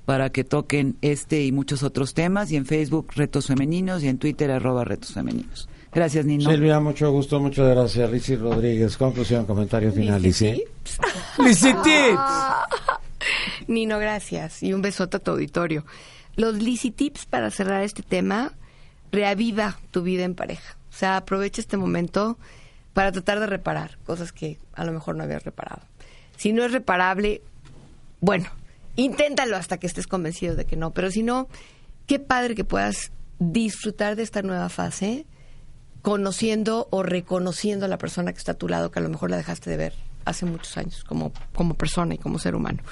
para 0.06 0.30
que 0.30 0.44
toquen 0.44 0.98
este 1.02 1.44
y 1.46 1.52
muchos 1.52 1.82
otros 1.82 2.14
temas, 2.14 2.52
y 2.52 2.58
en 2.58 2.66
Facebook 2.66 3.14
Retos 3.16 3.48
Femeninos 3.48 4.04
y 4.04 4.10
en 4.10 4.18
Twitter 4.18 4.52
arroba 4.52 4.84
Retos 4.84 5.14
Femeninos. 5.14 5.70
Gracias, 5.94 6.26
Nino. 6.26 6.50
Silvia, 6.50 6.80
mucho 6.80 7.12
gusto, 7.12 7.40
muchas 7.40 7.70
gracias. 7.70 8.12
Lizzy 8.12 8.36
Rodríguez, 8.36 8.98
conclusión, 8.98 9.46
comentario 9.46 9.92
final. 9.92 10.22
Lizzy 10.22 10.64
Tips. 10.84 11.00
Nino, 13.68 14.00
gracias. 14.00 14.64
Y 14.64 14.74
un 14.74 14.82
besote 14.82 15.18
a 15.18 15.20
tu 15.20 15.32
auditorio. 15.32 15.86
Los 16.36 16.56
Lizzy 16.56 16.92
Tips 16.92 17.28
para 17.28 17.52
cerrar 17.52 17.84
este 17.84 18.02
tema, 18.02 18.54
reaviva 19.12 19.78
tu 19.92 20.02
vida 20.02 20.24
en 20.24 20.34
pareja. 20.34 20.78
O 20.94 20.96
sea, 20.96 21.18
aprovecha 21.18 21.60
este 21.60 21.76
momento 21.76 22.38
para 22.94 23.12
tratar 23.12 23.40
de 23.40 23.48
reparar 23.48 23.98
cosas 24.06 24.32
que 24.32 24.60
a 24.74 24.86
lo 24.86 24.92
mejor 24.92 25.16
no 25.16 25.24
habías 25.24 25.44
reparado. 25.44 25.82
Si 26.38 26.54
no 26.54 26.64
es 26.64 26.72
reparable, 26.72 27.42
bueno, 28.22 28.50
inténtalo 28.96 29.58
hasta 29.58 29.80
que 29.80 29.88
estés 29.88 30.06
convencido 30.06 30.56
de 30.56 30.66
que 30.66 30.76
no. 30.76 30.92
Pero 30.92 31.10
si 31.10 31.24
no, 31.24 31.48
qué 32.06 32.20
padre 32.20 32.54
que 32.54 32.64
puedas 32.64 33.12
disfrutar 33.40 34.16
de 34.16 34.24
esta 34.24 34.44
nueva 34.44 34.70
fase 34.70 35.26
conociendo 36.04 36.88
o 36.92 37.02
reconociendo 37.02 37.86
a 37.86 37.90
la 37.90 37.98
persona 37.98 38.32
que 38.32 38.38
está 38.38 38.52
a 38.52 38.58
tu 38.58 38.68
lado, 38.68 38.92
que 38.92 39.00
a 39.00 39.04
lo 39.04 39.10
mejor 39.10 39.32
la 39.32 39.38
dejaste 39.38 39.70
de 39.72 39.78
ver 39.78 39.94
hace 40.26 40.46
muchos 40.46 40.78
años 40.78 41.04
como, 41.04 41.32
como 41.56 41.74
persona 41.74 42.14
y 42.14 42.18
como 42.20 42.38
ser 42.38 42.56
humano. 42.56 42.84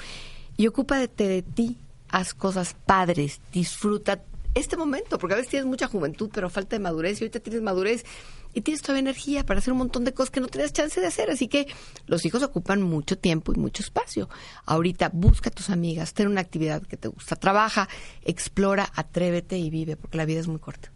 Y 0.56 0.66
ocúpate 0.66 1.28
de 1.28 1.42
ti, 1.42 1.76
haz 2.08 2.34
cosas 2.34 2.74
padres, 2.86 3.40
disfruta 3.52 4.20
este 4.54 4.76
momento, 4.76 5.18
porque 5.18 5.34
a 5.34 5.36
veces 5.36 5.50
tienes 5.50 5.66
mucha 5.66 5.86
juventud, 5.86 6.30
pero 6.32 6.50
falta 6.50 6.76
de 6.76 6.80
madurez, 6.80 7.20
y 7.20 7.24
ahorita 7.24 7.40
tienes 7.40 7.62
madurez 7.62 8.04
y 8.54 8.60
tienes 8.60 8.82
todavía 8.82 9.00
energía 9.00 9.46
para 9.46 9.60
hacer 9.60 9.72
un 9.72 9.78
montón 9.78 10.04
de 10.04 10.12
cosas 10.12 10.30
que 10.30 10.40
no 10.40 10.48
tenías 10.48 10.72
chance 10.72 11.00
de 11.00 11.06
hacer. 11.06 11.30
Así 11.30 11.48
que 11.48 11.66
los 12.06 12.24
hijos 12.26 12.42
ocupan 12.42 12.82
mucho 12.82 13.16
tiempo 13.16 13.52
y 13.54 13.56
mucho 13.56 13.82
espacio. 13.82 14.28
Ahorita 14.66 15.10
busca 15.12 15.48
a 15.50 15.52
tus 15.52 15.70
amigas, 15.70 16.12
ten 16.12 16.28
una 16.28 16.40
actividad 16.42 16.82
que 16.82 16.96
te 16.96 17.08
gusta, 17.08 17.36
trabaja, 17.36 17.88
explora, 18.24 18.90
atrévete 18.94 19.58
y 19.58 19.70
vive, 19.70 19.96
porque 19.96 20.18
la 20.18 20.24
vida 20.26 20.40
es 20.40 20.48
muy 20.48 20.58
corta. 20.58 20.90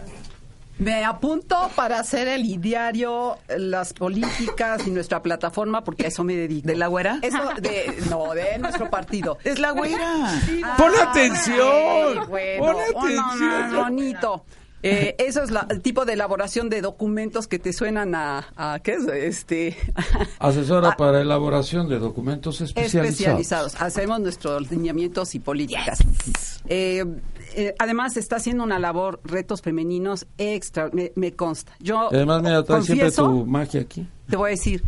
Me 0.81 1.05
apunto 1.05 1.69
para 1.75 1.99
hacer 1.99 2.27
el 2.27 2.43
ideario, 2.43 3.37
las 3.55 3.93
políticas 3.93 4.87
y 4.87 4.89
nuestra 4.89 5.21
plataforma, 5.21 5.83
porque 5.83 6.05
a 6.05 6.07
eso 6.07 6.23
me 6.23 6.35
dedico. 6.35 6.67
¿De 6.67 6.75
la 6.75 6.87
güera? 6.87 7.19
Eso 7.21 7.37
de, 7.61 7.95
no, 8.09 8.33
de 8.33 8.57
nuestro 8.57 8.89
partido. 8.89 9.37
Es 9.43 9.59
la 9.59 9.71
güera. 9.71 10.41
¡Pon 10.77 10.91
Ah, 10.99 11.11
atención! 11.11 11.59
ay, 12.19 12.19
bueno, 12.27 12.63
¡Pon 12.65 12.75
oh, 12.95 12.99
no, 12.99 12.99
atención! 13.03 13.71
no, 13.73 13.83
bonito. 13.83 14.45
Eh, 14.83 15.15
eso 15.19 15.43
es 15.43 15.51
la- 15.51 15.67
el 15.69 15.81
tipo 15.81 16.05
de 16.05 16.13
elaboración 16.13 16.67
de 16.67 16.81
documentos 16.81 17.47
que 17.47 17.59
te 17.59 17.71
suenan 17.71 18.15
a, 18.15 18.47
a 18.55 18.79
¿qué 18.79 18.93
es? 18.93 19.05
Este, 19.05 19.77
Asesora 20.39 20.97
para 20.97 21.21
elaboración 21.21 21.87
de 21.87 21.99
documentos 21.99 22.59
especializados. 22.61 23.09
especializados. 23.11 23.75
Hacemos 23.79 24.19
nuestros 24.21 24.71
lineamientos 24.71 25.35
y 25.35 25.39
políticas. 25.39 25.99
Eh, 26.67 27.05
eh, 27.55 27.75
además, 27.79 28.17
está 28.17 28.37
haciendo 28.37 28.63
una 28.63 28.79
labor, 28.79 29.19
retos 29.23 29.61
femeninos 29.61 30.27
extra, 30.37 30.89
me, 30.91 31.11
me 31.15 31.33
consta. 31.33 31.73
Yo 31.79 32.09
Además, 32.11 32.41
mira, 32.41 32.63
trae 32.63 32.81
siempre 32.81 33.11
tu 33.11 33.45
magia 33.45 33.81
aquí. 33.81 34.07
te 34.29 34.35
voy 34.35 34.49
a 34.49 34.51
decir, 34.51 34.83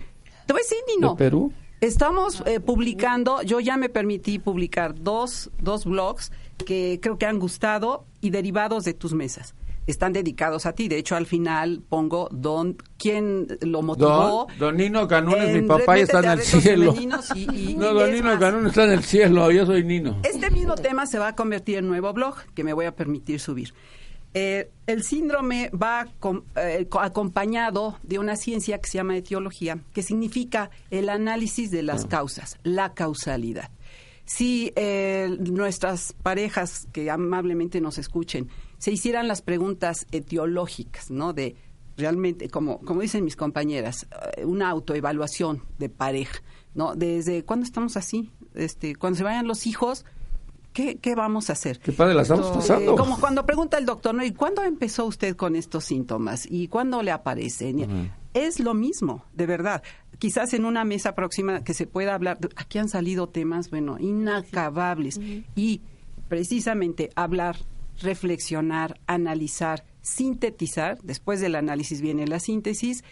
te 0.45 0.53
voy 0.53 0.61
a 0.61 0.63
decir, 0.63 0.77
Nino. 0.87 1.11
¿De 1.11 1.17
Perú? 1.17 1.53
Estamos 1.81 2.41
eh, 2.45 2.61
publicando, 2.61 3.41
yo 3.41 3.59
ya 3.59 3.75
me 3.75 3.89
permití 3.89 4.39
publicar 4.39 4.95
dos, 4.95 5.51
dos 5.61 5.83
blogs 5.83 6.31
que 6.65 6.99
creo 7.01 7.17
que 7.17 7.25
han 7.25 7.39
gustado 7.39 8.05
y 8.21 8.29
derivados 8.29 8.85
de 8.85 8.93
tus 8.93 9.13
mesas. 9.13 9.53
Están 9.85 10.13
dedicados 10.13 10.65
a 10.65 10.73
ti. 10.73 10.87
De 10.87 10.97
hecho, 10.97 11.15
al 11.15 11.25
final 11.25 11.81
pongo 11.89 12.29
don 12.31 12.77
quién 12.97 13.47
lo 13.61 13.81
motivó. 13.81 14.47
Don, 14.47 14.59
don 14.59 14.77
Nino 14.77 15.07
Canún 15.07 15.35
es 15.35 15.61
mi 15.61 15.67
papá 15.67 15.97
y 15.99 16.01
está 16.03 16.19
en 16.19 16.25
el 16.29 16.39
cielo. 16.41 16.93
Femeninos 16.93 17.35
y- 17.35 17.71
y- 17.71 17.75
No, 17.75 17.91
y 17.91 17.93
don 17.93 18.11
Nino 18.11 18.23
más, 18.25 18.39
Canún 18.39 18.67
está 18.67 18.85
en 18.85 18.91
el 18.91 19.03
cielo, 19.03 19.51
yo 19.51 19.65
soy 19.65 19.83
Nino. 19.83 20.17
Este 20.23 20.49
mismo 20.51 20.75
tema 20.75 21.05
se 21.05 21.19
va 21.19 21.29
a 21.29 21.35
convertir 21.35 21.77
en 21.79 21.87
nuevo 21.87 22.13
blog 22.13 22.35
que 22.55 22.63
me 22.63 22.73
voy 22.73 22.85
a 22.85 22.95
permitir 22.95 23.39
subir. 23.39 23.73
Eh, 24.35 24.71
el 24.87 25.03
síndrome 25.03 25.69
va 25.71 26.07
com- 26.19 26.41
eh, 26.55 26.87
co- 26.89 27.01
acompañado 27.01 27.99
de 28.01 28.17
una 28.17 28.35
ciencia 28.35 28.79
que 28.79 28.89
se 28.89 28.97
llama 28.97 29.15
etiología, 29.15 29.77
que 29.93 30.01
significa 30.01 30.71
el 30.89 31.09
análisis 31.09 31.69
de 31.69 31.83
las 31.83 32.05
causas, 32.05 32.57
la 32.63 32.93
causalidad. 32.93 33.69
Si 34.25 34.71
eh, 34.75 35.37
nuestras 35.51 36.13
parejas 36.23 36.87
que 36.93 37.11
amablemente 37.11 37.79
nos 37.81 37.97
escuchen 37.97 38.47
se 38.83 38.91
hicieran 38.91 39.29
las 39.29 39.41
preguntas 39.41 40.05
etiológicas, 40.11 41.09
¿no? 41.09 41.31
De 41.31 41.55
realmente, 41.95 42.49
como, 42.49 42.79
como 42.79 42.99
dicen 42.99 43.23
mis 43.23 43.37
compañeras, 43.37 44.07
eh, 44.35 44.43
una 44.43 44.69
autoevaluación 44.69 45.63
de 45.79 45.87
pareja, 45.87 46.41
¿no? 46.75 46.93
Desde 46.95 47.45
cuándo 47.45 47.65
estamos 47.65 47.95
así, 47.95 48.29
este, 48.55 48.95
cuando 48.95 49.17
se 49.17 49.23
vayan 49.23 49.47
los 49.47 49.67
hijos, 49.67 50.03
¿qué, 50.73 50.97
qué 50.97 51.15
vamos 51.15 51.49
a 51.49 51.53
hacer? 51.53 51.79
Qué 51.79 51.93
padre 51.93 52.13
la 52.13 52.23
estamos 52.23 52.47
Eh, 52.47 52.51
pasando. 52.55 52.95
como 52.97 53.17
cuando 53.21 53.45
pregunta 53.45 53.77
el 53.77 53.85
doctor, 53.85 54.13
¿no? 54.15 54.25
¿Y 54.25 54.31
cuándo 54.33 54.63
empezó 54.63 55.05
usted 55.05 55.37
con 55.37 55.55
estos 55.55 55.85
síntomas? 55.85 56.45
¿Y 56.49 56.67
cuándo 56.67 57.01
le 57.03 57.11
aparecen? 57.11 58.11
Es 58.33 58.59
lo 58.59 58.73
mismo, 58.73 59.23
de 59.33 59.45
verdad. 59.45 59.81
Quizás 60.19 60.53
en 60.53 60.65
una 60.65 60.83
mesa 60.83 61.13
próxima 61.15 61.63
que 61.63 61.73
se 61.73 61.87
pueda 61.87 62.15
hablar, 62.15 62.37
de- 62.39 62.49
aquí 62.57 62.79
han 62.79 62.89
salido 62.89 63.29
temas, 63.29 63.69
bueno, 63.69 63.97
inacabables. 63.99 65.21
Y 65.55 65.81
precisamente 66.27 67.11
hablar, 67.15 67.55
reflexionar, 68.01 68.99
analizar, 69.07 69.85
sintetizar, 70.01 70.99
después 71.01 71.39
del 71.39 71.55
análisis 71.55 72.01
viene 72.01 72.27
la 72.27 72.39
síntesis, 72.39 73.03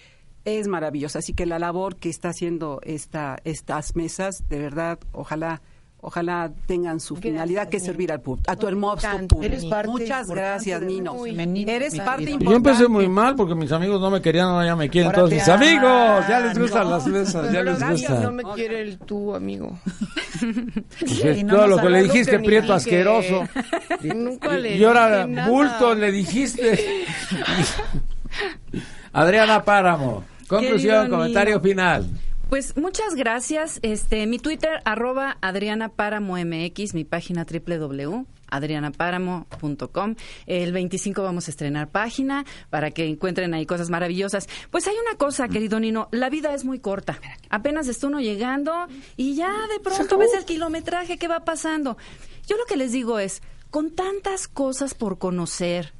es 0.45 0.67
maravillosa. 0.67 1.19
Así 1.19 1.33
que 1.33 1.45
la 1.45 1.59
labor 1.59 1.95
que 1.97 2.09
está 2.09 2.29
haciendo 2.29 2.81
esta, 2.83 3.37
estas 3.43 3.95
mesas, 3.95 4.47
de 4.49 4.59
verdad, 4.59 4.99
ojalá 5.11 5.61
ojalá 6.01 6.51
tengan 6.65 6.99
su 6.99 7.13
Gracias, 7.15 7.31
finalidad 7.31 7.69
que 7.69 7.77
es 7.77 7.83
servir 7.83 8.11
al 8.11 8.21
público, 8.21 8.49
a 8.51 8.55
tu 8.55 8.67
hermoso 8.67 9.07
público. 9.27 9.43
Eres 9.43 9.65
parte 9.65 9.87
Muchas 9.87 10.27
gracias, 10.29 10.81
Nino. 10.81 11.25
Eres 11.25 11.97
parte 11.99 12.23
importante. 12.23 12.45
Yo 12.45 12.55
empecé 12.55 12.87
muy 12.87 13.07
mal 13.07 13.35
porque 13.35 13.55
mis 13.55 13.71
amigos 13.71 14.01
no 14.01 14.09
me 14.09 14.21
querían, 14.21 14.47
ahora 14.47 14.65
ya 14.65 14.75
me 14.75 14.89
quieren 14.89 15.07
Ahora 15.07 15.17
todos 15.19 15.31
mis 15.31 15.47
aman. 15.47 15.63
amigos. 15.67 16.25
Ya 16.27 16.39
les 16.39 16.59
gustan 16.59 16.89
las 16.89 17.07
mesas, 17.07 17.51
ya 17.51 17.63
les 17.63 17.83
gusta. 17.83 18.19
no 18.19 18.31
me 18.31 18.43
quiere 18.55 18.81
el 18.81 18.97
tú, 18.99 19.33
amigo. 19.35 19.79
Pues 20.41 21.43
no 21.43 21.55
todo 21.55 21.67
lo 21.67 21.77
que 21.77 21.89
le 21.89 22.03
dijiste, 22.03 22.39
prieto 22.39 22.73
asqueroso. 22.73 23.47
Nunca 24.01 24.57
le 24.57 24.75
Y 24.77 24.83
ahora, 24.83 25.27
bulto, 25.47 25.93
le 25.93 26.11
dijiste. 26.11 27.05
Adriana 29.13 29.63
Páramo, 29.63 30.23
conclusión, 30.47 31.09
comentario 31.09 31.59
final. 31.59 32.07
Pues 32.51 32.75
muchas 32.75 33.15
gracias. 33.15 33.79
Este, 33.81 34.27
mi 34.27 34.37
Twitter, 34.37 34.81
arroba 34.83 35.37
Adriana 35.39 35.87
MX, 35.87 36.93
mi 36.93 37.05
página 37.05 37.45
www.adrianapáramo.com. 37.45 40.15
El 40.47 40.73
25 40.73 41.23
vamos 41.23 41.47
a 41.47 41.51
estrenar 41.51 41.87
página 41.87 42.43
para 42.69 42.91
que 42.91 43.05
encuentren 43.05 43.53
ahí 43.53 43.65
cosas 43.65 43.89
maravillosas. 43.89 44.49
Pues 44.69 44.85
hay 44.85 44.95
una 45.01 45.17
cosa, 45.17 45.47
querido 45.47 45.79
Nino, 45.79 46.09
la 46.11 46.29
vida 46.29 46.53
es 46.53 46.65
muy 46.65 46.79
corta. 46.79 47.21
Apenas 47.49 47.87
está 47.87 48.07
uno 48.07 48.19
llegando 48.19 48.85
y 49.15 49.35
ya 49.35 49.53
de 49.73 49.79
pronto 49.81 50.17
ves 50.17 50.33
el 50.37 50.43
kilometraje 50.43 51.17
que 51.17 51.29
va 51.29 51.45
pasando. 51.45 51.95
Yo 52.47 52.57
lo 52.57 52.65
que 52.65 52.75
les 52.75 52.91
digo 52.91 53.17
es, 53.17 53.41
con 53.69 53.91
tantas 53.91 54.49
cosas 54.49 54.93
por 54.93 55.19
conocer, 55.19 55.93